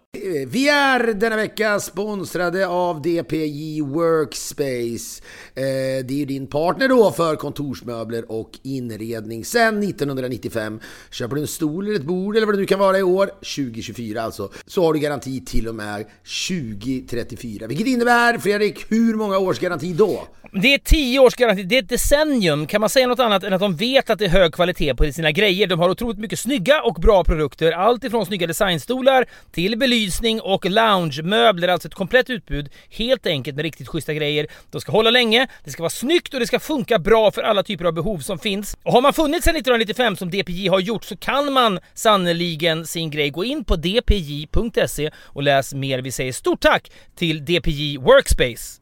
Vi 0.48 0.70
är 0.70 1.14
denna 1.14 1.36
vecka 1.36 1.80
sponsrade 1.80 2.68
av 2.68 3.02
DPJ 3.02 3.82
Workspace. 3.82 5.22
Eh, 5.56 6.06
Det 6.06 6.14
är 6.14 6.18
ju 6.18 6.26
din 6.26 6.48
partner 6.48 6.88
då 6.90 7.12
för 7.12 7.36
kontorsmöbler 7.36 8.32
och 8.32 8.52
inredning 8.64 9.46
sedan 9.46 9.84
1995. 9.84 10.80
Köper 11.12 11.36
du 11.36 11.42
en 11.42 11.48
stol 11.48 11.88
eller 11.88 11.96
ett 11.96 12.06
bord 12.06 12.36
eller 12.38 12.46
vad 12.46 12.56
det 12.56 12.60
nu 12.60 12.66
kan 12.66 12.80
vara 12.80 12.98
i 13.00 13.04
år, 13.04 13.26
2024 13.28 14.17
alltså, 14.24 14.50
så 14.66 14.84
har 14.86 14.94
du 14.94 15.00
garanti 15.00 15.46
till 15.46 15.68
och 15.68 15.76
med 15.76 16.06
2034. 16.48 17.68
Vilket 17.68 17.88
innebär, 17.88 18.38
Fredrik, 18.38 18.92
hur 18.92 19.16
många 19.16 19.38
års 19.38 19.60
garanti 19.60 19.94
då? 19.94 20.28
Det 20.52 20.74
är 20.74 20.78
10 20.78 21.20
års 21.20 21.36
garanti, 21.36 21.64
det 21.64 21.78
är 21.78 21.84
ett 21.84 21.90
decennium. 21.90 22.68
Kan 22.68 22.82
man 22.82 22.90
säga 22.90 23.08
något 23.08 23.20
annat 23.20 23.44
än 23.44 23.54
att 23.54 23.60
de 23.60 23.76
vet 23.76 24.10
att 24.10 24.20
det 24.20 24.26
är 24.26 24.30
hög 24.30 24.54
kvalitet 24.54 24.96
på 24.96 25.12
sina 25.12 25.32
grejer? 25.32 25.68
De 25.68 25.80
har 25.80 25.90
otroligt 25.90 26.18
mycket 26.18 26.40
snygga 26.40 26.82
och 26.82 26.94
bra 26.94 27.24
produkter. 27.24 27.72
Allt 27.72 28.04
ifrån 28.04 28.26
snygga 28.26 28.48
designstolar 28.48 29.26
till 29.52 29.78
belysning 29.78 30.42
och 30.42 30.66
loungemöbler. 30.66 31.68
Alltså 31.68 31.88
ett 31.88 31.94
komplett 31.94 32.30
utbud. 32.30 32.70
Helt 32.90 33.26
enkelt 33.26 33.56
med 33.56 33.64
riktigt 33.64 33.88
schyssta 33.88 34.14
grejer. 34.14 34.48
De 34.72 34.82
ska 34.82 34.92
hålla 34.92 35.10
länge, 35.10 35.48
det 35.64 35.72
ska 35.72 35.84
vara 35.84 35.90
snyggt 35.90 36.34
och 36.34 36.40
det 36.40 36.48
ska 36.48 36.60
funka 36.60 37.00
bra 37.00 37.32
för 37.32 37.42
alla 37.42 37.64
typer 37.64 37.86
av 37.86 37.94
behov 37.94 38.20
som 38.20 38.40
finns. 38.40 38.78
Och 38.84 38.94
har 38.94 39.02
man 39.02 39.14
funnits 39.14 39.46
sedan 39.46 39.56
1995 39.56 40.16
som 40.16 40.30
DPJ 40.30 40.68
har 40.68 40.80
gjort 40.80 41.04
så 41.04 41.18
kan 41.18 41.54
man 41.54 41.80
sannoliken 41.94 42.86
sin 42.86 43.10
grej. 43.10 43.30
Gå 43.30 43.46
in 43.46 43.64
på 43.64 43.76
dpj.se 44.08 45.12
och 45.18 45.44
läs 45.44 45.74
mer. 45.74 46.02
Vi 46.02 46.12
säger 46.12 46.32
stort 46.32 46.62
tack 46.62 46.92
till 47.16 47.46
DPJ 47.46 47.98
Workspace. 47.98 48.82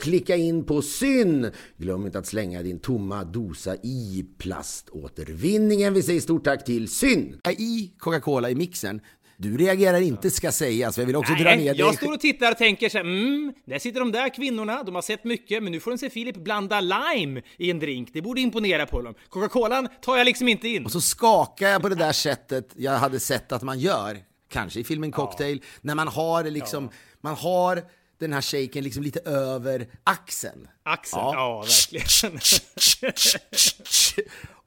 klicka 0.01 0.35
in 0.35 0.65
på 0.65 0.81
syn. 0.81 1.51
Glöm 1.77 2.05
inte 2.05 2.19
att 2.19 2.27
slänga 2.27 2.61
din 2.63 2.79
tomma 2.79 3.23
dosa 3.23 3.75
i 3.75 4.25
plaståtervinningen. 4.37 5.93
Vi 5.93 6.03
säger 6.03 6.21
stort 6.21 6.43
tack 6.43 6.65
till 6.65 6.87
syn. 6.87 7.39
I 7.57 7.91
Coca-Cola 7.99 8.49
i 8.49 8.55
mixen. 8.55 9.01
Du 9.37 9.57
reagerar 9.57 10.01
inte 10.01 10.31
ska 10.31 10.51
sägas, 10.51 10.95
för 10.95 11.01
jag 11.01 11.07
vill 11.07 11.15
också 11.15 11.33
dra 11.33 11.43
ner 11.43 11.55
Nej, 11.55 11.65
dig. 11.65 11.77
jag 11.77 11.95
står 11.95 12.13
och 12.13 12.19
tittar 12.19 12.51
och 12.51 12.57
tänker 12.57 12.89
så 12.89 12.97
här, 12.97 13.05
mm, 13.05 13.53
där 13.65 13.79
sitter 13.79 13.99
de 13.99 14.11
där 14.11 14.29
kvinnorna, 14.35 14.83
de 14.83 14.95
har 14.95 15.01
sett 15.01 15.23
mycket, 15.23 15.63
men 15.63 15.71
nu 15.71 15.79
får 15.79 15.91
de 15.91 15.97
se 15.97 16.09
Filip 16.09 16.37
blanda 16.37 16.81
lime 16.81 17.41
i 17.57 17.71
en 17.71 17.79
drink. 17.79 18.09
Det 18.13 18.21
borde 18.21 18.41
imponera 18.41 18.85
på 18.85 19.01
dem. 19.01 19.13
Coca-Colan 19.29 19.87
tar 20.01 20.17
jag 20.17 20.25
liksom 20.25 20.47
inte 20.47 20.67
in. 20.67 20.85
Och 20.85 20.91
så 20.91 21.01
skakar 21.01 21.67
jag 21.67 21.81
på 21.81 21.89
det 21.89 21.95
där 21.95 22.11
sättet 22.11 22.69
jag 22.75 22.91
hade 22.91 23.19
sett 23.19 23.51
att 23.51 23.61
man 23.61 23.79
gör, 23.79 24.17
kanske 24.49 24.79
i 24.79 24.83
filmen 24.83 25.11
Cocktail, 25.11 25.63
när 25.81 25.95
man 25.95 26.07
har 26.07 26.43
liksom, 26.43 26.89
man 27.21 27.35
har 27.35 27.83
den 28.21 28.33
här 28.33 28.41
shaken 28.41 28.83
liksom 28.83 29.03
lite 29.03 29.19
över 29.19 29.87
axeln. 30.03 30.67
Axel, 30.83 31.19
ja, 31.19 31.65
verkligen. 31.91 32.39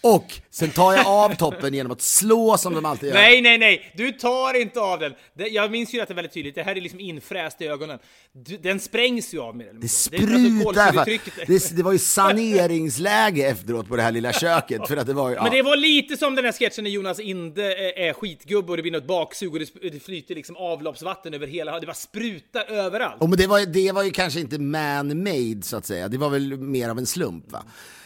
Och 0.00 0.40
sen 0.50 0.70
tar 0.70 0.92
jag 0.92 1.06
av 1.06 1.34
toppen 1.34 1.74
genom 1.74 1.92
att 1.92 2.00
slå 2.00 2.58
som 2.58 2.74
de 2.74 2.84
alltid 2.84 3.08
gör. 3.08 3.14
Nej, 3.14 3.42
nej, 3.42 3.58
nej! 3.58 3.92
Du 3.96 4.12
tar 4.12 4.60
inte 4.60 4.80
av 4.80 4.98
den! 4.98 5.14
Det, 5.34 5.48
jag 5.48 5.70
minns 5.70 5.94
ju 5.94 6.00
att 6.00 6.08
det 6.08 6.12
är 6.12 6.16
väldigt 6.16 6.32
tydligt, 6.32 6.54
det 6.54 6.62
här 6.62 6.76
är 6.76 6.80
liksom 6.80 7.00
infräst 7.00 7.60
i 7.62 7.66
ögonen. 7.66 7.98
Du, 8.32 8.56
den 8.56 8.80
sprängs 8.80 9.34
ju 9.34 9.40
av 9.40 9.56
mer 9.56 9.64
eller 9.68 9.80
Det 9.80 10.18
mindre. 10.18 10.34
alltså 10.34 10.64
sprutar! 10.64 10.92
kolsyretrycket. 10.92 11.46
det, 11.46 11.76
det 11.76 11.82
var 11.82 11.92
ju 11.92 11.98
saneringsläge 11.98 13.46
efteråt 13.46 13.88
på 13.88 13.96
det 13.96 14.02
här 14.02 14.12
lilla 14.12 14.32
köket. 14.32 14.88
För 14.88 14.96
att 14.96 15.06
det 15.06 15.12
var 15.12 15.28
ju, 15.30 15.34
ja. 15.34 15.42
Men 15.42 15.52
det 15.52 15.62
var 15.62 15.76
lite 15.76 16.16
som 16.16 16.34
den 16.34 16.44
här 16.44 16.52
sketchen 16.52 16.84
när 16.84 16.90
Jonas 16.90 17.20
Inde 17.20 17.74
är, 18.08 18.12
skitgubbe 18.12 18.70
och 18.70 18.76
det 18.76 18.82
blir 18.82 18.92
något 18.92 19.06
baksug 19.06 19.52
och 19.52 19.58
det, 19.58 19.90
det 19.90 20.00
flyter 20.00 20.34
liksom 20.34 20.56
avloppsvatten 20.56 21.34
över 21.34 21.46
hela... 21.46 21.80
Det 21.80 21.86
bara 21.86 21.94
sprutar 21.94 22.64
överallt. 22.70 23.22
Och 23.22 23.28
men 23.28 23.38
det, 23.38 23.46
var, 23.46 23.66
det 23.66 23.92
var 23.92 24.02
ju 24.02 24.10
kanske 24.10 24.40
inte 24.40 24.58
man-made 24.58 25.62
så 25.62 25.76
att 25.76 25.86
säga. 25.86 26.08
Det 26.08 26.18
var 26.18 26.30
väl 26.30 26.56
mer 26.58 26.88
av 26.88 26.98
en 26.98 27.06
slump 27.06 27.52
va? 27.52 27.64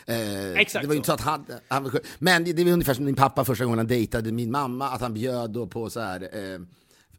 Eh, 0.08 0.60
Exakt 0.60 0.82
det 0.82 0.86
var 0.86 0.94
ju 0.94 0.96
inte 0.96 1.06
så 1.06 1.12
att 1.12 1.20
han, 1.20 1.46
han. 1.68 1.90
Men 2.18 2.44
det, 2.44 2.52
det 2.52 2.64
var 2.64 2.72
ungefär 2.72 2.94
som 2.94 3.04
min 3.04 3.14
pappa 3.14 3.44
första 3.44 3.64
gången 3.64 3.78
han 3.78 3.86
dejtade 3.86 4.32
min 4.32 4.50
mamma, 4.50 4.88
att 4.88 5.00
han 5.00 5.14
bjöd 5.14 5.50
då 5.50 5.66
på 5.66 5.90
så 5.90 6.00
här 6.00 6.22
eh, 6.32 6.60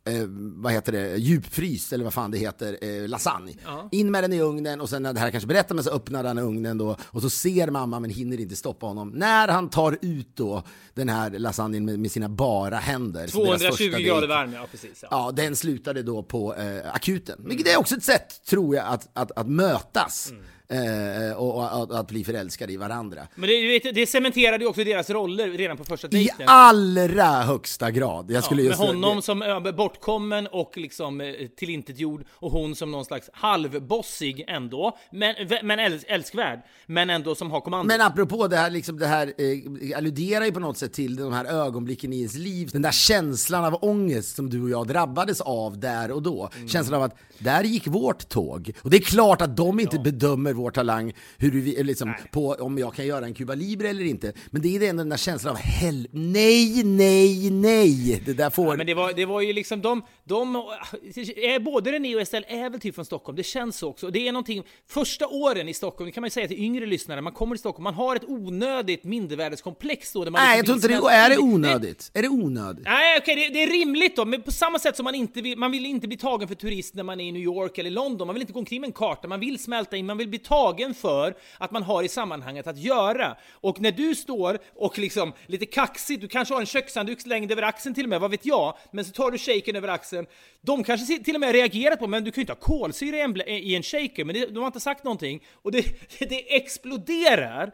Eh, 0.10 0.26
vad 0.56 0.74
heter 0.74 0.92
det, 0.92 1.18
djupfryst 1.18 1.94
eller 1.94 2.04
vad 2.04 2.14
fan 2.14 2.32
det 2.32 2.38
heter, 2.38 2.78
eh, 2.82 3.08
lasagne. 3.08 3.54
In 3.92 4.12
med 4.12 4.24
den 4.24 4.34
i 4.34 4.42
ugnen 4.42 4.82
och 4.82 4.90
sen 4.90 5.04
när 5.04 5.14
det 5.14 5.20
här 5.20 5.32
kanske 5.32 5.48
berättar 5.48 5.76
men 5.76 5.84
så 5.84 5.90
öppnar 5.90 6.24
han 6.24 6.38
ugnen 6.38 6.78
då 6.78 6.96
och 7.02 7.22
så 7.22 7.30
ser 7.30 7.72
mamma 7.72 8.00
men 8.00 8.10
hinner 8.10 8.40
inte 8.40 8.56
stoppa 8.56 8.86
honom. 8.86 9.10
När 9.10 9.48
han 9.48 9.70
tar 9.70 9.98
ut 10.02 10.36
då 10.36 10.64
den 10.94 11.10
här 11.10 11.30
lasagnen 11.32 11.86
med, 11.86 12.00
med 12.00 12.12
sina 12.12 12.30
bara 12.30 12.78
händer. 12.78 13.28
så 13.28 13.44
deras 13.46 13.60
220 13.62 13.84
första 13.84 14.00
grader 14.00 14.28
värme, 14.28 14.56
ja 14.56 14.68
precis. 14.72 15.00
Ja. 15.02 15.08
Ja, 15.12 15.32
den 15.32 15.56
slutade 15.56 16.04
då 16.04 16.24
på 16.24 16.56
eh, 16.56 16.94
akuten. 16.94 17.42
Vilket 17.46 17.68
är 17.68 17.78
också 17.80 17.96
ett 17.96 18.04
sätt, 18.04 18.46
tror 18.46 18.76
jag, 18.76 18.86
att, 18.88 19.10
att, 19.14 19.32
att 19.32 19.48
mötas. 19.48 20.34
Eh, 20.72 21.38
och, 21.38 21.56
och 21.56 21.84
att, 21.84 21.92
att 21.92 22.08
bli 22.08 22.24
förälskade 22.24 22.74
i 22.74 22.78
varandra. 22.78 23.28
Men 23.36 23.50
det, 23.50 23.92
det 23.92 24.08
cementerade 24.08 24.64
ju 24.64 24.70
också 24.70 24.84
deras 24.84 25.10
roller 25.10 25.50
redan 25.50 25.78
på 25.78 25.84
första 25.84 26.08
I 26.08 26.10
dejten. 26.10 26.46
allra 26.48 27.26
högsta 27.26 27.92
grad. 27.92 28.32
Jag 28.32 28.44
skulle 28.44 28.62
med 28.62 28.68
just, 28.70 28.80
honom 28.80 29.22
som 29.22 29.42
ö, 29.42 29.72
bortkommen 29.72 30.48
och 30.48 30.78
liksom 30.78 31.22
eh, 31.22 31.34
tillintetgjord 31.58 32.26
och 32.32 32.52
hon 32.52 32.76
som 32.76 32.92
någon 32.92 33.06
slags 33.06 33.30
halvbossig 33.34 34.46
ändå, 34.48 34.98
men, 35.12 35.36
men 35.64 35.80
äls- 35.80 36.06
älskvärd, 36.08 36.60
men 36.86 37.10
ändå 37.10 37.36
som 37.36 37.52
har 37.52 37.62
kommando. 37.62 37.88
Men 37.88 38.02
apropå 38.02 38.48
det 38.48 38.58
här, 38.58 38.70
liksom 38.70 39.00
det 39.00 39.08
här 39.08 39.28
eh, 39.38 39.98
alluderar 39.98 40.46
ju 40.46 40.52
på 40.52 40.60
något 40.60 40.78
sätt 40.78 40.94
till 40.94 41.16
de 41.16 41.34
här 41.34 41.46
ögonblicken 41.46 42.14
i 42.14 42.18
ens 42.18 42.36
liv. 42.36 42.70
Den 42.74 42.82
där 42.82 42.92
känslan 42.92 43.66
av 43.66 43.78
ångest 43.82 44.36
som 44.36 44.50
du 44.50 44.64
och 44.64 44.70
jag 44.70 44.88
drabbades 44.88 45.42
av 45.42 45.80
där 45.80 46.12
och 46.12 46.22
då. 46.24 46.50
Mm. 46.56 46.68
Känslan 46.70 46.98
av 46.98 47.04
att 47.04 47.18
där 47.40 47.64
gick 47.64 47.88
vårt 47.88 48.30
tåg. 48.30 48.72
Och 48.82 48.90
det 48.90 48.98
är 48.98 49.02
klart 49.02 49.42
att 49.42 49.58
de 49.58 49.80
inte 49.80 50.00
bedömer 50.00 50.59
vår 50.60 50.72
talang 50.72 51.14
hur 51.38 51.52
vi, 51.52 51.84
liksom, 51.84 52.14
på 52.32 52.50
om 52.60 52.78
jag 52.78 52.94
kan 52.94 53.06
göra 53.06 53.26
en 53.26 53.34
Cuba 53.34 53.56
Libre 53.56 53.90
eller 53.90 54.04
inte. 54.04 54.34
Men 54.50 54.62
det 54.62 54.76
är 54.76 54.90
ändå 54.90 55.02
den 55.02 55.10
där 55.10 55.18
känslan 55.18 55.56
av 55.56 55.62
hel... 55.62 56.08
Nej, 56.12 56.84
nej, 56.84 57.50
nej! 57.50 58.22
Det 58.26 58.34
där 58.34 58.50
får... 58.50 58.68
Ja, 58.68 58.76
men 58.76 58.88
det 58.88 58.94
var, 58.94 59.14
det 59.14 59.26
var 59.26 59.42
ju 59.42 59.54
liksom 59.54 59.82
de, 59.82 60.02
de 60.30 60.56
är, 60.56 61.60
både 61.60 61.92
René 61.92 62.16
och 62.16 62.22
Estelle 62.22 62.46
är 62.48 62.70
väl 62.70 62.80
typ 62.80 62.96
från 62.96 63.06
Stockholm, 63.06 63.36
det 63.36 63.44
känns 63.44 63.78
så 63.78 63.90
också. 63.90 64.10
Det 64.10 64.28
är 64.28 64.32
någonting, 64.32 64.64
första 64.88 65.28
åren 65.28 65.70
i 65.70 65.74
Stockholm, 65.74 66.06
det 66.06 66.12
kan 66.12 66.22
man 66.22 66.26
ju 66.26 66.32
säga 66.32 66.48
till 66.48 66.60
yngre 66.60 66.86
lyssnare, 66.86 67.22
man 67.22 67.34
kommer 67.34 67.56
till 67.56 67.60
Stockholm, 67.60 67.84
man 67.84 67.94
har 67.94 68.16
ett 68.16 68.24
onödigt 68.28 69.04
mindervärdeskomplex 69.04 70.14
då. 70.14 70.24
Där 70.24 70.32
man 70.32 70.42
nej, 70.42 70.58
liksom 70.58 70.74
jag 70.74 70.82
tror 70.82 70.94
inte 70.94 71.08
det 71.08 71.16
är 71.16 71.30
det 71.30 71.38
onödigt. 71.38 72.12
Är 72.14 72.22
det 72.22 72.28
onödigt? 72.28 72.86
Nej, 72.86 73.20
okej, 73.22 73.36
det, 73.36 73.54
det 73.54 73.64
är 73.64 73.68
rimligt 73.68 74.16
då, 74.16 74.26
men 74.26 74.42
på 74.42 74.52
samma 74.52 74.80
sätt 74.80 74.96
som 74.96 75.04
man 75.04 75.16
inte 75.16 75.42
vill, 75.42 75.58
man 75.58 75.72
vill 75.72 75.86
inte 75.86 76.08
bli 76.08 76.18
tagen 76.18 76.48
för 76.48 76.56
turist 76.56 76.96
när 76.96 77.04
man 77.04 77.20
är 77.20 77.26
i 77.26 77.32
New 77.32 77.42
York 77.42 77.78
eller 77.78 77.92
London, 77.92 78.28
man 78.28 78.34
vill 78.34 78.42
inte 78.42 78.54
gå 78.54 78.60
omkring 78.60 78.82
med 78.82 78.88
en 78.88 78.94
karta, 78.94 79.28
man 79.28 79.40
vill 79.40 79.60
smälta 79.60 79.98
in, 79.98 80.06
man 80.06 80.18
vill 80.18 80.30
bli 80.30 80.40
tagen 80.40 80.94
för 80.94 81.36
att 81.58 81.72
man 81.72 81.84
har 81.84 82.04
i 82.04 82.08
sammanhanget 82.08 82.68
att 82.68 82.78
göra. 82.78 83.38
Och 83.52 83.82
när 83.82 83.92
du 83.92 84.16
står 84.16 84.60
och 84.76 85.00
liksom 85.00 85.34
lite 85.46 85.66
kaxigt, 85.66 86.22
du 86.22 86.28
kanske 86.28 86.54
har 86.54 86.62
en 86.62 86.68
kökshandduk 86.68 87.22
slängd 87.22 87.52
över 87.52 87.62
axeln 87.62 87.96
till 87.96 88.04
och 88.04 88.10
med, 88.10 88.22
vad 88.22 88.32
vet 88.32 88.46
jag, 88.46 88.78
men 88.92 89.06
så 89.06 89.12
tar 89.12 89.32
du 89.32 89.38
shaken 89.38 89.76
över 89.76 89.88
axeln, 89.88 90.19
de 90.62 90.84
kanske 90.84 91.24
till 91.24 91.36
och 91.36 91.42
med 91.42 91.52
reagerat 91.52 92.00
på, 92.00 92.08
men 92.08 92.24
du 92.24 92.32
kan 92.32 92.42
ju 92.42 92.42
inte 92.42 92.54
ha 92.54 92.60
kolsyra 92.60 93.18
i 93.18 93.22
en, 93.22 93.42
i 93.48 93.76
en 93.76 93.84
shaker, 93.84 94.26
men 94.26 94.36
det, 94.36 94.46
de 94.46 94.58
har 94.60 94.68
inte 94.68 94.80
sagt 94.80 95.04
någonting, 95.04 95.44
och 95.54 95.72
det, 95.72 95.86
det 96.20 96.56
exploderar 96.56 97.74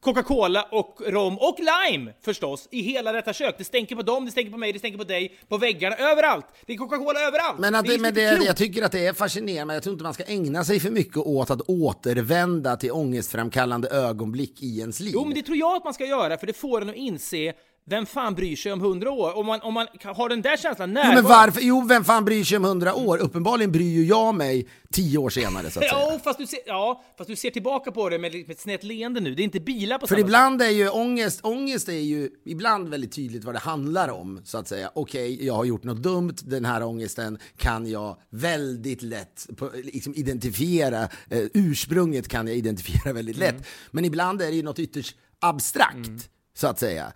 Coca-Cola 0.00 0.62
och 0.70 1.00
rom 1.06 1.38
och 1.38 1.58
lime 1.58 2.12
förstås 2.22 2.68
i 2.70 2.82
hela 2.82 3.12
detta 3.12 3.32
kök. 3.32 3.54
Det 3.58 3.64
stänker 3.64 3.96
på 3.96 4.02
dem, 4.02 4.24
det 4.24 4.30
stänker 4.30 4.52
på 4.52 4.58
mig, 4.58 4.72
det 4.72 4.78
stänker 4.78 4.98
på 4.98 5.04
dig, 5.04 5.38
på 5.48 5.58
väggarna, 5.58 5.96
överallt. 5.96 6.46
Det 6.66 6.72
är 6.72 6.76
Coca-Cola 6.76 7.20
överallt. 7.20 7.58
Men, 7.58 7.74
att 7.74 7.86
det 7.86 7.98
men 7.98 8.14
det, 8.14 8.22
jag 8.22 8.56
tycker 8.56 8.82
att 8.82 8.92
det 8.92 9.06
är 9.06 9.12
fascinerande, 9.12 9.74
jag 9.74 9.82
tror 9.82 9.92
inte 9.92 10.04
man 10.04 10.14
ska 10.14 10.24
ägna 10.24 10.64
sig 10.64 10.80
för 10.80 10.90
mycket 10.90 11.16
åt 11.16 11.50
att 11.50 11.60
återvända 11.60 12.76
till 12.76 12.92
ångestframkallande 12.92 13.88
ögonblick 13.88 14.62
i 14.62 14.78
ens 14.80 15.00
liv. 15.00 15.12
Jo, 15.14 15.24
men 15.24 15.34
det 15.34 15.42
tror 15.42 15.56
jag 15.56 15.76
att 15.76 15.84
man 15.84 15.94
ska 15.94 16.06
göra, 16.06 16.38
för 16.38 16.46
det 16.46 16.52
får 16.52 16.82
en 16.82 16.88
att 16.88 16.96
inse 16.96 17.52
vem 17.86 18.06
fan 18.06 18.34
bryr 18.34 18.56
sig 18.56 18.72
om 18.72 18.80
hundra 18.80 19.10
år? 19.10 19.36
Om 19.36 19.46
man, 19.46 19.60
om 19.60 19.74
man 19.74 19.86
har 20.04 20.28
den 20.28 20.42
där 20.42 20.56
känslan 20.56 20.88
Jo, 20.88 20.94
närvarande... 20.94 21.22
men 21.22 21.30
varför? 21.30 21.60
Jo, 21.60 21.80
vem 21.80 22.04
fan 22.04 22.24
bryr 22.24 22.44
sig 22.44 22.56
om 22.56 22.64
hundra 22.64 22.94
år? 22.94 23.18
Uppenbarligen 23.18 23.72
bryr 23.72 23.90
ju 23.90 24.04
jag 24.04 24.34
mig 24.34 24.68
tio 24.92 25.18
år 25.18 25.30
senare, 25.30 25.62
så 25.62 25.66
att 25.66 25.72
säga. 25.72 25.92
Ja 25.92 26.20
fast, 26.24 26.38
du 26.38 26.46
ser, 26.46 26.58
ja, 26.66 27.04
fast 27.18 27.30
du 27.30 27.36
ser 27.36 27.50
tillbaka 27.50 27.92
på 27.92 28.08
det 28.08 28.18
med, 28.18 28.32
med 28.32 28.50
ett 28.50 28.60
snett 28.60 28.84
leende 28.84 29.20
nu. 29.20 29.34
Det 29.34 29.42
är 29.42 29.44
inte 29.44 29.60
bilar 29.60 29.98
på 29.98 30.06
För 30.06 30.14
samma 30.14 30.26
ibland 30.26 30.62
är 30.62 30.70
ju 30.70 30.88
ångest, 30.88 31.40
ångest 31.42 31.88
är 31.88 31.92
ju 31.92 32.30
ibland 32.44 32.88
väldigt 32.88 33.12
tydligt 33.12 33.44
vad 33.44 33.54
det 33.54 33.58
handlar 33.58 34.08
om, 34.08 34.40
så 34.44 34.58
att 34.58 34.68
säga. 34.68 34.90
Okej, 34.94 35.46
jag 35.46 35.54
har 35.54 35.64
gjort 35.64 35.84
något 35.84 36.02
dumt, 36.02 36.34
den 36.42 36.64
här 36.64 36.82
ångesten 36.82 37.38
kan 37.56 37.86
jag 37.86 38.16
väldigt 38.30 39.02
lätt 39.02 39.46
på, 39.56 39.70
liksom 39.74 40.14
identifiera, 40.14 41.02
eh, 41.02 41.42
ursprunget 41.54 42.28
kan 42.28 42.46
jag 42.46 42.56
identifiera 42.56 43.12
väldigt 43.12 43.36
lätt. 43.36 43.66
Men 43.90 44.04
ibland 44.04 44.42
är 44.42 44.46
det 44.46 44.56
ju 44.56 44.62
något 44.62 44.78
ytterst 44.78 45.16
abstrakt, 45.40 46.30
så 46.54 46.66
att 46.66 46.78
säga. 46.78 47.12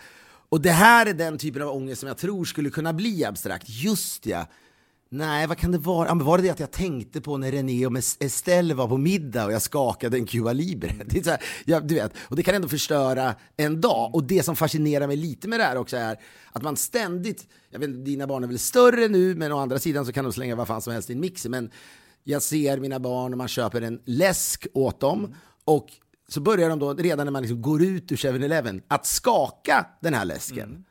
Och 0.54 0.60
det 0.60 0.70
här 0.70 1.06
är 1.06 1.14
den 1.14 1.38
typen 1.38 1.62
av 1.62 1.68
ångest 1.68 2.00
som 2.00 2.06
jag 2.06 2.18
tror 2.18 2.44
skulle 2.44 2.70
kunna 2.70 2.92
bli 2.92 3.24
abstrakt. 3.24 3.64
Just 3.68 4.26
ja. 4.26 4.46
Nej, 5.08 5.46
vad 5.46 5.58
kan 5.58 5.72
det 5.72 5.78
vara? 5.78 6.14
Var 6.14 6.38
det 6.38 6.42
det 6.44 6.50
att 6.50 6.60
jag 6.60 6.70
tänkte 6.70 7.20
på 7.20 7.36
när 7.36 7.52
René 7.52 7.86
och 7.86 7.96
Estelle 8.20 8.74
var 8.74 8.88
på 8.88 8.96
middag 8.96 9.46
och 9.46 9.52
jag 9.52 9.62
skakade 9.62 10.16
en 10.16 10.26
Cuba 10.26 10.52
Libre? 10.52 10.94
Det 11.06 11.18
är 11.18 11.22
så 11.22 11.30
här, 11.30 11.42
ja, 11.64 11.80
du 11.80 11.94
vet, 11.94 12.12
och 12.28 12.36
det 12.36 12.42
kan 12.42 12.54
ändå 12.54 12.68
förstöra 12.68 13.34
en 13.56 13.80
dag. 13.80 14.14
Och 14.14 14.24
det 14.24 14.42
som 14.42 14.56
fascinerar 14.56 15.06
mig 15.06 15.16
lite 15.16 15.48
med 15.48 15.60
det 15.60 15.64
här 15.64 15.76
också 15.76 15.96
är 15.96 16.16
att 16.52 16.62
man 16.62 16.76
ständigt, 16.76 17.46
jag 17.70 17.78
vet 17.78 17.88
inte, 17.88 18.00
dina 18.00 18.26
barn 18.26 18.44
är 18.44 18.48
väl 18.48 18.58
större 18.58 19.08
nu, 19.08 19.34
men 19.34 19.52
å 19.52 19.58
andra 19.58 19.78
sidan 19.78 20.06
så 20.06 20.12
kan 20.12 20.24
de 20.24 20.32
slänga 20.32 20.56
vad 20.56 20.66
fan 20.66 20.82
som 20.82 20.92
helst 20.92 21.10
i 21.10 21.12
en 21.12 21.20
mixer. 21.20 21.50
Men 21.50 21.70
jag 22.24 22.42
ser 22.42 22.78
mina 22.78 23.00
barn 23.00 23.32
och 23.32 23.38
man 23.38 23.48
köper 23.48 23.82
en 23.82 24.00
läsk 24.04 24.66
åt 24.74 25.00
dem 25.00 25.34
och 25.64 25.88
så 26.28 26.40
börjar 26.40 26.68
de 26.68 26.78
då, 26.78 26.94
redan 26.94 27.26
när 27.26 27.30
man 27.32 27.42
liksom 27.42 27.62
går 27.62 27.82
ut 27.82 28.12
ur 28.12 28.16
7-Eleven, 28.16 28.82
att 28.88 29.06
skaka 29.06 29.86
den 30.00 30.14
här 30.14 30.24
läsken. 30.24 30.84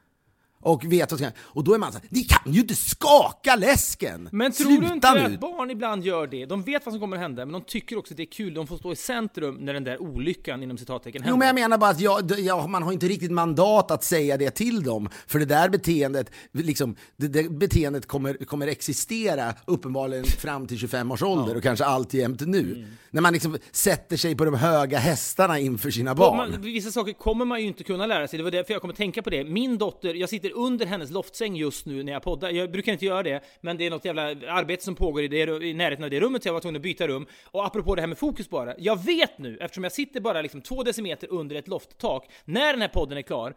Och 0.63 0.91
vet 0.91 1.11
vad 1.11 1.19
som 1.19 1.25
kan- 1.27 1.37
Och 1.41 1.63
då 1.63 1.73
är 1.73 1.77
man 1.79 1.91
så 1.91 1.97
här, 1.99 2.07
ni 2.11 2.23
kan 2.23 2.53
ju 2.53 2.61
inte 2.61 2.75
skaka 2.75 3.55
läsken! 3.55 4.29
Men 4.31 4.51
tror 4.51 4.67
Sluta 4.67 4.87
du 4.87 4.93
inte 4.93 5.13
nu! 5.13 5.19
att 5.35 5.39
barn 5.39 5.71
ibland 5.71 6.03
gör 6.03 6.27
det? 6.27 6.45
De 6.45 6.63
vet 6.63 6.85
vad 6.85 6.93
som 6.93 6.99
kommer 6.99 7.17
att 7.17 7.21
hända, 7.23 7.45
men 7.45 7.53
de 7.53 7.61
tycker 7.61 7.97
också 7.97 8.13
att 8.13 8.17
det 8.17 8.23
är 8.23 8.31
kul. 8.31 8.53
De 8.53 8.67
får 8.67 8.77
stå 8.77 8.91
i 8.91 8.95
centrum 8.95 9.55
när 9.55 9.73
den 9.73 9.83
där 9.83 10.01
olyckan 10.01 10.63
inom 10.63 10.77
citattecken 10.77 11.21
händer. 11.21 11.33
Jo, 11.33 11.37
men 11.37 11.47
jag 11.47 11.55
menar 11.55 11.77
bara 11.77 11.89
att 11.91 11.99
jag, 11.99 12.39
jag, 12.39 12.69
man 12.69 12.83
har 12.83 12.91
inte 12.91 13.07
riktigt 13.07 13.31
mandat 13.31 13.91
att 13.91 14.03
säga 14.03 14.37
det 14.37 14.49
till 14.51 14.83
dem. 14.83 15.09
För 15.27 15.39
det 15.39 15.45
där 15.45 15.69
beteendet, 15.69 16.31
liksom, 16.51 16.95
det, 17.17 17.27
det 17.27 17.49
beteendet 17.51 18.07
kommer, 18.07 18.33
kommer 18.45 18.67
existera 18.67 19.53
uppenbarligen 19.67 20.25
fram 20.25 20.67
till 20.67 20.77
25 20.77 21.11
års 21.11 21.23
ålder 21.23 21.57
och 21.57 21.63
kanske 21.63 21.85
alltjämt 21.85 22.41
nu. 22.47 22.59
Mm. 22.59 22.85
När 23.11 23.21
man 23.21 23.33
liksom 23.33 23.57
sätter 23.71 24.17
sig 24.17 24.35
på 24.35 24.45
de 24.45 24.53
höga 24.53 24.97
hästarna 24.97 25.59
inför 25.59 25.91
sina 25.91 26.15
barn. 26.15 26.37
Man, 26.37 26.61
vissa 26.61 26.91
saker 26.91 27.13
kommer 27.13 27.45
man 27.45 27.61
ju 27.61 27.67
inte 27.67 27.83
kunna 27.83 28.05
lära 28.05 28.27
sig. 28.27 28.37
Det 28.37 28.43
var 28.43 28.51
därför 28.51 28.73
jag 28.73 28.81
kommer 28.81 28.93
tänka 28.93 29.21
på 29.21 29.29
det. 29.29 29.43
Min 29.43 29.77
dotter, 29.77 30.13
jag 30.13 30.29
sitter 30.29 30.52
under 30.53 30.85
hennes 30.85 31.11
loftsäng 31.11 31.55
just 31.55 31.85
nu 31.85 32.03
när 32.03 32.13
jag 32.13 32.23
poddar. 32.23 32.49
Jag 32.49 32.71
brukar 32.71 32.91
inte 32.91 33.05
göra 33.05 33.23
det, 33.23 33.43
men 33.61 33.77
det 33.77 33.85
är 33.85 33.89
något 33.89 34.05
jävla 34.05 34.23
arbete 34.29 34.83
som 34.83 34.95
pågår 34.95 35.23
i, 35.23 35.27
det, 35.27 35.65
i 35.65 35.73
närheten 35.73 36.03
av 36.03 36.09
det 36.09 36.19
rummet, 36.19 36.43
så 36.43 36.49
jag 36.49 36.53
var 36.53 36.61
tvungen 36.61 36.75
att 36.75 36.81
byta 36.81 37.07
rum. 37.07 37.25
Och 37.45 37.65
apropå 37.65 37.95
det 37.95 38.01
här 38.01 38.07
med 38.07 38.17
fokus 38.17 38.49
bara. 38.49 38.75
Jag 38.77 39.03
vet 39.03 39.37
nu, 39.37 39.57
eftersom 39.57 39.83
jag 39.83 39.93
sitter 39.93 40.21
bara 40.21 40.41
liksom 40.41 40.61
två 40.61 40.83
decimeter 40.83 41.27
under 41.31 41.55
ett 41.55 41.67
lofttak, 41.67 42.31
när 42.45 42.73
den 42.73 42.81
här 42.81 42.87
podden 42.87 43.17
är 43.17 43.21
klar. 43.21 43.55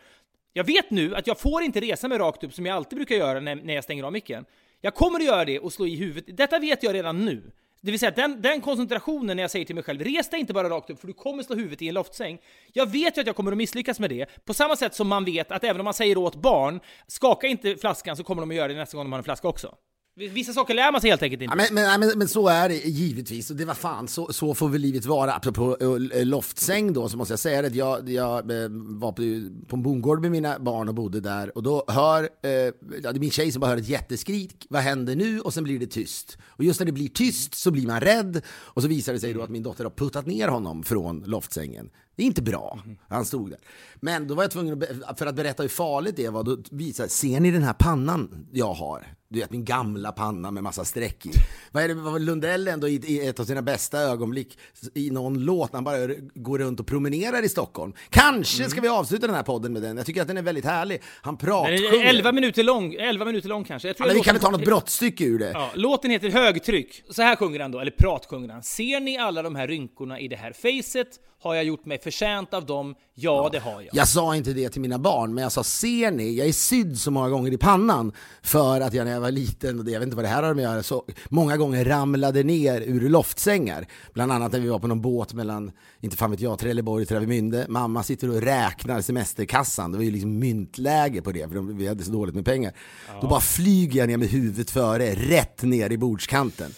Jag 0.53 0.65
vet 0.65 0.91
nu 0.91 1.17
att 1.17 1.27
jag 1.27 1.41
får 1.41 1.63
inte 1.63 1.81
resa 1.81 2.09
mig 2.09 2.19
rakt 2.19 2.45
upp 2.45 2.55
som 2.55 2.67
jag 2.67 2.77
alltid 2.77 2.97
brukar 2.97 3.17
göra 3.17 3.41
när, 3.41 3.55
när 3.55 3.75
jag 3.75 3.85
stänger 3.85 4.05
av 4.05 4.13
micken. 4.13 4.45
Jag 4.81 4.95
kommer 4.95 5.19
att 5.19 5.27
göra 5.27 5.45
det 5.45 5.59
och 5.59 5.73
slå 5.73 5.87
i 5.87 5.97
huvudet. 5.97 6.37
Detta 6.37 6.59
vet 6.59 6.83
jag 6.83 6.95
redan 6.95 7.25
nu. 7.25 7.53
Det 7.87 7.93
vill 7.93 8.01
säga 8.01 8.11
den, 8.11 8.43
den 8.43 8.61
koncentrationen 8.61 9.37
när 9.37 9.43
jag 9.43 9.51
säger 9.51 9.65
till 9.65 9.75
mig 9.75 9.85
själv, 9.85 10.01
res 10.01 10.31
dig 10.31 10.41
inte 10.41 10.53
bara 10.53 10.71
rakt 10.71 10.91
upp 10.91 11.01
för 11.01 11.07
du 11.07 11.13
kommer 11.13 11.43
slå 11.43 11.57
huvudet 11.57 11.83
i 11.83 11.89
en 11.89 11.95
loftsäng. 11.95 12.39
Jag 12.73 12.91
vet 12.91 13.17
ju 13.17 13.21
att 13.21 13.27
jag 13.27 13.37
kommer 13.37 13.53
att 13.53 13.59
misslyckas 13.59 14.01
med 14.01 14.11
det. 14.11 14.45
På 14.45 14.55
samma 14.55 14.77
sätt 14.77 14.95
som 14.95 15.09
man 15.09 15.25
vet 15.25 15.53
att 15.53 15.65
även 15.65 15.81
om 15.81 15.85
man 15.85 15.95
säger 15.95 16.19
åt 16.19 16.35
barn, 16.35 16.81
skaka 17.07 17.47
inte 17.47 17.77
flaskan 17.77 18.17
så 18.17 18.25
kommer 18.25 18.43
de 18.43 18.51
att 18.51 18.57
göra 18.57 18.69
det 18.69 18.75
nästa 18.75 18.97
gång 18.97 19.05
de 19.07 19.13
har 19.13 19.19
en 19.19 19.25
flaska 19.25 19.49
också. 19.49 19.75
Vissa 20.19 20.53
saker 20.53 20.75
lär 20.75 20.93
man 20.93 21.01
sig 21.01 21.11
helt 21.11 21.23
enkelt 21.23 21.43
inte. 21.43 21.57
Ja, 21.59 21.67
men, 21.71 21.85
men, 21.85 22.01
men, 22.01 22.19
men 22.19 22.29
så 22.29 22.49
är 22.49 22.69
det 22.69 22.75
givetvis, 22.75 23.51
och 23.51 23.57
det 23.57 23.65
var 23.65 23.75
fan, 23.75 24.09
så, 24.09 24.33
så 24.33 24.55
får 24.55 24.69
väl 24.69 24.81
livet 24.81 25.07
vara. 25.07 25.33
Apropå 25.33 25.77
uh, 25.83 26.25
loftsäng 26.25 26.93
då, 26.93 27.09
så 27.09 27.17
måste 27.17 27.33
jag 27.33 27.39
säga 27.39 27.63
det, 27.63 27.69
jag, 27.69 28.09
jag 28.09 28.51
eh, 28.51 28.69
var 28.71 29.13
på, 29.13 29.51
på 29.67 29.77
en 29.77 29.83
bondgård 29.83 30.21
med 30.21 30.31
mina 30.31 30.59
barn 30.59 30.89
och 30.89 30.95
bodde 30.95 31.21
där, 31.21 31.57
och 31.57 31.63
då 31.63 31.85
hör, 31.89 32.23
eh, 32.23 32.51
ja, 32.51 32.73
det 33.03 33.09
är 33.09 33.19
min 33.19 33.31
tjej 33.31 33.53
som 33.53 33.61
bara 33.61 33.71
hör 33.71 33.77
ett 33.77 33.89
jätteskrik, 33.89 34.67
vad 34.71 34.83
händer 34.83 35.17
nu? 35.17 35.41
Och 35.41 35.55
sen 35.55 35.65
blir 35.65 35.79
det 35.79 35.87
tyst. 35.87 36.39
Och 36.45 36.65
just 36.65 36.81
när 36.81 36.87
det 36.87 36.93
blir 36.93 37.09
tyst 37.09 37.55
så 37.55 37.71
blir 37.71 37.87
man 37.87 38.01
rädd, 38.01 38.43
och 38.49 38.83
så 38.83 38.89
visar 38.89 39.13
det 39.13 39.21
sig 39.21 39.33
då 39.33 39.43
att 39.43 39.51
min 39.51 39.63
dotter 39.63 39.85
har 39.85 39.91
puttat 39.91 40.27
ner 40.27 40.49
honom 40.49 40.83
från 40.83 41.21
loftsängen. 41.27 41.91
Det 42.17 42.23
är 42.23 42.27
inte 42.27 42.43
bra. 42.43 42.79
Han 43.09 43.25
stod 43.25 43.51
där. 43.51 43.59
Men 44.01 44.27
då 44.29 44.35
var 44.35 44.45
jag 44.45 44.51
tvungen 44.51 44.85
att, 45.07 45.19
för 45.19 45.27
att 45.27 45.35
berätta 45.35 45.63
hur 45.63 45.71
farligt 45.71 46.17
det 46.17 46.29
var, 46.29 46.43
då 46.43 46.57
visade 46.71 47.09
ser 47.09 47.41
ni 47.41 47.51
den 47.51 47.63
här 47.63 47.73
pannan 47.73 48.47
jag 48.53 48.73
har? 48.73 49.07
Du 49.29 49.39
vet 49.39 49.51
min 49.51 49.65
gamla 49.65 50.13
panna 50.13 50.51
med 50.51 50.63
massa 50.63 50.85
streck 50.85 51.27
i. 51.27 51.31
Vad 51.73 51.83
är 51.83 51.89
det, 51.89 51.95
vad 51.95 52.21
Lundell 52.21 52.69
ändå 52.69 52.89
i, 52.89 53.27
ett 53.27 53.41
av 53.41 53.45
sina 53.45 53.63
bästa 53.63 54.01
ögonblick 54.01 54.59
i 54.95 55.11
någon 55.11 55.45
låt 55.45 55.73
när 55.73 55.77
han 55.77 55.85
bara 55.85 56.15
går 56.35 56.59
runt 56.59 56.81
och 56.81 56.87
promenerar 56.87 57.45
i 57.45 57.49
Stockholm. 57.49 57.93
Kanske 58.11 58.71
ska 58.71 58.81
vi 58.81 58.89
avsluta 58.89 59.27
den 59.27 59.37
här 59.37 59.43
podden 59.43 59.73
med 59.73 59.83
den. 59.83 59.97
Jag 59.97 60.07
tycker 60.07 60.23
att 60.23 60.29
den 60.29 60.37
är 60.37 60.43
väldigt 60.43 60.65
härlig. 60.65 61.03
Han 61.23 61.37
pratsjunger. 61.37 62.05
11 62.05 62.33
minuter 62.33 62.63
lång, 62.63 62.95
11 62.95 63.25
minuter 63.25 63.49
lång 63.49 63.65
kanske. 63.65 63.89
Jag 63.89 63.97
tror 63.97 64.09
Ja, 64.09 64.15
men 64.15 64.21
vi 64.21 64.25
kan 64.25 64.35
väl 64.35 64.43
ta 64.43 64.51
något 64.51 64.65
brottstycke 64.65 65.25
ur 65.25 65.39
det? 65.39 65.51
Ja, 65.51 65.71
låten 65.75 66.11
heter 66.11 66.31
Högtryck. 66.31 67.03
Så 67.11 67.23
här 67.23 67.37
sjunger 67.37 67.61
han 67.61 67.73
då, 67.73 67.81
eller 67.81 67.91
pratsjunger 67.91 68.49
han. 68.49 68.63
Ser 68.63 69.01
ni 69.01 69.19
alla 69.19 69.43
de 69.43 69.57
här 69.57 69.69
rynkorna 69.69 70.21
i 70.21 70.29
det 70.29 70.37
här 70.37 70.53
facet? 70.53 71.09
Har 71.43 71.55
jag 71.55 71.65
gjort 71.65 71.87
mig 71.87 71.99
förtjänt 71.99 72.55
av 72.55 72.67
dem? 72.67 72.95
Ja, 73.15 73.49
det 73.53 73.59
har 73.59 73.81
jag. 73.83 73.89
Jag 73.93 74.09
sa 74.09 74.37
inte 74.37 74.53
det 74.53 74.69
till 74.69 74.81
mina 74.81 74.99
barn, 74.99 75.35
men 75.35 75.43
jag 75.43 75.53
sa 75.53 75.65
ser 75.65 76.11
ni, 76.11 76.35
jag 76.37 76.49
är 76.49 76.53
sydd 76.53 76.99
så 76.99 77.11
många 77.11 77.29
gånger 77.29 77.53
i 77.53 77.59
pannan 77.59 78.13
för 78.43 78.81
att 78.81 78.95
jag 78.95 79.05
när 79.05 79.13
jag 79.13 79.21
var 79.21 79.31
liten, 79.31 79.79
och 79.79 79.85
det- 79.85 79.91
jag 79.91 80.01
vet 80.01 80.07
inte 80.07 80.17
vad 80.17 80.25
det 80.25 80.29
här 80.29 80.43
har 80.43 80.55
med 80.55 80.67
att 80.67 80.73
göra, 80.73 80.83
så 80.83 81.05
många 81.29 81.57
gånger 81.57 81.85
ramlade 81.85 82.43
ner 82.43 82.81
ur 82.81 83.09
loftsängar. 83.09 83.87
Bland 84.15 84.33
annat 84.33 84.53
när 84.53 84.61
vi 84.61 84.69
var 84.69 84.79
på 84.79 84.87
någon 84.87 85.01
båt 85.01 85.35
mellan, 85.35 85.71
inte 86.01 86.17
fan 86.17 86.31
vet 86.31 86.41
jag, 86.41 86.59
Trelleborg 86.59 87.03
och 87.03 87.09
Travemünde. 87.09 87.65
Mamma 87.69 88.03
sitter 88.03 88.31
och 88.31 88.41
räknar 88.43 89.01
semesterkassan, 89.01 89.93
det 89.93 89.99
var 89.99 90.05
ju 90.05 90.11
liksom 90.11 90.39
myntläge 90.39 91.23
på 91.23 91.33
det, 91.33 91.49
för 91.49 91.55
de, 91.55 91.77
vi 91.79 91.87
hade 91.89 92.05
så 92.05 92.13
dåligt 92.13 92.35
med 92.35 92.45
pengar. 92.45 92.73
Då 93.21 93.29
bara 93.29 93.41
flyger 93.41 94.01
jag 94.01 94.09
ner 94.09 94.17
med 94.17 94.29
huvudet 94.29 94.71
före, 94.71 95.15
rätt 95.15 95.63
ner 95.63 95.91
i 95.93 95.99
bordskanten. 95.99 96.71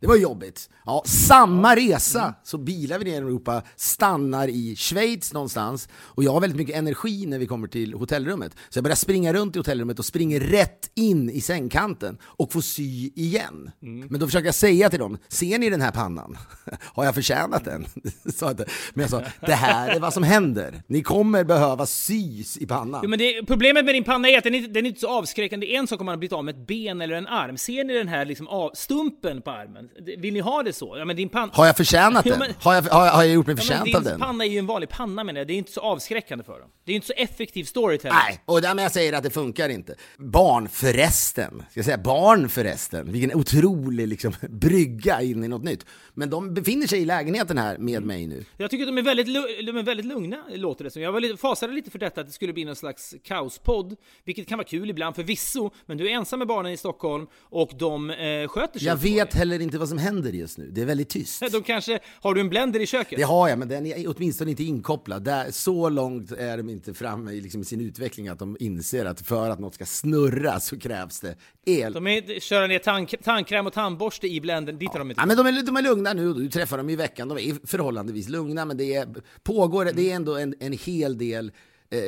Det 0.00 0.06
var 0.06 0.16
jobbigt. 0.16 0.70
Ja, 0.84 1.02
samma 1.06 1.76
resa 1.76 2.34
så 2.44 2.58
bilar 2.58 2.98
vi 2.98 3.04
ner 3.04 3.12
i 3.12 3.16
Europa, 3.16 3.62
stannar 3.76 4.48
i 4.48 4.76
Schweiz 4.76 5.32
någonstans 5.32 5.88
och 5.94 6.24
jag 6.24 6.32
har 6.32 6.40
väldigt 6.40 6.56
mycket 6.56 6.76
energi 6.76 7.26
när 7.26 7.38
vi 7.38 7.46
kommer 7.46 7.68
till 7.68 7.94
hotellrummet. 7.94 8.52
Så 8.68 8.76
jag 8.78 8.84
börjar 8.84 8.96
springa 8.96 9.32
runt 9.32 9.56
i 9.56 9.58
hotellrummet 9.58 9.98
och 9.98 10.04
springer 10.04 10.40
rätt 10.40 10.90
in 10.94 11.30
i 11.30 11.40
sängkanten 11.40 12.18
och 12.22 12.52
får 12.52 12.60
sy 12.60 13.10
igen. 13.14 13.70
Men 13.80 14.20
då 14.20 14.26
försöker 14.26 14.46
jag 14.46 14.54
säga 14.54 14.90
till 14.90 14.98
dem, 14.98 15.18
ser 15.28 15.58
ni 15.58 15.70
den 15.70 15.80
här 15.80 15.90
pannan? 15.90 16.36
Har 16.82 17.04
jag 17.04 17.14
förtjänat 17.14 17.64
den? 17.64 17.86
Sa 18.34 18.46
jag 18.46 18.52
inte. 18.52 18.66
Men 18.94 19.02
jag 19.02 19.10
sa, 19.10 19.22
det 19.40 19.54
här 19.54 19.88
är 19.90 20.00
vad 20.00 20.12
som 20.12 20.22
händer. 20.22 20.82
Ni 20.86 21.02
kommer 21.02 21.44
behöva 21.44 21.86
sys 21.86 22.56
i 22.56 22.66
pannan. 22.66 23.00
Jo, 23.02 23.10
men 23.10 23.18
det, 23.18 23.42
problemet 23.46 23.84
med 23.84 23.94
din 23.94 24.04
panna 24.04 24.28
är 24.28 24.38
att 24.38 24.44
den 24.44 24.54
är, 24.54 24.68
den 24.68 24.84
är 24.84 24.88
inte 24.88 25.00
så 25.00 25.08
avskräckande. 25.08 25.74
En 25.76 25.86
sak 25.86 26.00
om 26.00 26.06
man 26.06 26.12
har 26.12 26.18
blivit 26.18 26.32
av 26.32 26.44
med 26.44 26.54
ett 26.54 26.66
ben 26.66 27.00
eller 27.00 27.14
en 27.14 27.26
arm. 27.26 27.56
Ser 27.56 27.84
ni 27.84 27.94
den 27.94 28.08
här 28.08 28.24
liksom 28.24 28.48
av, 28.48 28.70
stumpen 28.74 29.42
på 29.42 29.50
armen? 29.50 29.85
Vill 30.18 30.34
ni 30.34 30.40
ha 30.40 30.62
det 30.62 30.72
så? 30.72 30.94
Ja, 30.98 31.04
men 31.04 31.16
din 31.16 31.28
panna... 31.28 31.52
Har 31.54 31.66
jag 31.66 31.76
förtjänat 31.76 32.22
Jo, 32.26 32.30
den? 32.30 32.38
men- 32.38 32.54
Har 32.60 32.74
jag, 32.74 32.82
har, 32.82 33.04
jag- 33.06 33.12
har 33.12 33.22
jag 33.22 33.32
gjort 33.32 33.46
mig 33.46 33.56
Ja, 33.58 33.62
förtjänt 33.62 33.84
din 33.84 33.96
av 33.96 34.02
den? 34.02 34.20
panna 34.20 34.44
är 34.44 34.48
ju 34.48 34.58
en 34.58 34.66
vanlig 34.66 34.88
panna 34.88 35.24
menar 35.24 35.40
jag. 35.40 35.46
Det 35.46 35.52
är 35.52 35.58
inte 35.58 35.72
så 35.72 35.80
avskräckande 35.80 36.44
för 36.44 36.60
dem. 36.60 36.68
Det 36.84 36.92
är 36.92 36.96
inte 36.96 37.06
så 37.06 37.12
effektiv 37.16 37.64
storytelling. 37.64 38.18
Nej, 38.28 38.40
och 38.44 38.62
därmed 38.62 38.84
jag 38.84 38.92
säger 38.92 39.12
att 39.12 39.22
det 39.22 39.30
funkar 39.30 39.68
inte. 39.68 39.94
Barn 40.18 40.68
förresten, 40.68 41.62
ska 41.70 41.78
jag 41.78 41.84
säga 41.84 41.98
barn 41.98 42.48
förresten, 42.48 43.12
vilken 43.12 43.34
otrolig 43.34 44.08
liksom, 44.08 44.34
brygga 44.48 45.22
in 45.22 45.44
i 45.44 45.48
något 45.48 45.62
nytt. 45.64 45.86
Men 46.14 46.30
de 46.30 46.54
befinner 46.54 46.86
sig 46.86 47.00
i 47.00 47.04
lägenheten 47.04 47.58
här 47.58 47.78
med 47.78 48.02
mig 48.02 48.26
nu. 48.26 48.44
Jag 48.56 48.70
tycker 48.70 48.84
att 48.84 48.88
de 48.88 48.98
är 48.98 49.02
väldigt, 49.02 49.26
de 49.66 49.76
är 49.76 49.82
väldigt 49.82 50.06
lugna, 50.06 50.36
låter 50.54 50.84
det 50.84 50.90
som. 50.90 51.02
Jag 51.02 51.12
var 51.12 51.20
lite, 51.20 51.36
fasade 51.36 51.72
lite 51.72 51.90
för 51.90 51.98
detta, 51.98 52.20
att 52.20 52.26
det 52.26 52.32
skulle 52.32 52.52
bli 52.52 52.64
någon 52.64 52.76
slags 52.76 53.14
kaospodd, 53.24 53.96
vilket 54.24 54.48
kan 54.48 54.58
vara 54.58 54.66
kul 54.68 54.90
ibland 54.90 55.14
förvisso, 55.16 55.70
men 55.86 55.96
du 55.96 56.10
är 56.10 56.14
ensam 56.14 56.38
med 56.38 56.48
barnen 56.48 56.72
i 56.72 56.76
Stockholm 56.76 57.26
och 57.40 57.70
de 57.78 58.10
eh, 58.10 58.48
sköter 58.48 58.78
sig. 58.78 58.88
Jag 58.88 58.96
vet 58.96 59.34
heller 59.34 59.60
inte 59.62 59.75
vad 59.78 59.88
som 59.88 59.98
händer 59.98 60.32
just 60.32 60.58
nu, 60.58 60.70
det 60.70 60.82
är 60.82 60.86
väldigt 60.86 61.08
tyst. 61.08 61.42
De 61.52 61.62
kanske, 61.62 61.98
har 62.20 62.34
du 62.34 62.40
en 62.40 62.48
blender 62.48 62.80
i 62.80 62.86
köket? 62.86 63.18
Det 63.18 63.22
har 63.22 63.48
jag, 63.48 63.58
men 63.58 63.68
den 63.68 63.86
är 63.86 64.14
åtminstone 64.16 64.50
inte 64.50 64.64
inkopplad. 64.64 65.24
Där, 65.24 65.50
så 65.50 65.88
långt 65.88 66.32
är 66.32 66.56
de 66.56 66.68
inte 66.68 66.94
framme 66.94 67.32
i 67.32 67.40
liksom, 67.40 67.64
sin 67.64 67.80
utveckling 67.80 68.28
att 68.28 68.38
de 68.38 68.56
inser 68.60 69.04
att 69.04 69.20
för 69.20 69.50
att 69.50 69.58
något 69.58 69.74
ska 69.74 69.86
snurra 69.86 70.60
så 70.60 70.78
krävs 70.78 71.20
det 71.20 71.36
el. 71.66 71.92
De 71.92 72.06
är, 72.06 72.40
köra 72.40 72.66
ner 72.66 72.78
tand, 72.78 73.08
tandkräm 73.22 73.66
och 73.66 73.72
tandborste 73.72 74.26
i 74.26 74.40
blendern, 74.40 74.78
dit 74.78 74.90
har 74.92 74.98
de 74.98 75.10
inte. 75.10 75.20
Ja, 75.20 75.26
men 75.26 75.36
de, 75.36 75.46
är, 75.46 75.62
de 75.62 75.76
är 75.76 75.82
lugna 75.82 76.12
nu, 76.12 76.32
du 76.32 76.48
träffar 76.48 76.76
dem 76.76 76.90
i 76.90 76.96
veckan, 76.96 77.28
de 77.28 77.38
är 77.38 77.66
förhållandevis 77.66 78.28
lugna, 78.28 78.64
men 78.64 78.76
det 78.76 78.94
är, 78.94 79.08
pågår, 79.42 79.84
det 79.94 80.10
är 80.10 80.16
ändå 80.16 80.36
en, 80.36 80.54
en 80.60 80.72
hel 80.72 81.18
del 81.18 81.52
eh, 81.90 82.00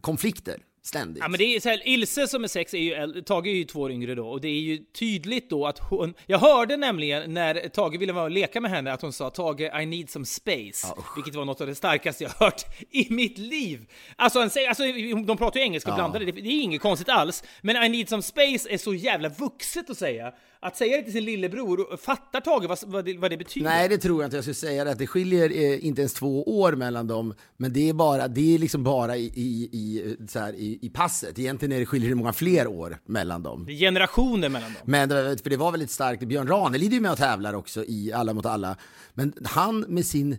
konflikter 0.00 0.62
ständigt. 0.82 1.22
Ja, 1.22 1.28
men 1.28 1.38
det 1.38 1.44
är 1.44 1.60
så 1.60 1.68
här, 1.68 1.88
Ilse 1.88 2.28
som 2.28 2.44
är 2.44 2.48
sex 2.48 2.74
är 2.74 2.78
ju 2.78 3.22
Tage 3.22 3.46
är 3.46 3.54
ju 3.54 3.64
två 3.64 3.80
år 3.80 3.92
yngre 3.92 4.14
då 4.14 4.28
och 4.28 4.40
det 4.40 4.48
är 4.48 4.60
ju 4.60 4.78
tydligt 4.78 5.50
då 5.50 5.66
att 5.66 5.78
hon... 5.78 6.14
Jag 6.26 6.38
hörde 6.38 6.76
nämligen 6.76 7.34
när 7.34 7.68
Tage 7.68 7.98
ville 7.98 8.12
vara 8.12 8.24
och 8.24 8.30
leka 8.30 8.60
med 8.60 8.70
henne 8.70 8.92
att 8.92 9.02
hon 9.02 9.12
sa 9.12 9.30
Tage 9.30 9.60
I 9.60 9.86
need 9.86 10.10
some 10.10 10.26
space, 10.26 10.94
vilket 11.16 11.34
var 11.34 11.44
något 11.44 11.60
av 11.60 11.66
det 11.66 11.74
starkaste 11.74 12.24
jag 12.24 12.30
hört 12.30 12.64
i 12.90 13.12
mitt 13.12 13.38
liv. 13.38 13.86
Alltså, 14.16 14.38
en, 14.40 14.50
alltså 14.68 14.82
de 15.26 15.36
pratar 15.36 15.60
ju 15.60 15.64
engelska 15.66 15.94
blandade, 15.94 16.24
det, 16.24 16.32
det 16.32 16.48
är 16.48 16.62
inget 16.62 16.82
konstigt 16.82 17.08
alls, 17.08 17.44
men 17.60 17.84
I 17.84 17.88
need 17.88 18.08
some 18.08 18.22
space 18.22 18.68
är 18.70 18.78
så 18.78 18.94
jävla 18.94 19.28
vuxet 19.28 19.90
att 19.90 19.98
säga. 19.98 20.32
Att 20.62 20.76
säga 20.76 20.96
det 20.96 21.02
till 21.02 21.12
sin 21.12 21.24
lillebror, 21.24 21.96
fattar 21.96 22.40
Tage 22.40 22.64
vad, 22.68 22.78
vad, 22.86 23.04
det, 23.04 23.18
vad 23.18 23.30
det 23.30 23.36
betyder? 23.36 23.68
Nej, 23.68 23.88
det 23.88 23.98
tror 23.98 24.22
jag 24.22 24.26
inte. 24.26 24.36
Jag 24.36 24.44
skulle 24.44 24.54
säga 24.54 24.84
det 24.84 24.90
att 24.90 24.98
det 24.98 25.06
skiljer 25.06 25.50
eh, 25.50 25.86
inte 25.86 26.00
ens 26.00 26.12
två 26.14 26.60
år 26.60 26.72
mellan 26.72 27.06
dem, 27.06 27.34
men 27.56 27.72
det 27.72 27.88
är 27.88 27.92
bara, 27.92 28.28
det 28.28 28.54
är 28.54 28.58
liksom 28.58 28.84
bara 28.84 29.16
i, 29.16 29.24
i, 29.34 29.68
i, 29.72 30.16
så 30.28 30.38
här, 30.38 30.52
i, 30.54 30.78
i 30.82 30.88
passet. 30.90 31.38
Egentligen 31.38 31.72
är 31.72 31.78
det 31.80 31.86
skiljer 31.86 32.08
det 32.10 32.14
många 32.16 32.32
fler 32.32 32.66
år 32.66 32.98
mellan 33.06 33.42
dem. 33.42 33.64
Det 33.66 33.72
är 33.72 33.76
generationer 33.76 34.48
mellan 34.48 34.72
dem. 34.72 34.82
Men 34.84 35.08
var- 35.08 35.42
för 35.42 35.50
det 35.50 35.56
var 35.56 35.70
väldigt 35.70 35.90
starkt. 35.90 36.22
Björn 36.22 36.46
Ranelid 36.48 36.90
är 36.90 36.94
ju 36.94 37.00
med 37.00 37.12
och 37.12 37.18
tävlar 37.18 37.54
också 37.54 37.84
i 37.84 38.12
Alla 38.12 38.34
mot 38.34 38.46
alla. 38.46 38.76
Men 39.14 39.32
han 39.44 39.80
med 39.80 40.06
sin 40.06 40.36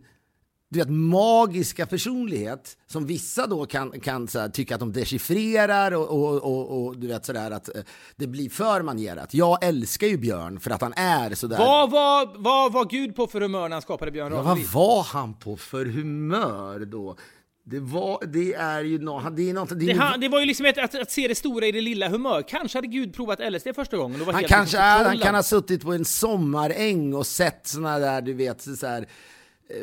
du 0.72 0.80
vet, 0.80 0.90
magiska 0.90 1.86
personlighet 1.86 2.78
som 2.88 3.06
vissa 3.06 3.48
då 3.48 3.66
kan, 3.66 4.00
kan 4.00 4.28
så 4.28 4.40
här, 4.40 4.50
tycka 4.50 4.74
att 4.74 4.80
de 4.80 4.94
dechiffrerar 4.94 5.92
och, 5.92 6.10
och, 6.10 6.44
och, 6.44 6.86
och 6.86 6.98
du 6.98 7.08
vet 7.08 7.26
sådär 7.26 7.52
att 7.52 7.76
eh, 7.76 7.82
det 8.16 8.28
blir 8.28 8.50
för 8.50 8.82
manierat. 8.82 9.34
Jag 9.34 9.64
älskar 9.64 10.08
ju 10.08 10.18
Björn 10.18 10.60
för 10.60 10.72
att 10.72 10.82
han 10.82 10.94
är 10.94 11.36
sådär. 11.36 11.58
Vad 11.58 11.92
var, 11.92 12.38
vad 12.38 12.72
var 12.74 12.86
Gud 12.86 13.16
på 13.16 13.28
för 13.28 13.42
humör 13.42 13.70
när 13.70 13.76
han 13.76 13.82
skapade 13.82 14.12
Björn 14.12 14.34
Ja, 14.34 14.42
vad 14.42 14.60
var 14.60 15.04
han 15.04 15.34
på 15.34 15.58
för 15.58 15.86
humör 15.86 16.80
då? 16.80 17.16
Det, 17.64 17.80
var, 17.80 18.26
det 18.26 18.54
är 18.54 18.84
ju 18.84 19.00
no, 19.00 19.30
det 19.30 19.50
är 19.50 19.54
något, 19.54 19.70
det 19.70 19.86
är 19.86 19.94
Det, 19.94 20.00
han, 20.00 20.20
det 20.20 20.30
var 20.30 20.40
ju 20.40 20.46
liksom 20.46 20.66
ett, 20.66 20.78
att, 20.78 20.96
att 20.96 21.12
se 21.12 21.28
det 21.28 21.36
stora 21.36 21.66
i 21.66 21.72
det 21.72 21.82
lilla 21.82 22.10
humör. 22.10 22.44
Kanske 22.48 22.78
hade 22.78 22.88
Gud 22.88 23.16
provat 23.16 23.40
LSD 23.52 23.68
första 23.76 23.98
gången 23.98 24.22
Han 24.34 24.44
kanske 24.44 24.78
är, 24.78 25.06
han 25.06 25.20
kan 25.20 25.36
ha 25.36 25.44
suttit 25.44 25.82
på 25.82 25.94
en 25.94 26.06
sommaräng 26.06 27.14
och 27.14 27.28
sett 27.28 27.68
såna 27.68 28.00
där, 28.00 28.22
du 28.22 28.34
vet, 28.34 28.62
så 28.62 28.88
här, 28.88 29.08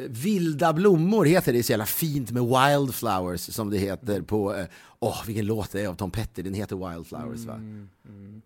vilda 0.08 0.72
blommor 0.72 1.24
heter 1.24 1.52
det, 1.52 1.62
så 1.62 1.72
jävla 1.72 1.86
fint 1.86 2.30
med 2.30 2.42
wildflowers 2.42 3.40
som 3.40 3.70
det 3.70 3.78
heter 3.78 4.22
på, 4.22 4.54
eh, 4.54 4.64
åh 4.98 5.22
vilken 5.26 5.46
låt 5.46 5.72
det 5.72 5.80
är 5.80 5.88
av 5.88 5.94
Tom 5.94 6.10
Petty, 6.10 6.42
den 6.42 6.54
heter 6.54 6.90
Wildflowers 6.90 7.44
va? 7.44 7.60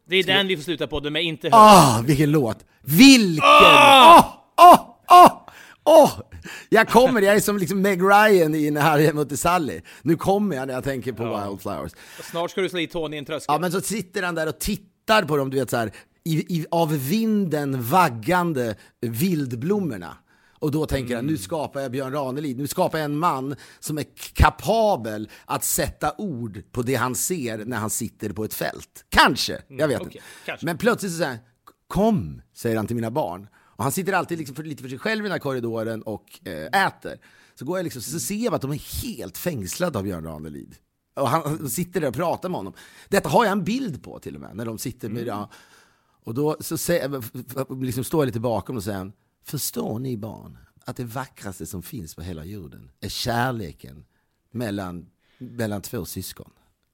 Det 0.08 0.16
är 0.16 0.24
den 0.24 0.48
vi 0.48 0.56
får 0.56 0.62
sluta 0.64 0.86
på, 0.86 1.00
de 1.00 1.16
är 1.16 1.20
inte 1.20 1.48
hör. 1.48 1.58
Ah, 1.58 2.02
vilken 2.06 2.30
låt! 2.30 2.58
Vilken! 2.80 3.44
Åh, 3.44 4.34
åh, 4.56 4.96
åh! 5.10 5.38
Åh! 5.84 6.20
Jag 6.68 6.88
kommer, 6.88 7.22
jag 7.22 7.36
är 7.36 7.40
som 7.40 7.58
liksom 7.58 7.82
Meg 7.82 8.02
Ryan 8.02 8.54
i 8.54 8.70
När 8.70 8.80
Harry 8.80 9.12
mötte 9.12 9.36
Sally. 9.36 9.80
Nu 10.02 10.16
kommer 10.16 10.56
jag 10.56 10.66
när 10.66 10.74
jag 10.74 10.84
tänker 10.84 11.12
på 11.12 11.24
Wildflowers. 11.24 11.92
Snart 12.30 12.50
ska 12.50 12.60
du 12.60 12.68
slå 12.68 12.78
i 12.78 12.86
Tony 12.86 13.16
i 13.16 13.18
en 13.18 13.24
tröskel. 13.24 13.54
Ja, 13.54 13.58
men 13.58 13.72
så 13.72 13.80
sitter 13.80 14.22
han 14.22 14.34
där 14.34 14.48
och 14.48 14.58
tittar 14.58 15.22
på 15.22 15.36
dem, 15.36 15.50
du 15.50 15.58
vet 15.58 15.70
så 15.70 15.76
här, 15.76 15.92
i, 16.24 16.56
i, 16.58 16.66
av 16.70 17.08
vinden 17.08 17.82
vaggande 17.82 18.74
vildblommorna. 19.00 20.16
Och 20.62 20.70
då 20.70 20.86
tänker 20.86 21.16
han, 21.16 21.26
nu 21.26 21.38
skapar 21.38 21.80
jag 21.80 21.92
Björn 21.92 22.12
Ranelid, 22.12 22.58
nu 22.58 22.66
skapar 22.66 22.98
jag 22.98 23.04
en 23.04 23.18
man 23.18 23.56
som 23.80 23.98
är 23.98 24.04
kapabel 24.32 25.30
att 25.44 25.64
sätta 25.64 26.14
ord 26.18 26.62
på 26.72 26.82
det 26.82 26.94
han 26.94 27.14
ser 27.14 27.64
när 27.64 27.76
han 27.76 27.90
sitter 27.90 28.32
på 28.32 28.44
ett 28.44 28.54
fält. 28.54 29.04
Kanske, 29.08 29.62
jag 29.68 29.88
vet 29.88 30.00
okej, 30.00 30.12
inte. 30.12 30.20
kanske. 30.46 30.66
Men 30.66 30.78
plötsligt 30.78 31.12
så 31.12 31.18
säger 31.18 31.30
han, 31.30 31.38
kom, 31.86 32.42
säger 32.54 32.76
han 32.76 32.86
till 32.86 32.96
mina 32.96 33.10
barn. 33.10 33.48
Och 33.54 33.82
han 33.84 33.92
sitter 33.92 34.12
alltid 34.12 34.38
liksom 34.38 34.56
för, 34.56 34.62
lite 34.62 34.82
för 34.82 34.88
sig 34.88 34.98
själv 34.98 35.20
i 35.20 35.22
den 35.22 35.32
här 35.32 35.38
korridoren 35.38 36.02
och 36.02 36.48
eh, 36.48 36.86
äter. 36.86 37.18
Så 37.54 37.64
går 37.64 37.78
jag 37.78 37.84
liksom, 37.84 38.02
så 38.02 38.20
ser 38.20 38.44
jag 38.44 38.54
att 38.54 38.62
de 38.62 38.72
är 38.72 39.04
helt 39.06 39.38
fängslade 39.38 39.98
av 39.98 40.04
Björn 40.04 40.24
Ranelid. 40.24 40.74
Och 41.14 41.28
han, 41.28 41.70
sitter 41.70 42.00
där 42.00 42.08
och 42.08 42.14
pratar 42.14 42.48
med 42.48 42.56
honom. 42.58 42.72
Detta 43.08 43.28
har 43.28 43.44
jag 43.44 43.52
en 43.52 43.64
bild 43.64 44.04
på 44.04 44.18
till 44.18 44.34
och 44.34 44.40
med, 44.40 44.56
när 44.56 44.64
de 44.64 44.78
sitter 44.78 45.08
med... 45.08 45.26
Ja, 45.26 45.50
och 46.24 46.34
då 46.34 46.56
så 46.60 46.78
säger, 46.78 47.22
liksom 47.84 48.04
står 48.04 48.20
jag 48.20 48.26
lite 48.26 48.40
bakom 48.40 48.76
och 48.76 48.84
säger 48.84 49.12
förstår 49.44 49.98
ni 49.98 50.16
barn 50.16 50.58
att 50.84 50.96
det 50.96 51.04
vackraste 51.04 51.66
som 51.66 51.82
finns 51.82 52.14
på 52.14 52.22
hela 52.22 52.44
jorden 52.44 52.90
är 53.00 53.08
kärleken 53.08 54.04
mellan, 54.50 55.06
mellan 55.38 55.82
två 55.82 56.04
syskon? 56.04 56.50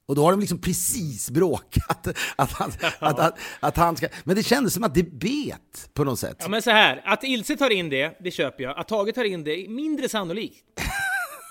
Och 0.06 0.14
då 0.14 0.24
har 0.24 0.30
de 0.30 0.40
liksom 0.40 0.58
precis 0.58 1.30
bråkat. 1.30 2.06
Att 2.36 2.52
han, 2.52 2.72
att, 2.98 3.18
att, 3.18 3.38
att 3.60 3.76
han 3.76 3.96
ska, 3.96 4.08
men 4.24 4.36
det 4.36 4.42
kändes 4.42 4.74
som 4.74 4.84
att 4.84 4.94
det 4.94 5.02
bet 5.02 5.90
på 5.94 6.04
något 6.04 6.18
sätt. 6.18 6.36
Ja 6.40 6.48
men 6.48 6.62
så 6.62 6.70
här, 6.70 7.02
att 7.04 7.24
Ilse 7.24 7.56
tar 7.56 7.70
in 7.70 7.88
det, 7.88 8.18
det 8.20 8.30
köper 8.30 8.64
jag. 8.64 8.78
Att 8.78 8.88
Tage 8.88 9.14
tar 9.14 9.24
in 9.24 9.44
det 9.44 9.68
mindre 9.68 10.08
sannolikt. 10.08 10.64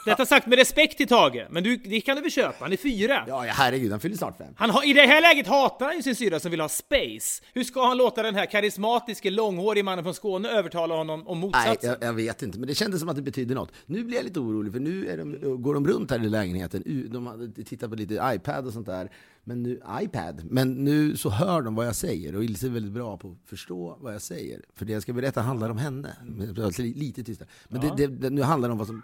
Detta 0.07 0.25
sagt 0.25 0.47
med 0.47 0.59
respekt 0.59 0.97
till 0.97 1.07
Tage, 1.07 1.47
men 1.49 1.63
du, 1.63 1.77
det 1.77 2.01
kan 2.01 2.15
du 2.15 2.21
väl 2.21 2.31
köpa? 2.31 2.55
Han 2.59 2.73
är 2.73 2.77
fyra. 2.77 3.23
Ja, 3.27 3.45
ja, 3.45 3.53
herregud, 3.55 3.91
han 3.91 3.99
fyller 3.99 4.17
snart 4.17 4.37
fem. 4.37 4.53
Han 4.57 4.69
har, 4.69 4.89
I 4.89 4.93
det 4.93 5.01
här 5.01 5.21
läget 5.21 5.47
hatar 5.47 5.85
han 5.85 5.95
ju 5.95 6.03
sin 6.03 6.15
syrra 6.15 6.39
som 6.39 6.51
vill 6.51 6.61
ha 6.61 6.69
space. 6.69 7.43
Hur 7.53 7.63
ska 7.63 7.87
han 7.87 7.97
låta 7.97 8.23
den 8.23 8.35
här 8.35 8.45
karismatiske, 8.45 9.29
långhårige 9.29 9.83
mannen 9.83 10.03
från 10.03 10.13
Skåne 10.13 10.49
övertala 10.49 10.95
honom 10.95 11.27
om 11.27 11.39
Nej, 11.39 11.47
motsatsen? 11.47 11.89
jag, 11.89 12.09
jag 12.09 12.13
vet 12.13 12.41
inte, 12.41 12.59
men 12.59 12.67
det 12.67 12.75
kändes 12.75 12.99
som 12.99 13.09
att 13.09 13.15
det 13.15 13.21
betyder 13.21 13.55
något. 13.55 13.71
Nu 13.85 14.03
blir 14.03 14.15
jag 14.17 14.23
lite 14.23 14.39
orolig, 14.39 14.73
för 14.73 14.79
nu 14.79 15.17
de, 15.17 15.61
går 15.61 15.73
de 15.73 15.87
runt 15.87 16.11
här 16.11 16.25
i 16.25 16.29
lägenheten. 16.29 16.83
De 17.11 17.27
hade 17.27 17.63
tittat 17.63 17.89
på 17.89 17.95
lite 17.95 18.31
iPad 18.35 18.67
och 18.67 18.73
sånt 18.73 18.85
där. 18.85 19.11
Men 19.43 19.63
nu, 19.63 19.81
iPad. 20.01 20.41
Men 20.43 20.71
nu 20.71 21.17
så 21.17 21.29
hör 21.29 21.61
de 21.61 21.75
vad 21.75 21.87
jag 21.87 21.95
säger 21.95 22.35
och 22.35 22.43
Ilse 22.43 22.67
är 22.67 22.69
väldigt 22.69 22.91
bra 22.91 23.17
på 23.17 23.27
att 23.27 23.49
förstå 23.49 23.97
vad 24.01 24.13
jag 24.13 24.21
säger. 24.21 24.61
För 24.75 24.85
det 24.85 24.93
jag 24.93 25.01
ska 25.01 25.13
berätta 25.13 25.41
handlar 25.41 25.69
om 25.69 25.77
henne. 25.77 26.15
Lite 26.77 27.23
tysta. 27.23 27.45
Men 27.67 27.81
det, 27.81 27.93
det, 27.97 28.07
det, 28.07 28.29
nu 28.29 28.41
handlar 28.41 28.69
det 28.69 28.71
om 28.71 28.77
vad 28.77 28.87
som, 28.87 29.01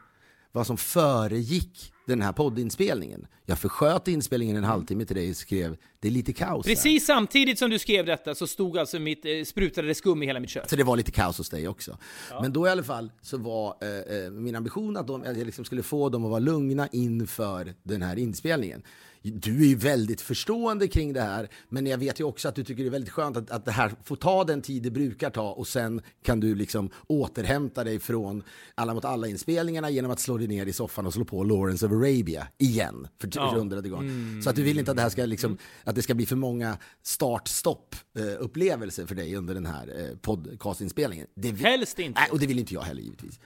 vad 0.54 0.68
som 0.68 0.78
föregick 0.78 1.94
den 2.06 2.22
här 2.22 2.32
poddinspelningen. 2.32 3.28
Jag 3.46 3.60
försköt 3.60 4.08
inspelningen 4.08 4.56
en 4.56 4.64
halvtimme 4.64 5.06
till 5.06 5.16
dig 5.16 5.30
och 5.30 5.36
skrev 5.36 5.78
det 6.00 6.08
är 6.08 6.12
lite 6.12 6.34
kaos 6.34 6.66
här. 6.66 6.76
Precis 6.76 7.06
samtidigt 7.06 7.60
som 7.60 7.70
du 7.70 7.80
skrev 7.80 8.06
detta 8.06 8.36
så 8.36 8.48
stod 8.48 8.78
alltså 8.78 9.00
mitt, 9.00 9.26
eh, 9.26 9.44
sprutade 9.46 9.88
det 9.88 9.96
skum 9.96 10.24
i 10.24 10.26
hela 10.26 10.40
mitt 10.40 10.50
kök. 10.50 10.70
Så 10.70 10.76
det 10.76 10.84
var 10.84 10.98
lite 10.98 11.12
kaos 11.12 11.38
hos 11.38 11.50
dig 11.50 11.68
också. 11.68 11.98
Men 12.42 12.54
då 12.54 12.68
i 12.68 12.70
alla 12.70 12.84
fall 12.84 13.12
så 13.22 13.38
var 13.38 13.76
eh, 13.82 14.18
eh, 14.18 14.32
min 14.32 14.56
ambition 14.56 14.98
att, 14.98 15.08
de, 15.08 15.22
att 15.22 15.38
jag 15.38 15.46
liksom 15.46 15.66
skulle 15.66 15.84
få 15.84 16.10
dem 16.10 16.26
att 16.26 16.32
vara 16.32 16.40
lugna 16.40 16.88
inför 16.92 17.74
den 17.84 18.02
här 18.02 18.20
inspelningen. 18.20 18.84
Du 19.24 19.62
är 19.62 19.68
ju 19.68 19.76
väldigt 19.76 20.22
förstående 20.22 20.88
kring 20.88 21.14
det 21.14 21.22
här, 21.22 21.50
men 21.70 21.86
jag 21.86 21.98
vet 21.98 22.20
ju 22.20 22.24
också 22.24 22.48
att 22.48 22.56
du 22.56 22.64
tycker 22.64 22.84
det 22.84 22.90
är 22.90 22.92
väldigt 22.92 23.14
skönt 23.14 23.38
att, 23.38 23.52
att 23.52 23.66
det 23.66 23.72
här 23.72 23.92
får 24.04 24.16
ta 24.16 24.44
den 24.44 24.62
tid 24.62 24.84
det 24.84 24.92
brukar 24.92 25.30
ta 25.30 25.52
och 25.52 25.68
sen 25.68 26.02
kan 26.24 26.40
du 26.40 26.56
liksom 26.56 26.90
återhämta 27.08 27.84
dig 27.84 28.00
från 28.00 28.44
alla 28.76 28.94
mot 28.94 29.06
alla 29.06 29.28
inspelningarna 29.28 29.90
genom 29.90 30.12
att 30.12 30.20
slå 30.20 30.38
dig 30.38 30.48
ner 30.48 30.66
i 30.66 30.74
soffan 30.74 31.06
och 31.06 31.14
slå 31.14 31.26
på 31.26 31.44
Lawrence 31.44 31.86
of 31.86 31.92
Arabia 31.92 32.48
igen 32.58 33.08
för 33.22 33.30
Ja. 33.34 33.48
Mm. 33.48 33.60
hundrade 33.60 33.90
gång. 33.90 34.42
Så 34.44 34.50
att 34.50 34.56
du 34.56 34.64
vill 34.64 34.80
inte 34.80 34.92
att 34.92 34.98
det 34.98 35.04
här 35.04 35.10
ska 35.10 35.26
liksom, 35.26 35.58
att 35.84 35.96
det 35.96 36.02
ska 36.02 36.14
bli 36.14 36.26
för 36.26 36.36
många 36.36 36.78
start-stopp 37.04 37.96
eh, 38.18 39.06
för 39.08 39.16
dig 39.16 39.36
under 39.36 39.54
den 39.54 39.66
här 39.66 39.88
eh, 40.00 40.18
podcastinspelningen. 40.18 41.28
Det 41.36 41.52
vill, 41.52 41.66
Helst 41.66 42.00
inte. 42.00 42.20
Nej, 42.20 42.30
och 42.32 42.40
det 42.40 42.48
vill 42.48 42.60
inte 42.60 42.74
jag 42.74 42.82
heller 42.82 43.02
givetvis. 43.02 43.40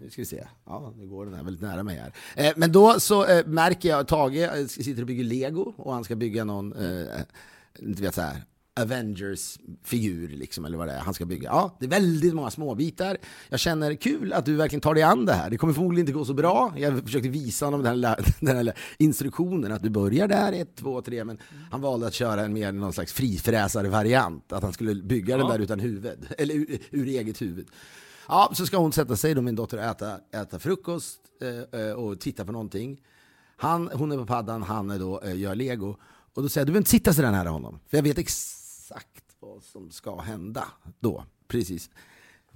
Nu 0.00 0.10
ska 0.10 0.22
vi 0.22 0.26
se. 0.26 0.44
Ja, 0.66 0.92
nu 0.96 1.06
går 1.06 1.24
den 1.24 1.34
här 1.34 1.42
väldigt 1.42 1.62
nära 1.62 1.82
mig 1.82 1.96
här. 1.96 2.12
Eh, 2.46 2.52
men 2.56 2.72
då 2.72 3.00
så 3.00 3.26
eh, 3.26 3.46
märker 3.46 3.88
jag 3.88 4.00
att 4.00 4.08
Tage 4.08 4.36
eh, 4.36 4.66
sitter 4.66 5.02
och 5.02 5.06
bygger 5.06 5.24
lego 5.24 5.74
och 5.76 5.92
han 5.94 6.04
ska 6.04 6.16
bygga 6.16 6.44
någon, 6.44 6.72
eh, 6.72 7.20
inte 7.78 8.02
vet 8.02 8.14
så 8.14 8.20
här, 8.20 8.42
Avengers-figur 8.80 10.28
liksom, 10.28 10.64
eller 10.64 10.78
vad 10.78 10.88
det 10.88 10.92
är 10.92 10.98
han 10.98 11.14
ska 11.14 11.24
bygga. 11.26 11.48
Ja, 11.48 11.76
det 11.80 11.86
är 11.86 11.90
väldigt 11.90 12.34
många 12.34 12.50
småbitar. 12.50 13.16
Jag 13.48 13.60
känner 13.60 13.94
kul 13.94 14.32
att 14.32 14.46
du 14.46 14.54
verkligen 14.56 14.80
tar 14.80 14.94
dig 14.94 15.02
an 15.02 15.26
det 15.26 15.32
här. 15.32 15.50
Det 15.50 15.56
kommer 15.56 15.72
förmodligen 15.72 16.02
inte 16.02 16.12
gå 16.18 16.24
så 16.24 16.34
bra. 16.34 16.74
Jag 16.76 17.02
försökte 17.02 17.28
visa 17.28 17.64
honom 17.64 17.82
den 17.82 17.88
här, 17.88 17.96
lä- 17.96 18.24
den 18.40 18.56
här 18.56 18.72
instruktionen 18.98 19.72
att 19.72 19.82
du 19.82 19.90
börjar 19.90 20.28
där, 20.28 20.52
ett, 20.52 20.76
två, 20.76 21.02
tre, 21.02 21.24
men 21.24 21.38
han 21.70 21.80
valde 21.80 22.06
att 22.06 22.14
köra 22.14 22.40
en 22.44 22.52
mer 22.52 22.72
någon 22.72 22.92
slags 22.92 23.12
frifräsare-variant. 23.12 24.52
Att 24.52 24.62
han 24.62 24.72
skulle 24.72 25.02
bygga 25.02 25.36
den 25.36 25.46
där 25.46 25.58
utan 25.58 25.80
huvud, 25.80 26.26
eller 26.38 26.54
ur, 26.54 26.78
ur 26.90 27.06
eget 27.08 27.42
huvud. 27.42 27.66
Ja, 28.28 28.50
så 28.54 28.66
ska 28.66 28.76
hon 28.76 28.92
sätta 28.92 29.16
sig 29.16 29.34
då, 29.34 29.42
min 29.42 29.56
dotter, 29.56 29.76
och 29.76 29.84
äta, 29.84 30.20
äta 30.32 30.58
frukost 30.58 31.20
eh, 31.40 31.80
eh, 31.80 31.92
och 31.92 32.20
titta 32.20 32.44
på 32.44 32.52
någonting. 32.52 33.00
Han, 33.56 33.90
hon 33.92 34.12
är 34.12 34.16
på 34.16 34.26
paddan, 34.26 34.62
han 34.62 34.90
är 34.90 34.98
då, 34.98 35.20
eh, 35.20 35.36
gör 35.36 35.54
lego. 35.54 35.96
Och 36.34 36.42
då 36.42 36.48
säger 36.48 36.60
jag, 36.60 36.66
du 36.66 36.72
behöver 36.72 36.80
inte 36.80 36.90
sitta 36.90 37.12
så 37.12 37.22
där 37.22 37.30
nära 37.30 37.48
honom. 37.48 37.78
För 37.88 37.96
jag 37.96 38.02
vet 38.02 38.18
exakt 38.18 39.36
vad 39.40 39.62
som 39.62 39.90
ska 39.90 40.20
hända 40.20 40.64
då. 41.00 41.24
Precis. 41.48 41.90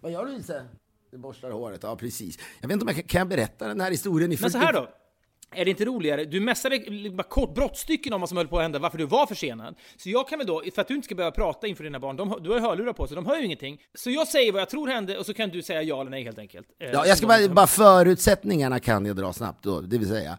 Vad 0.01 0.12
gör 0.12 0.27
du 0.27 0.35
Ilse? 0.35 0.64
Du 1.11 1.19
borstar 1.19 1.51
håret, 1.51 1.83
ja 1.83 1.97
precis. 1.97 2.39
Jag 2.61 2.69
vet 2.69 2.73
inte 2.73 2.85
om 2.85 2.89
jag 2.89 2.97
kan, 2.97 3.05
kan 3.05 3.19
jag 3.19 3.29
berätta 3.29 3.69
den 3.69 3.81
här 3.81 3.91
historien 3.91 4.33
i 4.33 4.39
Men 4.41 4.51
så 4.51 4.59
här 4.59 4.73
då. 4.73 4.89
Är 5.55 5.65
det 5.65 5.71
inte 5.71 5.85
roligare? 5.85 6.25
Du 6.25 6.41
mässade 6.41 6.81
bara 7.13 7.23
kort 7.23 7.55
brottstycken 7.55 8.13
om 8.13 8.21
vad 8.21 8.29
som 8.29 8.39
höll 8.39 8.49
på 8.49 8.57
att 8.57 8.63
hända, 8.63 8.79
varför 8.79 8.99
du 8.99 9.07
var 9.07 9.27
försenad. 9.27 9.75
Så 9.97 10.11
jag 10.11 10.29
kan 10.29 10.39
väl 10.39 10.47
då, 10.47 10.63
för 10.75 10.83
att 10.83 10.89
du 10.89 10.95
inte 10.95 11.05
ska 11.05 11.15
behöva 11.15 11.35
prata 11.35 11.67
inför 11.67 11.85
dina 11.85 12.01
barn, 12.01 12.17
de, 12.17 12.39
du 12.41 12.51
har 12.51 12.61
hörlurar 12.61 12.93
på 12.93 13.07
så 13.07 13.15
de 13.15 13.27
hör 13.27 13.37
ju 13.37 13.45
ingenting. 13.45 13.79
Så 13.95 14.11
jag 14.11 14.29
säger 14.29 14.53
vad 14.53 14.61
jag 14.61 14.71
tror 14.71 14.89
hände 14.89 15.19
och 15.19 15.27
så 15.27 15.35
kan 15.35 15.49
du 15.51 15.63
säga 15.63 15.83
ja 15.83 16.01
eller 16.01 16.11
nej 16.11 16.25
helt 16.25 16.39
enkelt. 16.39 16.67
Eh, 16.81 16.91
Ja, 16.91 17.07
jag 17.07 17.19
ska 17.19 17.27
bara, 17.27 17.49
bara 17.49 17.67
förutsättningarna 17.67 18.81
kan 18.81 19.07
jag 19.07 19.17
dra 19.17 19.33
snabbt 19.33 19.65
då, 19.65 19.81
det 19.81 19.99
vill 19.99 20.09
säga 20.09 20.39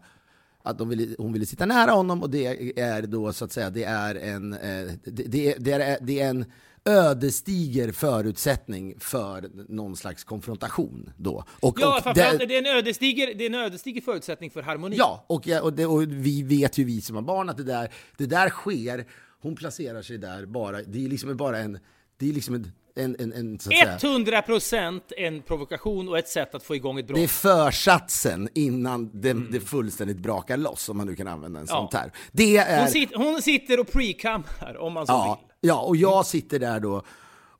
att 0.62 0.80
ville, 0.80 1.14
hon 1.18 1.32
ville 1.32 1.46
sitta 1.46 1.66
nära 1.66 1.90
honom 1.90 2.22
och 2.22 2.30
det 2.30 2.78
är 2.80 3.02
då 3.02 3.32
så 3.32 3.44
att 3.44 3.52
säga, 3.52 3.70
det 3.70 3.84
är 3.84 4.14
en, 4.14 4.52
eh, 4.52 4.92
det, 5.04 5.22
det, 5.22 5.54
det 5.58 5.72
är, 5.72 5.98
det 6.00 6.20
är 6.20 6.28
en 6.30 6.44
ödesdiger 6.84 7.92
förutsättning 7.92 8.94
för 9.00 9.50
någon 9.68 9.96
slags 9.96 10.24
konfrontation 10.24 11.10
då. 11.16 11.44
Och, 11.60 11.78
Ja, 11.80 11.96
och 11.96 12.02
framförallt 12.02 12.38
det- 12.38 12.46
det 12.46 12.54
är 12.54 12.58
en 12.70 12.76
ödesdiger, 12.76 13.34
det 13.34 13.44
är 13.44 13.48
en 13.50 13.54
ödesdiger 13.54 14.00
förutsättning 14.00 14.50
för 14.50 14.62
harmoni. 14.62 14.96
Ja, 14.96 15.24
och, 15.28 15.48
och, 15.62 15.72
det, 15.72 15.86
och 15.86 16.02
vi 16.02 16.42
vet 16.42 16.78
ju 16.78 16.84
vi 16.84 17.00
som 17.00 17.16
har 17.16 17.22
barn 17.22 17.48
att 17.48 17.56
det 17.56 17.64
där, 17.64 17.90
det 18.16 18.26
där 18.26 18.48
sker. 18.48 19.06
Hon 19.42 19.56
placerar 19.56 20.02
sig 20.02 20.18
där 20.18 20.46
bara, 20.46 20.82
det 20.82 21.04
är 21.04 21.08
liksom 21.08 21.36
bara 21.36 21.58
en, 21.58 21.78
det 22.18 22.28
är 22.28 22.32
liksom 22.32 22.54
en, 22.54 22.72
en, 22.96 23.16
en, 23.18 23.32
en 23.32 23.58
så 23.58 23.70
att 23.70 23.76
säga, 24.00 24.14
100% 24.18 25.00
en 25.16 25.42
provokation 25.42 26.08
och 26.08 26.18
ett 26.18 26.28
sätt 26.28 26.54
att 26.54 26.62
få 26.62 26.74
igång 26.76 26.98
ett 26.98 27.06
brott. 27.06 27.16
det 27.18 27.24
är 27.24 27.28
försatsen 27.70 28.48
innan 28.54 29.10
det, 29.20 29.32
det 29.32 29.60
fullständigt 29.60 30.18
brakar 30.18 30.56
loss, 30.56 30.88
om 30.88 30.96
man 30.96 31.06
nu 31.06 31.16
kan 31.16 31.28
använda 31.28 31.60
en 31.60 31.66
sån 31.66 31.76
Mm. 31.78 31.88
Ja. 31.92 31.98
term. 32.00 32.10
Det 32.32 32.56
är, 32.56 32.80
Hon, 32.80 32.88
sit, 32.90 33.10
hon 33.14 33.42
sitter 33.42 33.80
och 33.80 33.86
pre-cammar 33.86 34.76
om 34.78 34.92
man 34.92 35.06
så 35.06 35.12
ja, 35.12 35.40
vill. 35.42 35.49
Ja, 35.60 35.80
och 35.80 35.96
jag 35.96 36.26
sitter 36.26 36.58
där 36.58 36.80
då 36.80 37.02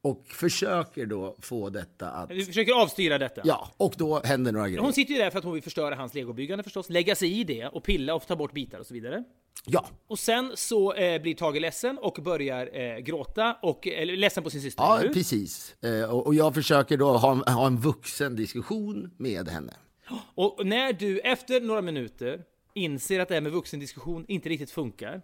och 0.03 0.27
försöker 0.29 1.07
då 1.07 1.37
få 1.41 1.69
detta 1.71 2.11
att, 2.11 2.29
Du 2.29 2.45
försöker 2.45 2.83
avstyra 2.83 3.19
detta. 3.19 3.41
ja, 3.45 3.71
och 3.77 3.95
då 3.99 4.21
händer 4.25 4.53
några 4.53 4.69
grejer. 4.69 4.81
Hon 4.83 4.93
sitter 4.93 5.13
ju 5.15 5.19
där 5.19 5.31
för 5.31 5.39
att 5.39 5.45
hon 5.45 5.55
vill 5.55 5.63
förstöra 5.63 5.95
hans 5.95 6.15
legobyggande 6.15 6.65
förstås, 6.65 6.91
lägga 6.91 7.15
sig 7.15 7.41
i 7.41 7.45
det 7.45 7.67
och 7.67 7.85
pilla 7.85 8.15
och 8.15 8.27
ta 8.27 8.37
bort 8.37 8.53
bitar 8.53 8.79
och 8.79 8.87
så 8.87 8.95
vidare. 8.95 9.25
Ja, 9.67 9.87
Och 10.07 10.19
sen 10.19 10.53
så 10.55 10.93
eh, 10.93 11.23
blir 11.23 11.35
Tage 11.35 11.61
ledsen 11.61 11.99
och 11.99 12.19
börjar 12.23 12.81
eh, 12.81 12.99
gråta, 12.99 13.57
och, 13.63 13.87
eller 13.87 14.17
ledsen 14.17 14.43
på 14.43 14.51
sin 14.51 14.61
syster. 14.61 14.83
ja 14.83 14.99
hur? 14.99 15.13
precis. 15.13 15.77
Eh, 15.85 16.15
och, 16.15 16.27
och 16.27 16.35
jag 16.35 16.55
försöker 16.55 16.97
då 16.97 17.17
ha, 17.17 17.51
ha 17.53 17.67
en 17.67 17.77
vuxen 17.77 18.37
diskussion 18.37 19.11
med 19.19 19.49
henne. 19.49 19.73
Och 20.35 20.67
när 20.67 20.93
du 20.93 21.19
efter 21.19 21.61
några 21.61 21.83
minuter 21.83 22.43
inser 22.75 23.21
att 23.21 23.29
det 23.29 23.35
här 23.35 23.41
med 23.41 23.53
vuxendiskussion 23.53 24.25
inte 24.29 24.49
riktigt 24.49 24.71
funkar, 24.71 25.23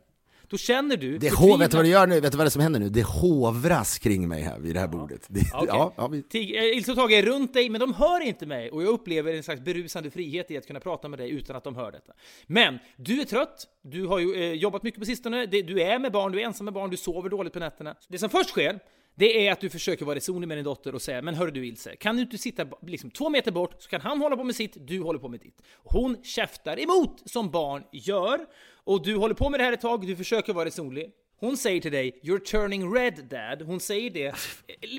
då 0.48 0.56
känner 0.56 0.96
du... 0.96 1.18
Det 1.18 1.34
hov, 1.34 1.58
vet 1.58 1.70
du 1.70 1.76
vad 1.76 1.86
det 1.86 1.90
gör 1.90 2.06
nu? 2.06 2.20
Vet 2.20 2.32
du 2.32 2.38
vad 2.38 2.46
det 2.46 2.50
som 2.50 2.62
händer 2.62 2.80
nu? 2.80 2.88
Det 2.88 3.02
hovras 3.02 3.98
kring 3.98 4.28
mig 4.28 4.42
här 4.42 4.58
vid 4.58 4.74
det 4.76 4.80
här 4.80 4.88
bordet. 4.88 5.26
Det, 5.28 5.40
Okej. 5.54 5.68
ja, 5.68 5.94
ja, 5.96 6.08
vi, 6.08 6.24
eh, 6.56 6.76
Ilse 6.76 6.90
och 6.90 6.96
Tage 6.96 7.12
är 7.12 7.22
runt 7.22 7.54
dig, 7.54 7.68
men 7.68 7.80
de 7.80 7.94
hör 7.94 8.20
inte 8.20 8.46
mig 8.46 8.70
och 8.70 8.82
jag 8.82 8.88
upplever 8.88 9.32
en 9.34 9.42
slags 9.42 9.60
berusande 9.60 10.10
frihet 10.10 10.50
i 10.50 10.56
att 10.56 10.66
kunna 10.66 10.80
prata 10.80 11.08
med 11.08 11.18
dig 11.18 11.30
utan 11.30 11.56
att 11.56 11.64
de 11.64 11.76
hör 11.76 11.92
detta. 11.92 12.12
Men 12.46 12.78
du 12.96 13.20
är 13.20 13.24
trött, 13.24 13.66
du 13.82 14.06
har 14.06 14.18
ju 14.18 14.34
eh, 14.34 14.52
jobbat 14.52 14.82
mycket 14.82 15.00
på 15.00 15.06
sistone, 15.06 15.46
du 15.46 15.82
är 15.82 15.98
med 15.98 16.12
barn, 16.12 16.32
du 16.32 16.40
är 16.40 16.44
ensam 16.44 16.64
med 16.64 16.74
barn, 16.74 16.90
du 16.90 16.96
sover 16.96 17.28
dåligt 17.28 17.52
på 17.52 17.58
nätterna. 17.58 17.94
Det 18.08 18.18
som 18.18 18.30
först 18.30 18.50
sker, 18.50 18.80
det 19.18 19.46
är 19.46 19.52
att 19.52 19.60
du 19.60 19.70
försöker 19.70 20.04
vara 20.04 20.16
resonlig 20.16 20.48
med 20.48 20.58
din 20.58 20.64
dotter 20.64 20.94
och 20.94 21.02
säga 21.02 21.22
Men 21.22 21.34
hör 21.34 21.50
du 21.50 21.66
Ilse, 21.66 21.96
kan 21.96 22.16
du 22.16 22.22
inte 22.22 22.38
sitta 22.38 22.66
liksom 22.82 23.10
två 23.10 23.28
meter 23.28 23.52
bort 23.52 23.82
så 23.82 23.88
kan 23.88 24.00
han 24.00 24.20
hålla 24.20 24.36
på 24.36 24.44
med 24.44 24.54
sitt, 24.54 24.76
du 24.86 25.00
håller 25.00 25.18
på 25.18 25.28
med 25.28 25.40
ditt. 25.40 25.62
Hon 25.74 26.16
käftar 26.22 26.80
emot 26.80 27.22
som 27.24 27.50
barn 27.50 27.82
gör 27.92 28.46
och 28.84 29.04
du 29.04 29.16
håller 29.16 29.34
på 29.34 29.50
med 29.50 29.60
det 29.60 29.64
här 29.64 29.72
ett 29.72 29.80
tag, 29.80 30.06
du 30.06 30.16
försöker 30.16 30.52
vara 30.52 30.64
resonlig. 30.64 31.12
Hon 31.40 31.56
säger 31.56 31.80
till 31.80 31.92
dig 31.92 32.20
“You're 32.22 32.38
turning 32.38 32.94
red 32.94 33.24
dad”. 33.30 33.62
Hon 33.66 33.80
säger 33.80 34.10
det 34.10 34.34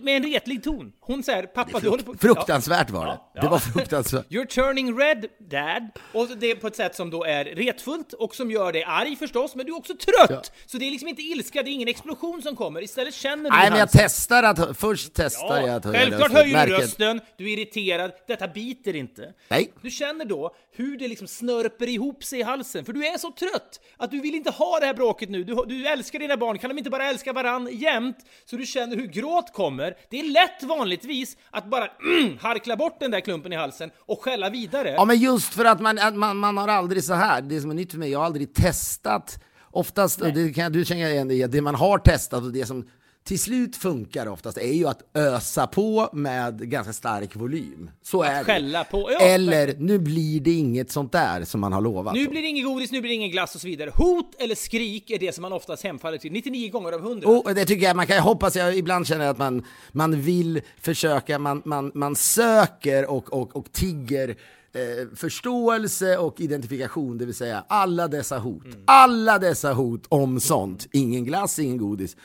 med 0.02 0.18
en 0.18 0.24
retlig 0.24 0.64
ton. 0.64 0.92
Hon 1.00 1.24
säger 1.24 1.44
“Pappa, 1.44 1.80
du 1.80 1.90
håller 1.90 2.04
på...” 2.04 2.14
fruktansvärt 2.18 2.90
var 2.90 3.06
det. 3.06 3.12
Ja, 3.12 3.32
ja. 3.34 3.42
Det 3.42 3.48
var 3.48 3.60
fruktansvärt. 3.60 4.26
You're 4.30 4.46
turning 4.46 5.00
red, 5.00 5.26
dad. 5.40 5.90
Och 6.14 6.28
det 6.38 6.52
är 6.52 6.56
på 6.56 6.68
ett 6.68 6.76
sätt 6.76 6.96
som 6.96 7.10
då 7.10 7.24
är 7.24 7.46
retfullt 7.46 8.14
och 8.14 8.36
som 8.36 8.52
gör 8.52 8.72
dig 8.72 8.84
arg 8.84 9.16
förstås, 9.16 9.56
men 9.56 9.66
du 9.66 9.72
är 9.72 9.78
också 9.78 9.94
trött. 9.94 10.30
Ja. 10.30 10.42
Så 10.66 10.78
det 10.78 10.88
är 10.88 10.92
liksom 10.92 11.10
inte 11.10 11.22
ilska, 11.22 11.64
det 11.64 11.70
är 11.70 11.74
ingen 11.74 11.88
explosion 11.88 12.42
som 12.42 12.56
kommer. 12.56 12.82
Istället 12.84 13.14
känner 13.14 13.50
du 13.50 13.58
Nej, 13.58 13.70
men 13.70 13.80
jag 13.80 13.90
testar 13.92 14.44
att, 14.44 14.78
först 14.78 15.14
testar 15.14 15.58
jag 15.58 15.70
Ja, 15.70 15.76
att 15.76 15.86
höja 15.86 16.00
självklart 16.00 16.32
rösten. 16.32 16.56
höjer 16.56 16.68
du 16.68 16.74
rösten, 16.74 17.22
du 17.38 17.44
är 17.52 17.58
irriterad, 17.58 18.12
detta 18.28 18.48
biter 18.48 18.96
inte. 18.96 19.34
Nej. 19.48 19.74
Du 19.82 19.90
känner 19.90 20.26
då 20.26 20.56
hur 20.76 20.98
det 20.98 21.08
liksom 21.08 21.28
snörper 21.28 21.88
ihop 21.88 22.24
sig 22.24 22.40
i 22.40 22.44
halsen, 22.44 22.86
för 22.86 22.94
du 22.94 23.08
är 23.08 23.18
så 23.18 23.32
trött 23.32 23.80
att 23.98 24.12
du 24.12 24.20
vill 24.20 24.36
inte 24.36 24.52
ha 24.52 24.80
det 24.80 24.86
här 24.86 24.94
bråket 24.94 25.30
nu. 25.30 25.44
Du, 25.44 25.56
du 25.68 25.88
älskar 25.88 26.27
dina 26.28 26.38
barn, 26.38 26.58
kan 26.58 26.70
de 26.70 26.78
inte 26.78 26.90
bara 26.90 27.10
älska 27.10 27.34
varann 27.34 27.70
jämt? 27.72 28.18
Så 28.46 28.58
du 28.58 28.66
känner 28.66 28.96
hur 28.96 29.08
gråt 29.08 29.54
kommer. 29.54 29.98
Det 30.10 30.20
är 30.20 30.24
lätt 30.24 30.64
vanligtvis 30.64 31.38
att 31.52 31.66
bara 31.66 31.88
mm, 31.88 32.38
harkla 32.38 32.76
bort 32.76 33.00
den 33.00 33.12
där 33.12 33.20
klumpen 33.20 33.54
i 33.54 33.56
halsen 33.56 33.92
och 33.98 34.24
skälla 34.24 34.50
vidare. 34.50 34.90
Ja, 34.90 35.06
men 35.06 35.18
just 35.18 35.54
för 35.54 35.66
att 35.66 35.82
man, 35.82 36.00
att 36.00 36.16
man, 36.16 36.38
man 36.38 36.58
har 36.58 36.68
aldrig 36.68 37.04
så 37.04 37.14
här, 37.14 37.42
det 37.42 37.62
som 37.62 37.72
är 37.72 37.76
nytt 37.76 37.92
för 37.92 38.00
mig, 38.00 38.12
jag 38.12 38.20
har 38.20 38.26
aldrig 38.26 38.54
testat. 38.54 39.44
Oftast, 39.72 40.22
och 40.22 40.34
det 40.34 40.54
kan 40.54 40.72
du 40.72 40.86
känna 40.86 41.10
igen 41.10 41.46
att 41.46 41.52
det 41.52 41.62
man 41.62 41.76
har 41.76 41.98
testat 41.98 42.44
och 42.44 42.52
det 42.52 42.66
som 42.66 42.88
till 43.28 43.40
slut 43.40 43.76
funkar 43.76 44.28
oftast 44.28 44.58
är 44.58 44.74
ju 44.74 44.88
att 44.88 45.02
ösa 45.14 45.68
på 45.68 46.10
med 46.14 46.70
ganska 46.70 46.94
stark 46.94 47.36
volym. 47.36 47.90
Så 48.04 48.24
är 48.24 48.44
skälla 48.44 48.80
det. 48.80 48.86
på, 48.92 49.12
ja, 49.12 49.20
Eller, 49.20 49.76
nu 49.78 50.00
blir 50.00 50.40
det 50.40 50.52
inget 50.52 50.92
sånt 50.92 51.12
där 51.12 51.44
som 51.44 51.62
man 51.62 51.74
har 51.74 51.82
lovat. 51.82 52.14
Nu 52.14 52.28
blir 52.28 52.42
det 52.42 52.48
ingen 52.48 52.66
godis, 52.66 52.92
nu 52.92 53.02
blir 53.02 53.10
det 53.10 53.16
ingen 53.16 53.32
glass 53.32 53.56
och 53.56 53.62
så 53.62 53.68
vidare. 53.68 53.92
Hot 53.96 54.36
eller 54.40 54.56
skrik 54.56 55.12
är 55.12 55.20
det 55.20 55.36
som 55.36 55.42
man 55.42 55.54
oftast 55.54 55.84
hemfaller 55.84 56.18
till, 56.18 56.32
99 56.32 56.72
gånger 56.72 56.92
av 56.92 57.00
100. 57.00 57.30
Och 57.30 57.56
det 57.56 57.66
tycker 57.66 57.86
jag, 57.86 57.96
man 57.96 58.08
kan 58.08 58.16
jag 58.16 58.24
hoppas, 58.24 58.56
jag 58.56 58.78
ibland 58.78 59.08
känner 59.08 59.28
att 59.28 59.38
man, 59.38 59.66
man 59.92 60.22
vill 60.22 60.62
försöka, 60.82 61.40
man, 61.40 61.62
man, 61.66 61.92
man 61.94 62.16
söker 62.16 63.10
och, 63.10 63.34
och, 63.34 63.56
och 63.56 63.72
tigger 63.72 64.30
eh, 64.30 65.16
förståelse 65.16 66.18
och 66.18 66.42
identifikation, 66.42 67.18
det 67.18 67.26
vill 67.26 67.36
säga 67.36 67.64
alla 67.68 68.08
dessa 68.08 68.40
hot. 68.40 68.64
Alla 68.86 69.40
dessa 69.40 69.74
hot 69.74 70.06
om 70.10 70.40
sånt. 70.40 70.88
Ingen 70.92 71.26
glass, 71.26 71.60
ingen 71.60 71.78
godis. 71.78 72.16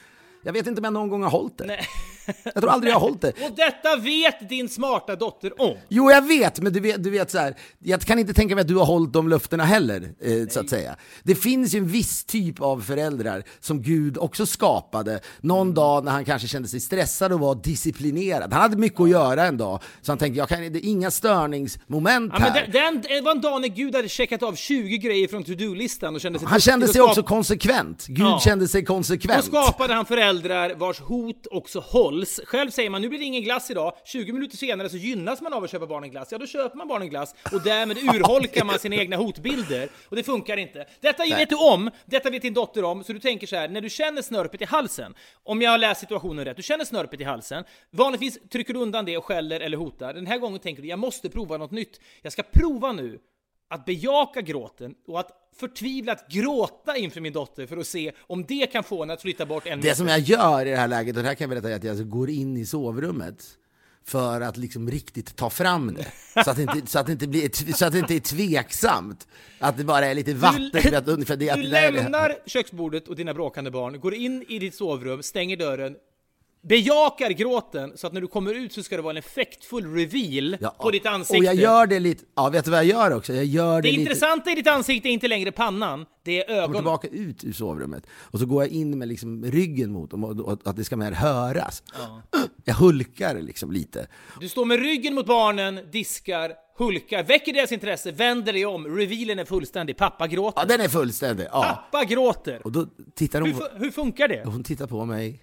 Jag 0.43 0.53
vet 0.53 0.66
inte 0.66 0.80
om 0.80 0.84
jag 0.84 0.93
någon 0.93 1.09
gång 1.09 1.22
har 1.22 1.30
hållit 1.30 1.59
det. 1.59 1.66
Nej. 1.66 1.86
Jag 2.45 2.55
tror 2.55 2.70
aldrig 2.70 2.91
jag 2.91 2.95
har 2.97 3.01
hållit 3.01 3.20
det. 3.20 3.29
Och 3.29 3.57
detta 3.57 3.97
vet 3.97 4.49
din 4.49 4.68
smarta 4.68 5.16
dotter 5.16 5.62
om. 5.62 5.77
Jo, 5.89 6.11
jag 6.11 6.23
vet, 6.29 6.61
men 6.61 6.73
du 6.73 6.81
vet, 6.81 7.05
du 7.05 7.11
vet 7.11 7.31
så 7.31 7.39
här, 7.39 7.55
jag 7.79 8.01
kan 8.01 8.18
inte 8.18 8.35
tänka 8.35 8.55
mig 8.55 8.62
att 8.62 8.68
du 8.68 8.77
har 8.77 8.85
hållit 8.85 9.12
de 9.12 9.29
löftena 9.29 9.64
heller, 9.64 10.03
eh, 10.20 10.49
så 10.51 10.61
att 10.61 10.70
säga. 10.70 10.97
Det 11.23 11.35
finns 11.35 11.75
ju 11.75 11.79
en 11.79 11.89
viss 11.89 12.25
typ 12.25 12.61
av 12.61 12.81
föräldrar 12.81 13.43
som 13.61 13.83
Gud 13.83 14.18
också 14.18 14.47
skapade 14.47 15.20
någon 15.41 15.75
dag 15.75 16.05
när 16.05 16.12
han 16.12 16.25
kanske 16.25 16.49
kände 16.49 16.68
sig 16.68 16.81
stressad 16.81 17.33
och 17.33 17.41
var 17.41 17.55
disciplinerad. 17.55 18.53
Han 18.53 18.62
hade 18.62 18.77
mycket 18.77 19.01
att 19.01 19.11
göra 19.11 19.45
en 19.47 19.57
dag, 19.57 19.81
så 20.03 20.12
han 20.12 20.18
tänkte, 20.18 20.39
jag 20.39 20.49
kan, 20.49 20.61
det 20.61 20.66
är 20.79 20.85
inga 20.89 21.11
störningsmoment 21.57 22.33
Ja, 22.35 22.39
men 22.41 22.53
här. 22.53 22.62
den, 22.73 22.73
den, 22.73 23.03
det 23.09 23.20
var 23.20 23.31
en 23.33 23.41
dag 23.41 23.61
när 23.61 23.68
Gud 23.68 23.95
hade 23.95 24.09
checkat 24.09 24.43
av 24.43 24.55
20 24.55 24.99
grejer 24.99 25.29
från 25.29 25.45
to-do-listan 25.45 26.14
och 26.14 26.20
kände 26.20 26.39
sig 26.39 26.49
Han 26.49 26.61
kände 26.61 26.89
sig 26.89 27.01
också 27.01 27.23
konsekvent. 27.23 28.07
Gud 28.07 28.27
Ja. 28.27 28.41
kände 28.45 28.68
sig 28.68 28.83
Då 28.83 28.87
konsekvent. 28.95 29.45
skapade 29.45 29.95
han 29.95 30.05
föräldrar 30.07 30.75
vars 30.75 31.01
hot 31.01 31.47
också 31.51 31.81
hålls. 32.13 32.41
Själv 32.45 32.71
säger 32.71 32.91
man 32.91 33.03
nu 33.03 33.09
blir 33.09 33.19
det 33.19 33.25
ingen 33.25 33.43
glass 33.43 33.71
idag, 33.71 33.93
20 34.05 34.33
minuter 34.33 34.57
senare 34.57 34.89
så 34.89 34.97
gynnas 34.97 35.41
man 35.41 35.53
av 35.53 35.65
att 35.65 35.71
köpa 35.71 35.87
barnen 35.87 36.11
glass. 36.11 36.29
Ja, 36.33 36.39
då 36.39 36.47
köper 36.47 36.77
man 36.77 36.89
barnen 36.89 37.09
glass 37.09 37.35
och 37.53 37.63
därmed 37.63 37.99
urholkar 38.15 38.65
man 38.65 38.79
sina 38.79 38.97
egna 38.97 39.17
hotbilder. 39.17 39.89
Och 40.09 40.17
det 40.17 40.23
funkar 40.23 40.57
inte. 40.57 40.87
Detta 41.01 41.25
vet 41.25 41.49
du 41.49 41.57
om, 41.57 41.91
detta 42.07 42.31
vet 42.31 42.43
din 42.43 42.55
dotter 42.55 42.85
om, 42.85 43.05
så 43.05 43.13
du 43.13 43.19
tänker 43.19 43.47
så 43.47 43.57
här, 43.57 43.69
när 43.69 43.81
du 43.81 43.91
känner 43.91 44.23
snörpet 44.23 44.63
i 44.63 44.65
halsen, 44.65 45.15
om 45.45 45.63
jag 45.63 45.71
har 45.71 45.79
läst 45.79 46.01
situationen 46.01 46.45
rätt, 46.45 46.57
du 46.57 46.63
känner 46.63 46.85
snörpet 46.85 47.21
i 47.21 47.25
halsen, 47.25 47.65
vanligtvis 47.91 48.39
trycker 48.53 48.75
du 48.75 48.81
undan 48.81 49.05
det 49.05 49.17
och 49.17 49.25
skäller 49.25 49.61
eller 49.61 49.77
hotar. 49.77 50.15
Den 50.15 50.27
här 50.27 50.39
gången 50.39 50.59
tänker 50.59 50.83
du, 50.83 50.89
jag 50.89 50.99
måste 50.99 51.29
prova 51.29 51.59
något 51.59 51.71
nytt. 51.71 52.01
Jag 52.23 52.33
ska 52.33 52.43
prova 52.43 52.93
nu 52.93 53.19
att 53.73 53.85
bejaka 53.85 54.41
gråten 54.41 54.95
och 55.07 55.20
att 55.20 55.31
förtvivlat 55.57 56.29
gråta 56.29 56.97
inför 56.97 57.20
min 57.20 57.33
dotter 57.33 57.66
för 57.66 57.77
att 57.77 57.87
se 57.87 58.12
om 58.20 58.45
det 58.45 58.66
kan 58.66 58.85
få 58.85 59.01
henne 59.01 59.12
att 59.12 59.23
flytta 59.23 59.47
bort 59.47 59.66
en 59.66 59.81
Det 59.81 59.95
som 59.95 60.09
jag 60.09 60.18
gör 60.20 60.66
i 60.66 60.70
det 60.70 60.77
här 60.77 60.89
läget, 60.89 61.16
och 61.16 61.23
det 61.23 61.29
här 61.29 61.35
kan 61.35 61.45
jag 61.45 61.51
berätta, 61.51 61.70
är 61.70 61.77
att 61.77 61.85
jag 61.85 61.91
alltså 61.91 62.05
går 62.05 62.31
in 62.31 62.57
i 62.57 62.66
sovrummet 62.66 63.45
för 64.05 64.41
att 64.41 64.57
liksom 64.57 64.91
riktigt 64.91 65.37
ta 65.37 65.51
fram 65.51 65.95
det. 65.95 66.07
Så 66.45 66.51
att 66.51 66.57
det 66.57 66.62
inte, 66.62 66.87
så 66.87 66.99
att 66.99 67.07
det 67.07 67.12
inte, 67.12 67.29
blir, 67.29 67.73
så 67.73 67.87
att 67.87 67.93
det 67.93 67.99
inte 67.99 68.14
är 68.14 68.20
tveksamt. 68.20 69.29
Att 69.59 69.77
det 69.77 69.85
bara 69.85 70.07
är 70.07 70.14
lite 70.14 70.35
vatten. 70.35 70.83
för 70.83 70.93
att, 70.95 71.09
ungefär 71.09 71.37
det, 71.37 71.55
Du 71.55 71.62
lämnar 71.62 72.37
köksbordet 72.47 73.09
och 73.09 73.16
dina 73.16 73.35
bråkande 73.35 73.70
barn, 73.70 74.01
går 74.01 74.14
in 74.14 74.45
i 74.49 74.59
ditt 74.59 74.75
sovrum, 74.75 75.23
stänger 75.23 75.57
dörren, 75.57 75.97
bejakar 76.69 77.31
gråten 77.31 77.93
så 77.97 78.07
att 78.07 78.13
när 78.13 78.21
du 78.21 78.27
kommer 78.27 78.55
ut 78.55 78.73
så 78.73 78.83
ska 78.83 78.97
det 78.97 79.03
vara 79.03 79.11
en 79.11 79.17
effektfull 79.17 79.95
reveal 79.95 80.57
Ja, 80.61 80.77
på 80.81 80.91
ditt 80.91 81.07
ansikte. 81.07 81.39
Och 81.39 81.45
jag 81.45 81.55
gör 81.55 81.87
det 81.87 82.01
lite, 82.01 82.25
ja 82.37 82.49
vet 82.49 82.65
du 82.65 82.71
vad 82.71 82.79
jag 82.81 82.87
gör 82.87 83.17
också? 83.17 83.33
Jag 83.35 83.45
gör 83.45 83.83
det, 83.83 83.89
det 83.89 83.95
intressanta 83.95 84.51
i 84.51 84.55
ditt 84.55 84.67
ansikte 84.69 85.09
är 85.09 85.11
inte 85.11 85.29
längre 85.29 85.53
pannan, 85.53 86.07
det 86.25 86.39
är 86.41 86.45
kommer 86.47 86.59
ögonen. 86.59 86.77
tillbaka 86.77 87.09
ut 87.09 87.45
ur 87.45 87.53
sovrummet 87.53 88.07
och 88.13 88.39
så 88.39 88.47
går 88.47 88.63
jag 88.63 88.73
in 88.73 88.99
med 88.99 89.09
liksom 89.09 89.45
ryggen 89.45 89.93
mot 89.93 90.11
dem 90.11 90.25
och, 90.25 90.59
att 90.65 90.77
det 90.77 90.85
ska 90.85 90.97
mer 90.97 91.13
höras. 91.13 91.83
Jag 92.65 92.75
hulkar 92.75 93.41
liksom 93.41 93.73
lite. 93.73 94.07
Du 94.41 94.49
står 94.49 94.65
med 94.65 94.79
ryggen 94.81 95.15
mot 95.15 95.27
barnen, 95.27 95.81
diskar, 95.93 96.53
hulkar, 96.79 97.23
väcker 97.23 97.53
deras 97.53 97.73
intresse, 97.73 98.11
vänder 98.13 98.53
dig 98.53 98.67
om, 98.67 98.87
revealen 98.97 99.39
är 99.39 99.45
fullständig, 99.45 99.97
pappa 99.97 100.27
gråter. 100.27 100.61
Ja, 100.61 100.67
den 100.67 100.81
är 100.81 100.89
fullständig. 100.89 101.47
Ja. 101.53 101.63
Pappa 101.93 102.05
gråter! 102.05 102.61
Och 102.65 102.73
då 102.73 102.87
tittar 103.15 103.41
hon 103.41 103.51
Hur, 103.53 103.79
hur 103.79 103.91
funkar 103.91 104.29
det? 104.29 104.43
hon 104.45 104.65
tittar 104.65 104.87
på 104.87 105.05
mig 105.05 105.43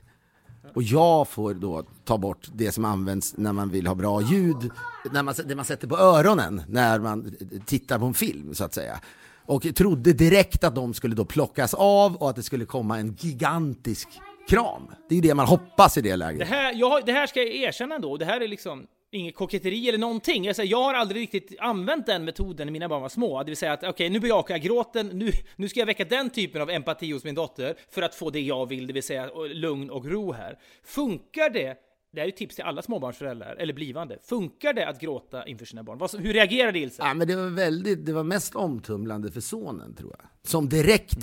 och 0.73 0.83
jag 0.83 1.27
får 1.27 1.53
då 1.53 1.83
ta 2.05 2.17
bort 2.17 2.47
det 2.53 2.71
som 2.71 2.85
används 2.85 3.37
när 3.37 3.53
man 3.53 3.69
vill 3.69 3.87
ha 3.87 3.95
bra 3.95 4.21
ljud, 4.21 4.69
när 5.11 5.23
man, 5.23 5.33
det 5.45 5.55
man 5.55 5.65
sätter 5.65 5.87
på 5.87 5.97
öronen 5.97 6.61
när 6.67 6.99
man 6.99 7.33
tittar 7.65 7.99
på 7.99 8.05
en 8.05 8.13
film 8.13 8.53
så 8.53 8.63
att 8.63 8.73
säga. 8.73 8.99
Och 9.45 9.65
jag 9.65 9.75
trodde 9.75 10.13
direkt 10.13 10.63
att 10.63 10.75
de 10.75 10.93
skulle 10.93 11.15
då 11.15 11.25
plockas 11.25 11.73
av 11.73 12.15
och 12.15 12.29
att 12.29 12.35
det 12.35 12.43
skulle 12.43 12.65
komma 12.65 12.99
en 12.99 13.15
gigantisk 13.19 14.09
kram. 14.49 14.81
Det 15.09 15.15
är 15.15 15.21
ju 15.21 15.21
det 15.21 15.33
man 15.35 15.45
hoppas 15.45 15.97
i 15.97 16.01
det 16.01 16.09
Det 16.09 16.15
läget. 16.15 16.47
här, 16.47 16.73
jag, 16.75 17.05
det 17.05 17.11
här 17.11 17.27
ska 17.27 17.39
jag 17.39 17.55
erkänna 17.55 17.95
ändå, 17.95 18.17
det 18.17 18.25
här 18.25 18.41
är 18.41 18.47
liksom 18.47 18.87
inget 19.11 19.35
koketteri 19.35 19.89
eller 19.89 19.99
någonting. 19.99 20.45
Jag, 20.45 20.55
säger, 20.55 20.71
jag 20.71 20.83
har 20.83 20.93
aldrig 20.93 21.21
riktigt 21.21 21.59
använt 21.59 22.05
den 22.05 22.25
metoden 22.25 22.67
när 22.67 22.71
mina 22.71 22.89
barn 22.89 23.01
var 23.01 23.09
små. 23.09 23.43
Det 23.43 23.45
vill 23.45 23.57
säga 23.57 23.73
att 23.73 23.83
okej, 23.83 24.09
nu 24.09 24.19
bejakar 24.19 24.53
jag 24.53 24.61
gråten, 24.61 25.07
nu, 25.07 25.31
nu 25.55 25.69
ska 25.69 25.79
jag 25.79 25.87
väcka 25.87 26.05
den 26.05 26.29
typen 26.29 26.61
av 26.61 26.69
empati 26.69 27.11
hos 27.11 27.23
min 27.23 27.35
dotter 27.35 27.75
för 27.89 28.01
att 28.01 28.15
få 28.15 28.29
det 28.29 28.41
jag 28.41 28.69
vill, 28.69 28.87
det 28.87 28.93
vill 28.93 29.03
säga 29.03 29.29
lugn 29.53 29.89
och 29.89 30.05
ro 30.05 30.31
här. 30.31 30.59
Funkar 30.83 31.49
det? 31.49 31.77
Det 32.11 32.19
här 32.19 32.27
är 32.27 32.31
ett 32.31 32.37
tips 32.37 32.55
till 32.55 32.63
alla 32.63 32.81
småbarnsföräldrar, 32.81 33.55
eller 33.55 33.73
blivande. 33.73 34.17
Funkar 34.23 34.73
det 34.73 34.87
att 34.87 34.99
gråta 35.01 35.47
inför 35.47 35.65
sina 35.65 35.83
barn? 35.83 36.23
Hur 36.23 36.33
reagerade 36.33 36.79
Ilse? 36.79 37.03
Ja, 37.03 37.13
men 37.13 37.27
det 37.27 37.35
var 37.35 37.49
väldigt, 37.49 38.05
det 38.05 38.13
var 38.13 38.23
mest 38.23 38.55
omtumlande 38.55 39.31
för 39.31 39.41
sonen 39.41 39.95
tror 39.95 40.15
jag. 40.19 40.49
Som 40.49 40.69
direkt 40.69 41.17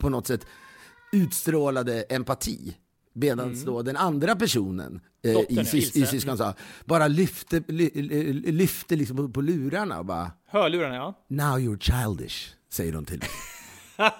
på 0.00 0.08
något 0.08 0.26
sätt 0.26 0.46
utstrålade 1.12 2.02
empati. 2.02 2.76
Medan 3.20 3.64
då 3.64 3.82
den 3.82 3.96
andra 3.96 4.36
personen 4.36 5.00
eh, 5.24 5.32
Dottern, 5.32 5.58
i, 5.58 5.64
sys, 5.64 5.96
i 5.96 6.06
syskon 6.06 6.38
sa, 6.38 6.54
bara 6.84 7.08
lyfte, 7.08 7.62
ly, 7.68 7.90
ly, 7.94 8.52
lyfte 8.52 8.96
liksom 8.96 9.16
på, 9.16 9.28
på 9.28 9.40
lurarna 9.40 9.98
och 9.98 10.04
bara 10.04 10.32
Hörlurarna, 10.46 10.94
ja. 10.94 11.24
Now 11.28 11.58
you're 11.58 11.78
childish, 11.78 12.54
säger 12.72 12.92
de 12.92 13.04
till 13.04 13.18
mig. 13.18 13.28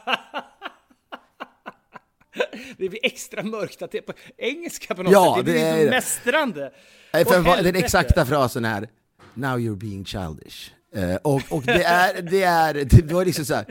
Det 2.79 2.89
blir 2.89 3.01
extra 3.03 3.43
mörkt 3.43 3.83
att 3.83 3.91
det 3.93 3.99
är 3.99 4.03
på 4.03 4.13
engelska 4.37 4.95
på 4.95 5.03
något 5.03 5.13
Ja, 5.13 5.35
sätt. 5.37 5.47
Det 5.47 5.53
blir 5.53 5.63
det 5.63 5.69
är 5.69 5.79
så 5.79 5.85
det. 5.85 5.91
mästrande. 5.91 6.71
För 7.13 7.63
den 7.63 7.77
exakta 7.77 8.27
frasen 8.27 8.65
är 8.65 8.89
Now 9.35 9.59
you're 9.59 9.77
being 9.77 10.05
childish. 10.05 10.71
Eh, 10.95 11.15
och, 11.15 11.43
och 11.49 11.63
det 11.63 11.83
är, 11.85 12.23
det 12.23 12.43
är, 12.43 12.75
det 12.75 13.13
var 13.13 13.25
liksom 13.25 13.45
så 13.45 13.55
här, 13.55 13.65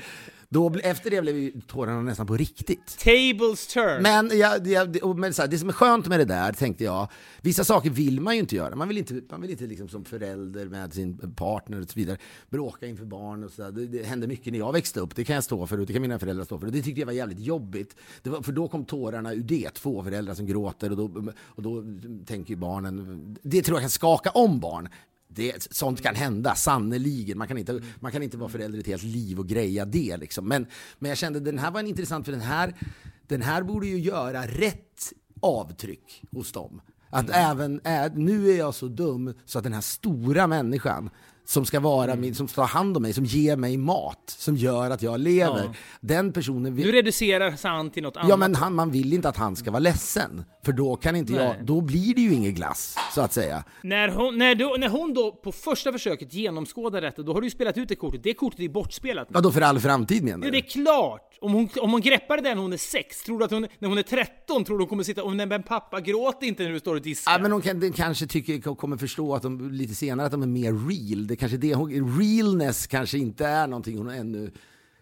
då, 0.51 0.73
efter 0.83 1.09
det 1.09 1.21
blev 1.21 1.37
ju 1.37 1.61
tårarna 1.67 2.01
nästan 2.01 2.27
på 2.27 2.37
riktigt. 2.37 2.97
Tables 2.97 3.67
turn. 3.67 4.01
Men, 4.01 4.37
jag, 4.39 4.67
jag, 4.67 5.17
men 5.19 5.33
så 5.33 5.41
här, 5.41 5.49
det 5.49 5.57
som 5.57 5.69
är 5.69 5.73
skönt 5.73 6.07
med 6.07 6.19
det 6.19 6.25
där, 6.25 6.53
tänkte 6.53 6.83
jag, 6.83 7.07
vissa 7.41 7.63
saker 7.63 7.89
vill 7.89 8.21
man 8.21 8.33
ju 8.33 8.39
inte 8.39 8.55
göra. 8.55 8.75
Man 8.75 8.87
vill 8.87 8.97
inte, 8.97 9.21
man 9.29 9.41
vill 9.41 9.51
inte 9.51 9.63
liksom 9.63 9.89
som 9.89 10.05
förälder 10.05 10.65
med 10.65 10.93
sin 10.93 11.33
partner 11.35 11.81
och 11.81 11.89
så 11.89 11.99
vidare 11.99 12.17
bråka 12.49 12.87
inför 12.87 13.05
barn 13.05 13.43
och 13.43 13.51
så 13.51 13.61
där. 13.61 13.71
Det, 13.71 13.87
det 13.87 14.03
hände 14.03 14.27
mycket 14.27 14.53
när 14.53 14.59
jag 14.59 14.73
växte 14.73 14.99
upp, 14.99 15.15
det 15.15 15.23
kan 15.23 15.35
jag 15.35 15.43
stå 15.43 15.67
för 15.67 15.79
och 15.79 15.85
det 15.85 15.93
kan 15.93 16.01
mina 16.01 16.19
föräldrar 16.19 16.45
stå 16.45 16.59
för. 16.59 16.67
Och 16.67 16.73
det 16.73 16.81
tyckte 16.81 17.01
jag 17.01 17.05
var 17.05 17.13
jävligt 17.13 17.39
jobbigt. 17.39 17.95
Var, 18.23 18.41
för 18.41 18.51
då 18.51 18.67
kom 18.67 18.85
tårarna 18.85 19.33
ur 19.33 19.43
det, 19.43 19.69
två 19.69 20.03
föräldrar 20.03 20.33
som 20.33 20.45
gråter 20.45 20.91
och 20.91 20.97
då, 20.97 21.31
och 21.41 21.63
då 21.63 21.83
tänker 22.25 22.49
ju 22.49 22.55
barnen, 22.55 23.37
det 23.43 23.61
tror 23.61 23.75
jag 23.75 23.83
kan 23.83 23.89
skaka 23.89 24.29
om 24.29 24.59
barn. 24.59 24.89
Det, 25.31 25.67
sånt 25.73 26.01
kan 26.01 26.15
hända, 26.15 26.55
sannoliken. 26.55 27.37
Man 27.37 27.47
kan, 27.47 27.57
inte, 27.57 27.81
man 27.99 28.11
kan 28.11 28.23
inte 28.23 28.37
vara 28.37 28.49
förälder 28.49 28.79
ett 28.79 28.87
helt 28.87 29.03
liv 29.03 29.39
och 29.39 29.47
greja 29.47 29.85
det. 29.85 30.17
Liksom. 30.17 30.47
Men, 30.47 30.67
men 30.99 31.09
jag 31.09 31.17
kände 31.17 31.39
den 31.39 31.59
här 31.59 31.71
var 31.71 31.79
en 31.79 31.87
intressant, 31.87 32.25
för 32.25 32.31
den 32.31 32.41
här, 32.41 32.73
den 33.27 33.41
här 33.41 33.63
borde 33.63 33.87
ju 33.87 33.99
göra 33.99 34.45
rätt 34.47 35.13
avtryck 35.39 36.23
hos 36.31 36.51
dem. 36.51 36.81
Att 37.09 37.29
även, 37.29 37.81
ä, 37.83 38.11
nu 38.15 38.51
är 38.51 38.57
jag 38.57 38.75
så 38.75 38.87
dum 38.87 39.33
så 39.45 39.57
att 39.57 39.63
den 39.63 39.73
här 39.73 39.81
stora 39.81 40.47
människan 40.47 41.09
som 41.49 41.65
ska 41.65 41.79
vara 41.79 42.15
min, 42.15 42.35
som 42.35 42.47
tar 42.47 42.65
hand 42.65 42.97
om 42.97 43.03
mig, 43.03 43.13
som 43.13 43.25
ger 43.25 43.55
mig 43.55 43.77
mat, 43.77 44.35
som 44.37 44.55
gör 44.55 44.91
att 44.91 45.01
jag 45.01 45.19
lever. 45.19 45.63
Ja. 45.63 45.73
Den 46.01 46.33
personen 46.33 46.75
vill, 46.75 46.85
Nu 46.85 46.91
reducerar 46.91 47.67
han 47.67 47.89
till 47.89 48.03
något 48.03 48.17
annat. 48.17 48.29
Ja 48.29 48.37
men 48.37 48.55
han, 48.55 48.75
man 48.75 48.91
vill 48.91 49.13
inte 49.13 49.29
att 49.29 49.37
han 49.37 49.55
ska 49.55 49.71
vara 49.71 49.79
ledsen. 49.79 50.43
För 50.65 50.71
då 50.71 50.95
kan 50.95 51.15
inte 51.15 51.33
Nej. 51.33 51.43
jag, 51.43 51.65
då 51.65 51.81
blir 51.81 52.15
det 52.15 52.21
ju 52.21 52.33
ingen 52.33 52.53
glass, 52.53 52.95
så 53.15 53.21
att 53.21 53.33
säga. 53.33 53.63
När 53.83 54.09
hon, 54.09 54.37
när, 54.37 54.55
då, 54.55 54.75
när 54.79 54.89
hon 54.89 55.13
då 55.13 55.31
på 55.31 55.51
första 55.51 55.91
försöket 55.91 56.33
genomskådar 56.33 57.01
detta, 57.01 57.21
då 57.21 57.33
har 57.33 57.41
du 57.41 57.47
ju 57.47 57.51
spelat 57.51 57.77
ut 57.77 57.89
det 57.89 57.95
kortet. 57.95 58.23
Det 58.23 58.33
kortet 58.33 58.59
är 58.59 58.69
bortspelat. 58.69 59.27
Ja, 59.33 59.41
då 59.41 59.51
för 59.51 59.61
all 59.61 59.79
framtid 59.79 60.23
menar 60.23 60.37
Ja, 60.37 60.51
du? 60.51 60.51
det 60.51 60.57
är 60.57 60.69
klart! 60.69 61.25
Om 61.41 61.53
hon, 61.53 61.69
om 61.81 61.91
hon 61.91 62.01
greppar 62.01 62.37
det 62.37 62.43
där 62.43 62.55
när 62.55 62.61
hon 62.61 62.73
är 62.73 62.77
sex, 62.77 63.23
tror 63.23 63.39
du 63.39 63.45
att 63.45 63.51
hon, 63.51 63.67
när 63.79 63.89
hon 63.89 63.97
är 63.97 64.03
13, 64.03 64.63
tror 64.63 64.77
du 64.77 64.83
hon 64.83 64.89
kommer 64.89 65.03
sitta 65.03 65.23
och 65.23 65.35
men 65.35 65.63
pappa 65.63 66.01
gråt 66.01 66.37
inte 66.41 66.63
när 66.63 66.71
du 66.71 66.79
står 66.79 66.95
och 66.95 67.01
diskar? 67.01 67.31
Ja, 67.31 67.39
men 67.41 67.51
hon 67.51 67.61
kan, 67.61 67.93
kanske 67.93 68.27
tycker, 68.27 68.75
kommer 68.75 68.97
förstå 68.97 69.35
att 69.35 69.41
de, 69.41 69.71
lite 69.71 69.95
senare 69.95 70.25
att 70.25 70.31
de 70.31 70.43
är 70.43 70.47
mer 70.47 70.89
real. 70.89 71.27
Det 71.27 71.35
kanske 71.39 71.57
det, 71.57 71.73
hon, 71.75 72.19
realness 72.19 72.87
kanske 72.87 73.17
inte 73.17 73.45
är 73.45 73.67
någonting 73.67 73.97
hon 73.97 74.09
ännu 74.09 74.51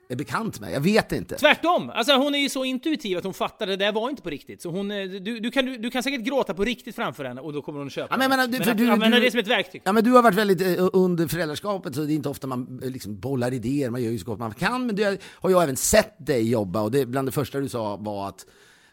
är 0.09 0.15
bekant 0.15 0.59
med. 0.59 0.71
Jag 0.73 0.79
vet 0.81 1.11
inte. 1.11 1.35
Tvärtom! 1.35 1.89
Alltså 1.89 2.13
hon 2.15 2.35
är 2.35 2.39
ju 2.39 2.49
så 2.49 2.65
intuitiv 2.65 3.17
att 3.17 3.23
hon 3.23 3.33
fattar 3.33 3.67
det 3.67 3.75
där 3.75 3.91
var 3.91 4.09
inte 4.09 4.21
på 4.21 4.29
riktigt. 4.29 4.61
Så 4.61 4.69
hon, 4.69 4.91
eh, 4.91 4.97
du, 5.09 5.39
du, 5.39 5.51
kan, 5.51 5.65
du, 5.65 5.77
du 5.77 5.89
kan 5.91 6.03
säkert 6.03 6.21
gråta 6.21 6.53
på 6.53 6.63
riktigt 6.63 6.95
framför 6.95 7.25
henne 7.25 7.41
och 7.41 7.53
då 7.53 7.61
kommer 7.61 7.79
hon 7.79 7.89
köpa 7.89 8.17
Ja, 8.21 8.27
men 8.29 8.51
det. 8.51 8.57
du- 8.57 8.71
att 8.71 8.77
du- 8.77 8.89
använda 8.89 9.19
det 9.19 9.31
som 9.31 9.39
ett 9.39 9.47
verktyg. 9.47 9.81
Ja, 9.85 9.91
men 9.91 10.03
du 10.03 10.11
har 10.11 10.23
varit 10.23 10.35
väldigt 10.37 10.61
eh, 10.79 10.87
under 10.93 11.27
föräldraskapet 11.27 11.95
så 11.95 12.01
det 12.01 12.13
är 12.13 12.15
inte 12.15 12.29
ofta 12.29 12.47
man 12.47 12.79
eh, 12.83 12.89
liksom 12.89 13.19
bollar 13.19 13.53
idéer, 13.53 13.89
man 13.89 14.03
gör 14.03 14.11
ju 14.11 14.17
så 14.19 14.25
gott 14.25 14.39
man 14.39 14.53
kan. 14.53 14.85
Men 14.85 14.95
du 14.95 15.17
har 15.33 15.49
jag 15.49 15.63
även 15.63 15.75
sett 15.77 16.25
dig 16.27 16.49
jobba 16.49 16.81
och 16.81 16.91
det, 16.91 17.05
bland 17.05 17.27
det 17.27 17.31
första 17.31 17.59
du 17.59 17.69
sa 17.69 17.95
var 17.97 18.27
att, 18.27 18.45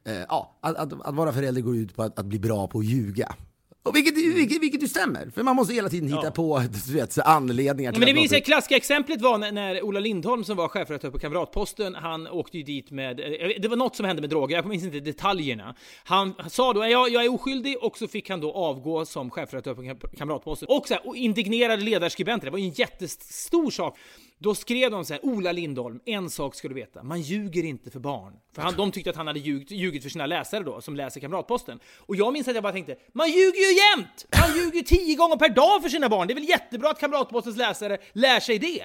eh, 0.04 0.14
ja, 0.28 0.58
att, 0.62 0.76
att, 0.76 1.06
att 1.06 1.14
vara 1.14 1.32
förälder 1.32 1.60
går 1.62 1.76
ut 1.76 1.96
på 1.96 2.02
att, 2.02 2.18
att 2.18 2.26
bli 2.26 2.38
bra 2.38 2.66
på 2.66 2.78
att 2.78 2.84
ljuga. 2.84 3.34
Och 3.88 3.96
vilket, 3.96 4.16
vilket, 4.16 4.62
vilket 4.62 4.82
ju 4.82 4.88
stämmer, 4.88 5.30
för 5.34 5.42
man 5.42 5.56
måste 5.56 5.74
hela 5.74 5.88
tiden 5.88 6.08
hitta 6.08 6.30
på 6.30 6.62
du 6.86 6.92
vet, 6.92 7.18
anledningar 7.18 7.92
till 7.92 8.00
Men 8.00 8.06
det 8.06 8.12
visar 8.20 8.36
något- 8.36 8.44
klassiska 8.44 8.76
exemplet 8.76 9.20
var 9.22 9.38
när, 9.38 9.52
när 9.52 9.82
Ola 9.84 10.00
Lindholm 10.00 10.44
som 10.44 10.56
var 10.56 10.68
chefredaktör 10.68 11.10
på 11.10 11.18
Kamratposten, 11.18 11.94
han 11.94 12.26
åkte 12.28 12.56
ju 12.58 12.62
dit 12.64 12.90
med, 12.90 13.20
eh, 13.20 13.26
det 13.60 13.68
var 13.68 13.76
något 13.76 13.96
som 13.96 14.06
hände 14.06 14.20
med 14.22 14.30
droger, 14.30 14.56
jag 14.56 14.66
minns 14.66 14.84
inte 14.84 15.00
detaljerna. 15.00 15.74
Han 16.04 16.34
sa 16.48 16.72
då, 16.72 16.86
jag, 16.86 17.10
jag 17.10 17.24
är 17.24 17.32
oskyldig, 17.34 17.76
och 17.82 17.98
så 17.98 18.08
fick 18.08 18.30
han 18.30 18.40
då 18.40 18.52
avgå 18.52 19.04
som 19.06 19.30
chefredaktör 19.30 19.74
på 19.74 19.82
Kam- 19.82 20.16
Kamratposten. 20.18 20.68
Och 20.68 20.88
så 20.88 20.94
här, 20.94 21.08
och 21.08 21.16
indignerade 21.16 21.82
ledarskribenter, 21.82 22.44
det 22.46 22.50
var 22.50 22.58
ju 22.58 22.64
en 22.64 22.70
jättestor 22.70 23.70
sak. 23.70 23.98
Då 24.44 24.54
skrev 24.54 24.90
de 24.90 25.04
så 25.04 25.12
här, 25.12 25.24
Ola 25.24 25.52
Lindholm, 25.52 26.00
en 26.04 26.30
sak 26.30 26.54
ska 26.54 26.68
du 26.68 26.74
veta, 26.74 27.02
man 27.02 27.20
ljuger 27.20 27.64
inte 27.64 27.90
för 27.90 28.00
barn. 28.00 28.32
För 28.54 28.62
han, 28.62 28.76
de 28.76 28.92
tyckte 28.92 29.10
att 29.10 29.16
han 29.16 29.26
hade 29.26 29.38
ljugit, 29.38 29.70
ljugit 29.70 30.02
för 30.02 30.10
sina 30.10 30.26
läsare 30.26 30.64
då, 30.64 30.80
som 30.80 30.96
läser 30.96 31.20
Kamratposten. 31.20 31.80
Och 31.98 32.16
jag 32.16 32.32
minns 32.32 32.48
att 32.48 32.54
jag 32.54 32.62
bara 32.62 32.72
tänkte, 32.72 32.96
man 33.12 33.28
ljuger 33.28 33.58
ju 33.58 33.76
jämt! 33.76 34.26
Man 34.40 34.56
ljuger 34.56 34.76
ju 34.76 34.82
tio 34.82 35.16
gånger 35.16 35.36
per 35.36 35.48
dag 35.48 35.82
för 35.82 35.88
sina 35.88 36.08
barn, 36.08 36.26
det 36.26 36.32
är 36.32 36.34
väl 36.34 36.48
jättebra 36.48 36.90
att 36.90 37.00
Kamratpostens 37.00 37.56
läsare 37.56 37.98
lär 38.12 38.40
sig 38.40 38.58
det? 38.58 38.84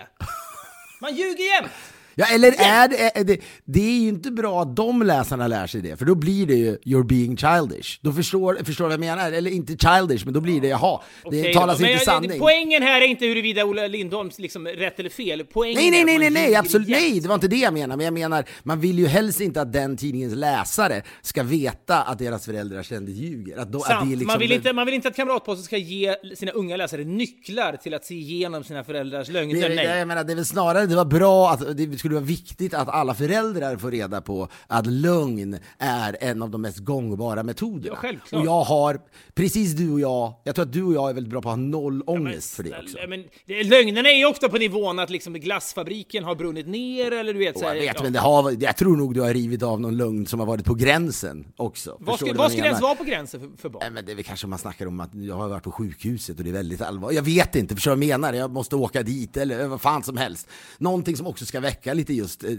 Man 1.01 1.16
ljuger 1.16 1.43
jämt! 1.55 1.72
Ja, 2.20 2.26
eller 2.34 2.47
är 2.47 2.88
det, 2.88 3.17
är 3.20 3.24
det, 3.24 3.38
det 3.65 3.80
är 3.80 4.01
ju 4.01 4.07
inte 4.07 4.32
bra 4.32 4.61
att 4.61 4.76
de 4.76 5.01
läsarna 5.01 5.47
lär 5.47 5.67
sig 5.67 5.82
det, 5.82 5.97
för 5.97 6.05
då 6.05 6.15
blir 6.15 6.45
det 6.45 6.53
ju 6.55 6.78
you're 6.78 7.07
being 7.07 7.38
childish. 7.38 7.99
Då 8.01 8.11
förstår, 8.13 8.57
förstår 8.63 8.86
du 8.86 8.88
vad 8.88 8.93
jag 8.93 9.17
menar? 9.17 9.32
Eller 9.32 9.51
inte 9.51 9.78
childish, 9.78 10.26
men 10.26 10.34
då 10.34 10.41
blir 10.41 10.61
det 10.61 10.67
jaha, 10.67 11.01
det 11.24 11.28
Okej 11.39 11.53
talas 11.53 11.80
inte 11.80 11.91
jag- 11.91 12.01
sanning. 12.01 12.39
Poängen 12.39 12.84
här 12.84 13.01
är 13.01 13.05
inte 13.05 13.26
huruvida 13.26 13.65
Ola 13.65 13.88
Lindholms 13.88 14.39
liksom 14.39 14.67
rätt 14.67 14.99
eller 14.99 15.09
fel. 15.09 15.45
Poängen 15.53 15.76
Nej, 15.82 15.91
nej, 15.91 15.99
att 16.01 16.05
nej, 16.05 16.17
nej, 16.20 16.30
nej, 16.30 16.55
absolut 16.55 16.88
nej, 16.88 17.20
det 17.20 17.28
var 17.28 17.36
inte 17.36 17.47
det 17.47 17.55
jag 17.55 17.74
menade. 17.74 17.97
Men 17.97 18.03
jag 18.05 18.13
menar, 18.13 18.45
man 18.63 18.80
vill 18.80 18.99
ju 18.99 19.07
helst 19.07 19.41
inte 19.41 19.61
att 19.61 19.74
den 19.74 19.97
tidningens 19.97 20.36
läsare 20.36 21.01
ska 21.22 21.43
veta 21.43 22.01
att 22.01 22.20
deras 22.20 22.45
föräldrar 22.45 22.84
ständigt 22.84 23.15
ljuger. 23.15 23.57
Att 23.57 23.72
då, 23.72 23.78
att 23.80 23.86
Sant. 23.86 24.09
det 24.09 24.15
är 24.15 24.17
liksom 24.17 24.28
man, 24.28 24.39
vill 24.39 24.51
inte, 24.51 24.74
man 24.74 24.86
vill 24.86 24.95
inte 24.95 25.07
att 25.07 25.15
Kamratposten 25.15 25.63
ska 25.63 25.78
ge 25.78 26.15
sina 26.36 26.51
unga 26.51 26.78
läsare 26.78 27.03
nycklar 27.03 27.78
till 27.78 27.93
att 27.93 28.05
se 28.05 28.15
igenom 28.15 28.63
sina 28.63 28.84
föräldrars 28.84 29.30
lögner. 29.30 29.70
Det, 29.70 29.76
Nej. 29.76 29.97
jag 29.97 30.07
menar, 30.07 30.24
det 30.24 30.34
är 30.34 30.36
väl 30.36 30.45
snarare 30.45 30.86
det 30.86 30.95
var 30.95 31.05
bra 31.05 31.49
att 31.51 31.78
det 31.78 31.99
skulle 31.99 32.09
vara 32.16 32.26
viktigt 32.26 32.74
att 32.74 32.89
alla 32.89 33.14
föräldrar 33.14 33.78
får 33.78 33.91
reda 33.91 34.22
på 34.22 34.47
att 34.68 34.86
lögn 34.86 35.60
är 35.78 36.18
en 36.22 36.41
av 36.41 36.49
de 36.49 36.62
mest 36.62 36.78
gångbara 36.78 37.43
metoderna. 37.43 37.88
Ja, 37.88 37.95
självklart. 37.95 38.39
och 38.39 38.45
jag 38.45 38.64
har, 38.64 39.01
precis 39.34 39.74
du 39.74 39.91
och 39.91 39.99
jag, 39.99 40.34
jag 40.43 40.55
tror 40.55 40.66
att 40.66 40.74
du 40.74 40.84
och 40.84 40.93
jag 40.93 41.10
är 41.10 41.14
väldigt 41.14 41.32
bra 41.32 41.41
på 41.41 41.49
att 41.49 41.55
ha 41.55 41.64
noll 41.64 42.03
ångest 42.05 42.55
för 42.55 42.64
det 42.64 42.80
också. 42.84 42.97
Men, 43.07 43.26
det, 43.45 43.64
lögnerna 43.64 44.10
är 44.10 44.18
ju 44.18 44.26
ofta 44.26 44.49
på 44.49 44.57
nivån 44.57 44.99
att 44.99 45.10
liksom 45.10 45.34
glassfabriken 45.34 46.24
har 46.24 46.36
brunnit 46.36 46.68
ner 46.68 47.12
eller 47.12 47.34
du 47.34 47.39
vet 47.39 47.60
så 47.60 47.66
här, 47.66 47.76
jag 47.76 47.82
vet, 47.82 47.95
ja. 47.95 48.03
men 48.03 48.14
det 48.14 48.20
har, 48.20 48.64
jag 48.64 48.78
tror 48.78 48.97
nog 48.97 49.14
du 49.14 49.22
har 49.22 49.34
rivit 49.34 49.64
av 49.64 49.82
någon 49.82 49.97
lögn 49.97 50.26
som 50.26 50.39
har 50.39 50.47
varit 50.47 50.66
på 50.66 50.74
gränsen 50.74 51.47
också. 51.55 51.97
Vad 51.99 52.16
skulle, 52.16 52.32
du 52.32 52.38
vad 52.38 52.45
jag 52.45 52.51
skulle 52.51 52.68
ens 52.68 52.82
vara 52.82 52.95
på 52.95 53.03
gränsen 53.03 53.39
för, 53.39 53.62
för 53.62 53.70
barn? 53.70 53.80
Nej, 53.84 53.91
men 53.91 54.05
det 54.05 54.12
är 54.12 54.16
väl 54.16 54.24
kanske 54.24 54.47
man 54.47 54.60
snackar 54.60 54.86
om 54.86 54.99
att 54.99 55.10
jag 55.14 55.36
har 55.36 55.47
varit 55.49 55.64
på 55.64 55.72
sjukhuset 55.72 56.38
och 56.38 56.43
det 56.43 56.49
är 56.49 56.53
väldigt 56.53 56.82
allvarligt. 56.82 57.16
Jag 57.16 57.24
vet 57.24 57.55
inte, 57.55 57.76
förstår 57.76 57.91
du 57.91 57.95
vad 57.95 58.03
jag 58.03 58.20
menar? 58.20 58.34
Jag 58.34 58.51
måste 58.51 58.76
åka 58.76 59.03
dit 59.03 59.38
eller 59.38 59.68
vad 59.68 59.82
fan 59.82 60.03
som 60.03 60.18
helst. 60.18 60.47
Någonting 60.78 61.18
som 61.18 61.28
också 61.28 61.45
ska 61.45 61.60
väcka 61.60 61.93
lite 61.99 62.13
just 62.13 62.43
eh, 62.43 62.49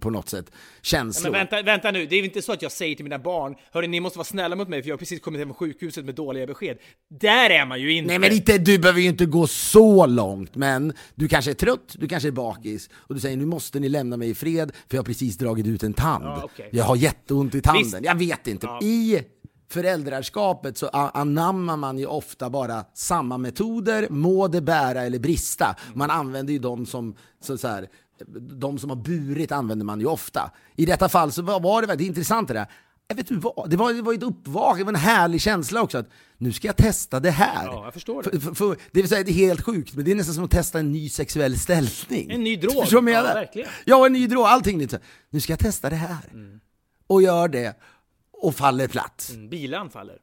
på 0.00 0.10
något 0.10 0.28
sätt 0.28 0.50
känslor. 0.82 1.30
Men 1.30 1.38
vänta, 1.38 1.62
vänta 1.62 1.90
nu, 1.90 2.06
det 2.06 2.16
är 2.16 2.18
ju 2.18 2.24
inte 2.24 2.42
så 2.42 2.52
att 2.52 2.62
jag 2.62 2.72
säger 2.72 2.96
till 2.96 3.04
mina 3.04 3.18
barn 3.18 3.54
Hörni, 3.72 3.88
ni 3.88 4.00
måste 4.00 4.18
vara 4.18 4.24
snälla 4.24 4.56
mot 4.56 4.68
mig 4.68 4.82
för 4.82 4.88
jag 4.88 4.94
har 4.94 4.98
precis 4.98 5.20
kommit 5.20 5.38
hem 5.38 5.48
från 5.48 5.54
sjukhuset 5.54 6.04
med 6.04 6.14
dåliga 6.14 6.46
besked. 6.46 6.78
Där 7.20 7.50
är 7.50 7.66
man 7.66 7.80
ju 7.80 7.92
inte! 7.92 8.08
Nej 8.08 8.18
men 8.18 8.32
inte, 8.32 8.58
du 8.58 8.78
behöver 8.78 9.00
ju 9.00 9.08
inte 9.08 9.26
gå 9.26 9.46
så 9.46 10.06
långt, 10.06 10.54
men 10.56 10.92
du 11.14 11.28
kanske 11.28 11.50
är 11.50 11.54
trött, 11.54 11.96
du 11.98 12.08
kanske 12.08 12.28
är 12.28 12.32
bakis 12.32 12.90
och 12.94 13.14
du 13.14 13.20
säger 13.20 13.36
nu 13.36 13.46
måste 13.46 13.80
ni 13.80 13.88
lämna 13.88 14.16
mig 14.16 14.30
i 14.30 14.34
fred 14.34 14.72
för 14.88 14.96
jag 14.96 15.02
har 15.02 15.06
precis 15.06 15.38
dragit 15.38 15.66
ut 15.66 15.82
en 15.82 15.94
tand. 15.94 16.24
Ja, 16.24 16.40
okej. 16.44 16.68
Jag 16.72 16.84
har 16.84 16.96
jätteont 16.96 17.54
i 17.54 17.60
tanden. 17.62 17.82
Visst. 17.82 17.98
Jag 18.02 18.14
vet 18.14 18.46
inte. 18.46 18.66
Ja. 18.66 18.80
I 18.82 19.22
föräldraskapet 19.72 20.78
så 20.78 20.88
anammar 20.88 21.76
man 21.76 21.98
ju 21.98 22.06
ofta 22.06 22.50
bara 22.50 22.84
samma 22.94 23.38
metoder, 23.38 24.06
må 24.10 24.48
det 24.48 24.60
bära 24.60 25.02
eller 25.02 25.18
brista. 25.18 25.76
Man 25.94 26.10
använder 26.10 26.52
ju 26.52 26.58
dem 26.58 26.86
som, 26.86 27.16
så, 27.40 27.58
så 27.58 27.68
här, 27.68 27.88
de 28.40 28.78
som 28.78 28.90
har 28.90 28.96
burit 28.96 29.52
använder 29.52 29.84
man 29.84 30.00
ju 30.00 30.06
ofta. 30.06 30.50
I 30.76 30.86
detta 30.86 31.08
fall 31.08 31.32
så 31.32 31.42
var 31.42 31.80
det 31.80 31.86
väldigt 31.86 32.06
intressant 32.06 32.48
det 32.48 32.54
där. 32.54 32.66
Jag 33.08 33.16
vet 33.16 33.28
du 33.28 33.36
vad, 33.36 33.70
det 33.70 33.76
var, 33.76 33.92
det 33.92 34.02
var 34.02 34.14
ett 34.14 34.22
uppvak, 34.22 34.78
det 34.78 34.84
var 34.84 34.92
en 34.92 34.96
härlig 34.96 35.40
känsla 35.40 35.82
också 35.82 35.98
att 35.98 36.08
nu 36.38 36.52
ska 36.52 36.68
jag 36.68 36.76
testa 36.76 37.20
det 37.20 37.30
här. 37.30 37.66
Ja, 37.66 37.84
jag 37.84 37.94
förstår 37.94 38.22
det. 38.22 38.30
För, 38.30 38.38
för, 38.38 38.54
för, 38.54 38.76
det 38.90 39.00
vill 39.00 39.08
säga, 39.08 39.24
det 39.24 39.30
är 39.30 39.34
helt 39.34 39.62
sjukt, 39.62 39.94
men 39.94 40.04
det 40.04 40.10
är 40.10 40.14
nästan 40.14 40.34
som 40.34 40.44
att 40.44 40.50
testa 40.50 40.78
en 40.78 40.92
ny 40.92 41.08
sexuell 41.08 41.58
ställning. 41.58 42.30
En 42.30 42.44
ny 42.44 42.56
drog. 42.56 42.82
Förstår 42.82 43.02
du 43.02 43.12
Ja, 43.12 43.22
verkligen. 43.22 43.68
Ja, 43.84 44.06
en 44.06 44.12
ny 44.12 44.26
drog, 44.26 44.44
allting 44.44 44.78
nytt. 44.78 44.94
Nu 45.30 45.40
ska 45.40 45.52
jag 45.52 45.60
testa 45.60 45.90
det 45.90 45.96
här. 45.96 46.18
Och 47.06 47.22
gör 47.22 47.48
det, 47.48 47.76
och 48.32 48.54
faller 48.54 48.88
platt. 48.88 49.30
Mm, 49.34 49.48
Bilan 49.48 49.90
faller. 49.90 50.18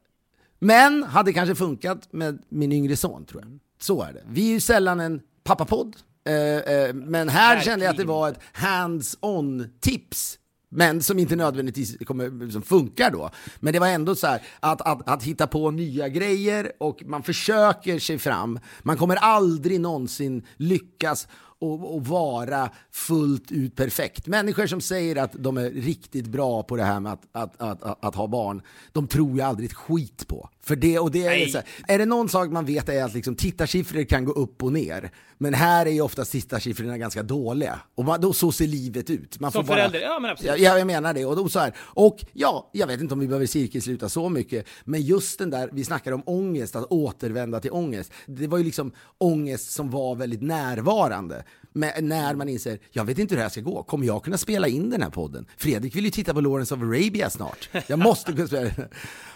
Men 0.60 1.04
hade 1.04 1.34
kanske 1.34 1.56
funkat 1.56 2.14
med 2.14 2.44
min 2.50 2.72
yngre 2.72 2.96
son, 2.96 3.26
tror 3.26 3.42
jag. 3.42 3.60
Så 3.82 4.04
är 4.04 4.14
det. 4.14 4.24
Vi 4.28 4.50
är 4.50 4.54
ju 4.54 4.60
sällan 4.60 5.00
en 5.00 5.22
pappapodd. 5.44 5.96
Eh, 6.26 6.74
eh, 6.74 6.94
men 6.94 7.30
här 7.30 7.62
kände 7.62 7.86
jag 7.86 7.92
att 7.92 7.98
det 7.98 8.06
var 8.06 8.30
ett 8.30 8.40
hands-on 8.54 9.70
tips. 9.80 10.40
Men 10.72 11.04
som 11.04 11.20
inte 11.20 11.36
nödvändigtvis 11.36 11.98
kommer, 12.06 12.52
som 12.52 12.62
funkar 12.62 13.12
då. 13.12 13.30
Men 13.60 13.74
det 13.74 13.80
var 13.80 13.88
ändå 13.88 14.16
så 14.16 14.28
här 14.28 14.42
att, 14.60 14.82
att, 14.82 15.10
att 15.10 15.24
hitta 15.24 15.48
på 15.48 15.72
nya 15.72 16.10
grejer 16.10 16.72
och 16.80 17.04
man 17.06 17.24
försöker 17.24 18.00
sig 18.00 18.20
fram. 18.20 18.60
Man 18.82 18.98
kommer 18.98 19.16
aldrig 19.16 19.82
någonsin 19.82 20.46
lyckas 20.58 21.28
och, 21.60 21.96
och 21.96 22.06
vara 22.06 22.70
fullt 22.92 23.52
ut 23.52 23.76
perfekt. 23.76 24.28
Människor 24.28 24.68
som 24.68 24.82
säger 24.82 25.16
att 25.16 25.34
de 25.34 25.58
är 25.58 25.70
riktigt 25.70 26.28
bra 26.28 26.64
på 26.64 26.76
det 26.76 26.84
här 26.84 27.00
med 27.00 27.14
att, 27.14 27.28
att, 27.32 27.62
att, 27.62 27.84
att, 27.84 28.06
att 28.06 28.16
ha 28.16 28.28
barn, 28.28 28.62
de 28.92 29.08
tror 29.08 29.38
jag 29.38 29.48
aldrig 29.48 29.70
ett 29.70 29.76
skit 29.76 30.28
på. 30.28 30.50
För 30.70 30.76
det, 30.76 31.00
och 31.00 31.12
det 31.12 31.26
är, 31.26 31.48
så 31.48 31.58
här, 31.58 31.68
är 31.88 32.00
det 32.00 32.06
någon 32.06 32.30
sak 32.30 32.50
man 32.52 32.66
vet 32.66 32.90
är 32.90 33.04
att 33.04 33.14
liksom, 33.14 33.36
tittarsiffror 33.36 34.04
kan 34.04 34.26
gå 34.26 34.32
upp 34.32 34.64
och 34.64 34.74
ner. 34.74 35.12
Men 35.38 35.54
här 35.54 35.86
är 35.86 35.90
ju 35.92 36.02
oftast 36.02 36.32
tittarsiffrorna 36.32 36.98
ganska 36.98 37.24
dåliga. 37.24 37.80
Och 37.96 38.06
man, 38.06 38.22
då, 38.22 38.34
så 38.34 38.52
ser 38.52 38.68
livet 38.68 39.10
ut. 39.10 39.40
Man 39.40 39.52
Som 39.52 39.64
får 39.66 39.68
bara- 39.68 39.78
förälder, 39.78 40.00
ja 40.02 40.20
men 40.20 40.32
absolut. 40.32 40.60
Ja, 40.62 40.78
jag 40.78 40.88
menar 40.88 41.14
det. 41.14 41.26
Och, 41.26 41.36
då 41.36 41.50
så 41.50 41.60
här, 41.60 41.74
och 41.80 42.18
ja, 42.34 42.70
jag 42.74 42.88
vet 42.88 43.02
inte 43.02 43.14
om 43.14 43.20
vi 43.20 43.28
behöver 43.28 43.46
cirkelsluta 43.46 44.10
så 44.10 44.30
mycket, 44.30 44.66
men 44.86 45.02
just 45.02 45.40
den 45.40 45.50
där, 45.50 45.70
vi 45.74 45.84
snackar 45.86 46.12
om 46.12 46.24
ångest, 46.26 46.76
att 46.76 46.86
återvända 46.92 47.60
till 47.60 47.72
ångest. 47.72 48.12
Det 48.26 48.48
var 48.48 48.58
ju 48.58 48.64
liksom 48.64 48.92
ångest 49.18 49.72
som 49.72 49.90
var 49.90 50.16
väldigt 50.16 50.42
närvarande. 50.42 51.44
Men 51.74 52.10
när 52.10 52.36
man 52.36 52.50
inser, 52.50 52.80
jag 52.92 53.06
vet 53.06 53.20
inte 53.20 53.34
hur 53.36 53.38
det 53.38 53.44
här 53.44 53.50
ska 53.50 53.62
gå, 53.62 53.84
kommer 53.84 54.06
jag 54.06 54.24
kunna 54.24 54.38
spela 54.38 54.68
in 54.68 54.90
den 54.90 55.02
här 55.02 55.10
podden? 55.10 55.46
Fredrik 55.58 55.96
vill 55.96 56.06
ju 56.06 56.12
titta 56.12 56.34
på 56.34 56.42
Lawrence 56.42 56.76
of 56.76 56.82
Arabia 56.82 57.30
snart. 57.30 57.70
Jag 57.88 58.00
måste 58.00 58.32
kunna 58.34 58.48
spela 58.48 58.62
den. 58.62 58.88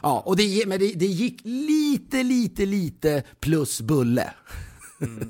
Ja, 0.01 0.23
och 0.25 0.35
det, 0.35 0.67
men 0.67 0.79
det, 0.79 0.93
det 0.93 1.05
gick 1.05 1.41
lite, 1.43 2.23
lite, 2.23 2.65
lite 2.65 3.23
plus 3.39 3.81
bulle. 3.81 4.33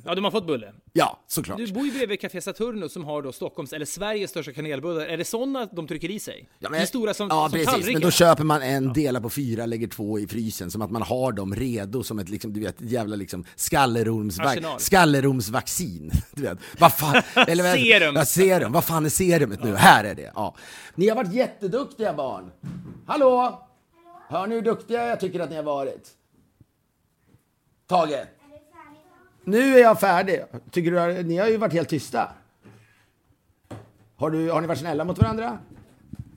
Ja, 0.05 0.15
de 0.15 0.23
har 0.23 0.31
fått 0.31 0.47
bulle. 0.47 0.73
Ja, 0.93 1.19
såklart. 1.27 1.57
Du 1.57 1.73
bor 1.73 1.85
ju 1.85 1.91
bredvid 1.91 2.21
Café 2.21 2.41
Saturnus 2.41 2.93
som 2.93 3.05
har 3.05 3.21
då 3.21 3.31
Stockholms, 3.31 3.73
eller 3.73 3.85
Sveriges 3.85 4.29
största 4.29 4.51
kanelbullar. 4.51 5.05
Är 5.05 5.17
det 5.17 5.25
sådana 5.25 5.65
de 5.65 5.87
trycker 5.87 6.11
i 6.11 6.19
sig? 6.19 6.49
Ja, 6.59 6.75
är 6.75 6.85
stora 6.85 7.13
som, 7.13 7.27
ja, 7.27 7.43
som 7.43 7.51
precis. 7.51 7.69
tallrikar. 7.69 7.93
Men 7.93 8.01
då 8.01 8.11
köper 8.11 8.43
man 8.43 8.61
en, 8.61 8.93
delar 8.93 9.21
på 9.21 9.29
fyra, 9.29 9.65
lägger 9.65 9.87
två 9.87 10.19
i 10.19 10.27
frysen. 10.27 10.71
Som 10.71 10.81
att 10.81 10.91
man 10.91 11.01
har 11.01 11.31
dem 11.31 11.55
redo 11.55 12.03
som 12.03 12.19
ett 12.19 12.29
liksom, 12.29 12.53
du 12.53 12.59
vet, 12.59 12.75
jävla 12.81 13.15
liksom 13.15 13.45
skallerormsva 13.55 14.49
Arsenal. 14.49 14.79
skallerormsvaccin. 14.79 16.11
Du 16.35 16.41
vet. 16.43 16.57
Vad 16.79 16.93
fan, 16.93 17.15
eller, 17.47 17.77
Serum. 17.77 18.15
Ja, 18.15 18.25
serum. 18.25 18.71
Vad 18.71 18.83
fan 18.83 19.05
är 19.05 19.09
serumet 19.09 19.63
nu? 19.63 19.75
Här 19.75 20.03
är 20.03 20.15
det. 20.15 20.31
Ja. 20.35 20.55
Ni 20.95 21.09
har 21.09 21.15
varit 21.15 21.33
jätteduktiga 21.33 22.13
barn. 22.13 22.51
Hallå? 23.07 23.59
Hör 24.29 24.47
ni 24.47 24.55
hur 24.55 24.61
duktiga 24.61 25.07
jag 25.07 25.19
tycker 25.19 25.39
att 25.39 25.49
ni 25.49 25.55
har 25.55 25.63
varit? 25.63 26.09
Tage? 27.87 28.25
Nu 29.43 29.75
är 29.75 29.81
jag 29.81 29.99
färdig. 29.99 30.43
Tycker 30.71 30.91
du 30.91 31.23
ni 31.23 31.37
har 31.37 31.47
ju 31.47 31.57
varit 31.57 31.73
helt 31.73 31.89
tysta? 31.89 32.31
Har, 34.15 34.29
du, 34.29 34.51
har 34.51 34.61
ni 34.61 34.67
varit 34.67 34.79
snälla 34.79 35.03
mot 35.03 35.17
varandra? 35.17 35.57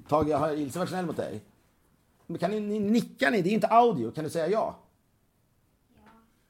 Tage, 0.08 0.32
har 0.32 0.52
Ilse 0.52 0.78
varit 0.78 0.88
snäll 0.88 1.06
mot 1.06 1.16
dig? 1.16 1.40
Men 2.26 2.38
kan 2.38 2.50
ni, 2.50 2.60
ni 2.60 2.78
nickar 2.78 3.30
ni? 3.30 3.42
Det 3.42 3.48
är 3.48 3.52
inte 3.52 3.68
audio. 3.68 4.10
Kan 4.10 4.24
du 4.24 4.30
säga 4.30 4.48
ja? 4.48 4.76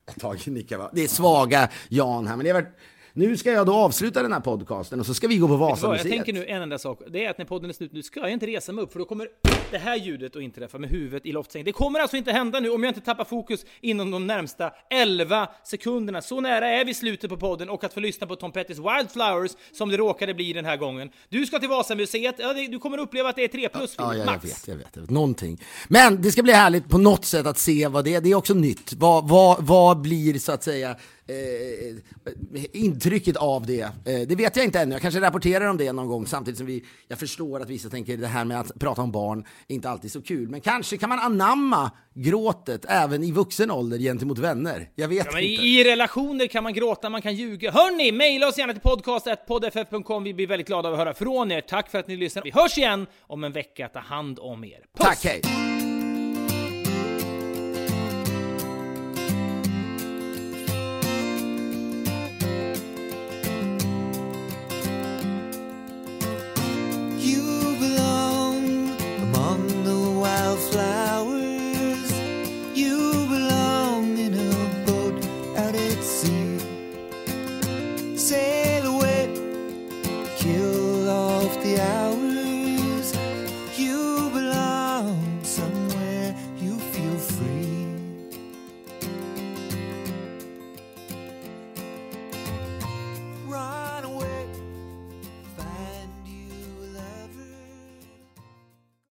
Ja. 0.07 0.13
Tage 0.21 0.49
nickar 0.49 0.79
va? 0.79 0.91
Det 0.93 1.05
är 1.05 1.09
svaga 1.09 1.69
Jan 1.89 2.27
här. 2.27 2.37
Men 2.37 2.45
det 2.45 2.51
har 2.51 2.63
varit... 2.63 2.75
Nu 3.19 3.37
ska 3.37 3.53
jag 3.53 3.67
då 3.67 3.75
avsluta 3.75 4.23
den 4.23 4.33
här 4.33 4.41
podcasten 4.41 5.01
och 5.01 5.07
så 5.07 5.15
ska 5.15 5.29
vi 5.29 5.37
gå 5.37 5.49
på 5.49 5.57
vad, 5.57 5.71
Jag 5.71 5.77
Vasamuseet. 5.77 6.13
tänker 6.13 6.33
nu 6.33 6.47
en 6.47 6.63
enda 6.63 6.79
sak. 6.79 7.01
Det 7.11 7.25
är 7.25 7.31
att 7.31 7.39
när 7.39 7.45
podden 7.45 7.71
är 7.71 7.75
slut 7.75 7.93
nu 7.93 8.03
ska 8.03 8.21
jag 8.21 8.31
inte 8.31 8.47
resa 8.47 8.73
mig 8.73 8.85
upp 8.85 8.93
för 8.93 8.99
då 8.99 9.05
kommer 9.05 9.29
det 9.71 9.79
här 9.79 9.97
ljudet 9.97 10.37
att 10.37 10.43
inträffa 10.43 10.79
med 10.79 10.91
huvudet 10.91 11.27
i 11.27 11.33
loftsängen. 11.33 11.65
Det 11.65 11.73
kommer 11.73 12.01
alltså 12.01 12.17
inte 12.17 12.33
hända 12.33 12.61
nu 12.61 12.71
om 12.71 12.83
jag 12.85 12.91
inte 12.91 13.01
tappar 13.01 13.25
fokus 13.25 13.65
inom 13.81 14.11
de 14.11 14.27
närmsta 14.27 14.71
11 14.91 15.49
sekunderna. 15.65 16.23
Så 16.23 16.41
nära 16.41 16.69
är 16.69 16.85
vi 16.85 16.95
slutet 16.95 17.31
på 17.31 17.37
podden 17.37 17.69
och 17.69 17.85
att 17.85 17.95
få 17.95 18.01
lyssna 18.01 18.27
på 18.27 18.37
Tom 18.37 18.53
Pettys 18.53 18.79
Wildflowers 18.79 19.51
som 19.73 19.89
det 19.89 19.97
råkade 19.97 20.35
bli 20.35 20.53
den 20.53 20.65
här 20.65 20.77
gången. 20.77 21.11
Du 21.29 21.47
ska 21.47 21.59
till 21.59 21.69
Vasamuseet. 21.69 22.35
Ja, 22.39 22.53
du 22.71 22.79
kommer 22.79 22.99
uppleva 22.99 23.29
att 23.29 23.37
det 23.37 23.45
är 23.45 23.49
3 23.49 23.69
plus 23.69 23.95
Ja, 23.99 24.05
ja, 24.13 24.19
jag 24.19 24.27
max. 24.27 24.45
vet, 24.45 24.69
jag 24.69 24.77
vet, 24.77 24.89
jag 24.95 25.01
vet. 25.01 25.11
Någonting. 25.11 25.63
Men 25.89 26.23
det 26.23 26.31
ska 26.31 26.43
bli 26.43 26.53
härligt 26.53 26.89
på 26.89 26.99
något 26.99 27.25
sätt 27.25 27.47
att 27.47 27.59
se 27.59 27.89
vad 27.89 28.05
det 28.05 28.15
är. 28.15 28.21
Det 28.21 28.31
är 28.31 28.35
också 28.35 28.55
nytt. 28.55 28.93
Vad, 28.93 29.29
vad, 29.29 29.67
vad 29.67 30.01
blir 30.01 30.39
så 30.39 30.53
att 30.53 30.63
säga 30.63 30.97
eh, 31.29 32.67
intrycket 32.73 33.37
av 33.37 33.67
det? 33.67 33.81
Eh, 33.81 34.21
det 34.29 34.35
vet 34.35 34.57
jag 34.57 34.65
inte 34.65 34.81
ännu. 34.81 34.95
Jag 34.95 35.03
kanske 35.03 35.21
rapporterar 35.21 35.67
om 35.67 35.77
det 35.77 35.93
någon 35.93 36.07
gång 36.09 36.27
samtidigt 36.27 36.59
som 36.59 36.67
vi, 36.67 36.85
jag 37.09 37.19
förstår 37.19 37.61
att 37.61 37.69
vissa 37.71 37.89
tänker 37.89 38.17
det 38.17 38.27
här 38.27 38.45
med 38.45 38.61
att 38.61 38.79
prata 38.79 39.03
om 39.03 39.13
barn 39.13 39.45
är 39.69 39.75
inte 39.75 39.91
alltid 39.91 40.13
så 40.13 40.23
kul. 40.23 40.49
Men 40.49 40.61
kanske 40.61 40.97
kan 40.97 41.09
man 41.09 41.19
anamma 41.19 41.91
gråtet 42.15 42.85
även 42.89 43.23
i 43.25 43.33
vuxen 43.33 43.71
ålder 43.71 43.99
gentemot 43.99 44.39
vänner? 44.39 44.91
Jag 44.95 45.09
vet 45.09 45.27
Ja, 45.33 45.41
inte. 45.41 45.63
i, 45.63 45.81
I 45.81 45.85
relationer 45.85 46.47
kan 46.47 46.63
man 46.63 46.73
gråta, 46.75 47.11
man 47.11 47.23
kan 47.23 47.35
ljuga. 47.35 47.71
Hörni, 47.71 48.13
mejla 48.13 48.49
oss 48.49 48.59
gärna 48.59 48.73
till 48.73 48.83
podcast.poddff.com. 48.83 50.25
Vi 50.25 50.35
blir 50.35 50.47
väldigt 50.47 50.67
glada 50.67 50.89
av 50.89 50.95
att 50.95 51.01
höra 51.01 51.15
från 51.15 51.53
er. 51.53 51.61
Tack 51.61 51.91
för 51.91 51.99
att 51.99 52.09
ni 52.09 52.17
lyssnar. 52.17 52.43
Vi 52.43 52.51
hörs 52.51 52.79
igen 52.79 53.07
om 53.21 53.45
en 53.45 53.53
vecka. 53.53 53.89
Ta 53.89 53.99
hand 54.01 54.39
om 54.39 54.65
er. 54.65 54.71
Puss! 54.99 55.07
Tack, 55.07 55.25
hej! 55.25 55.96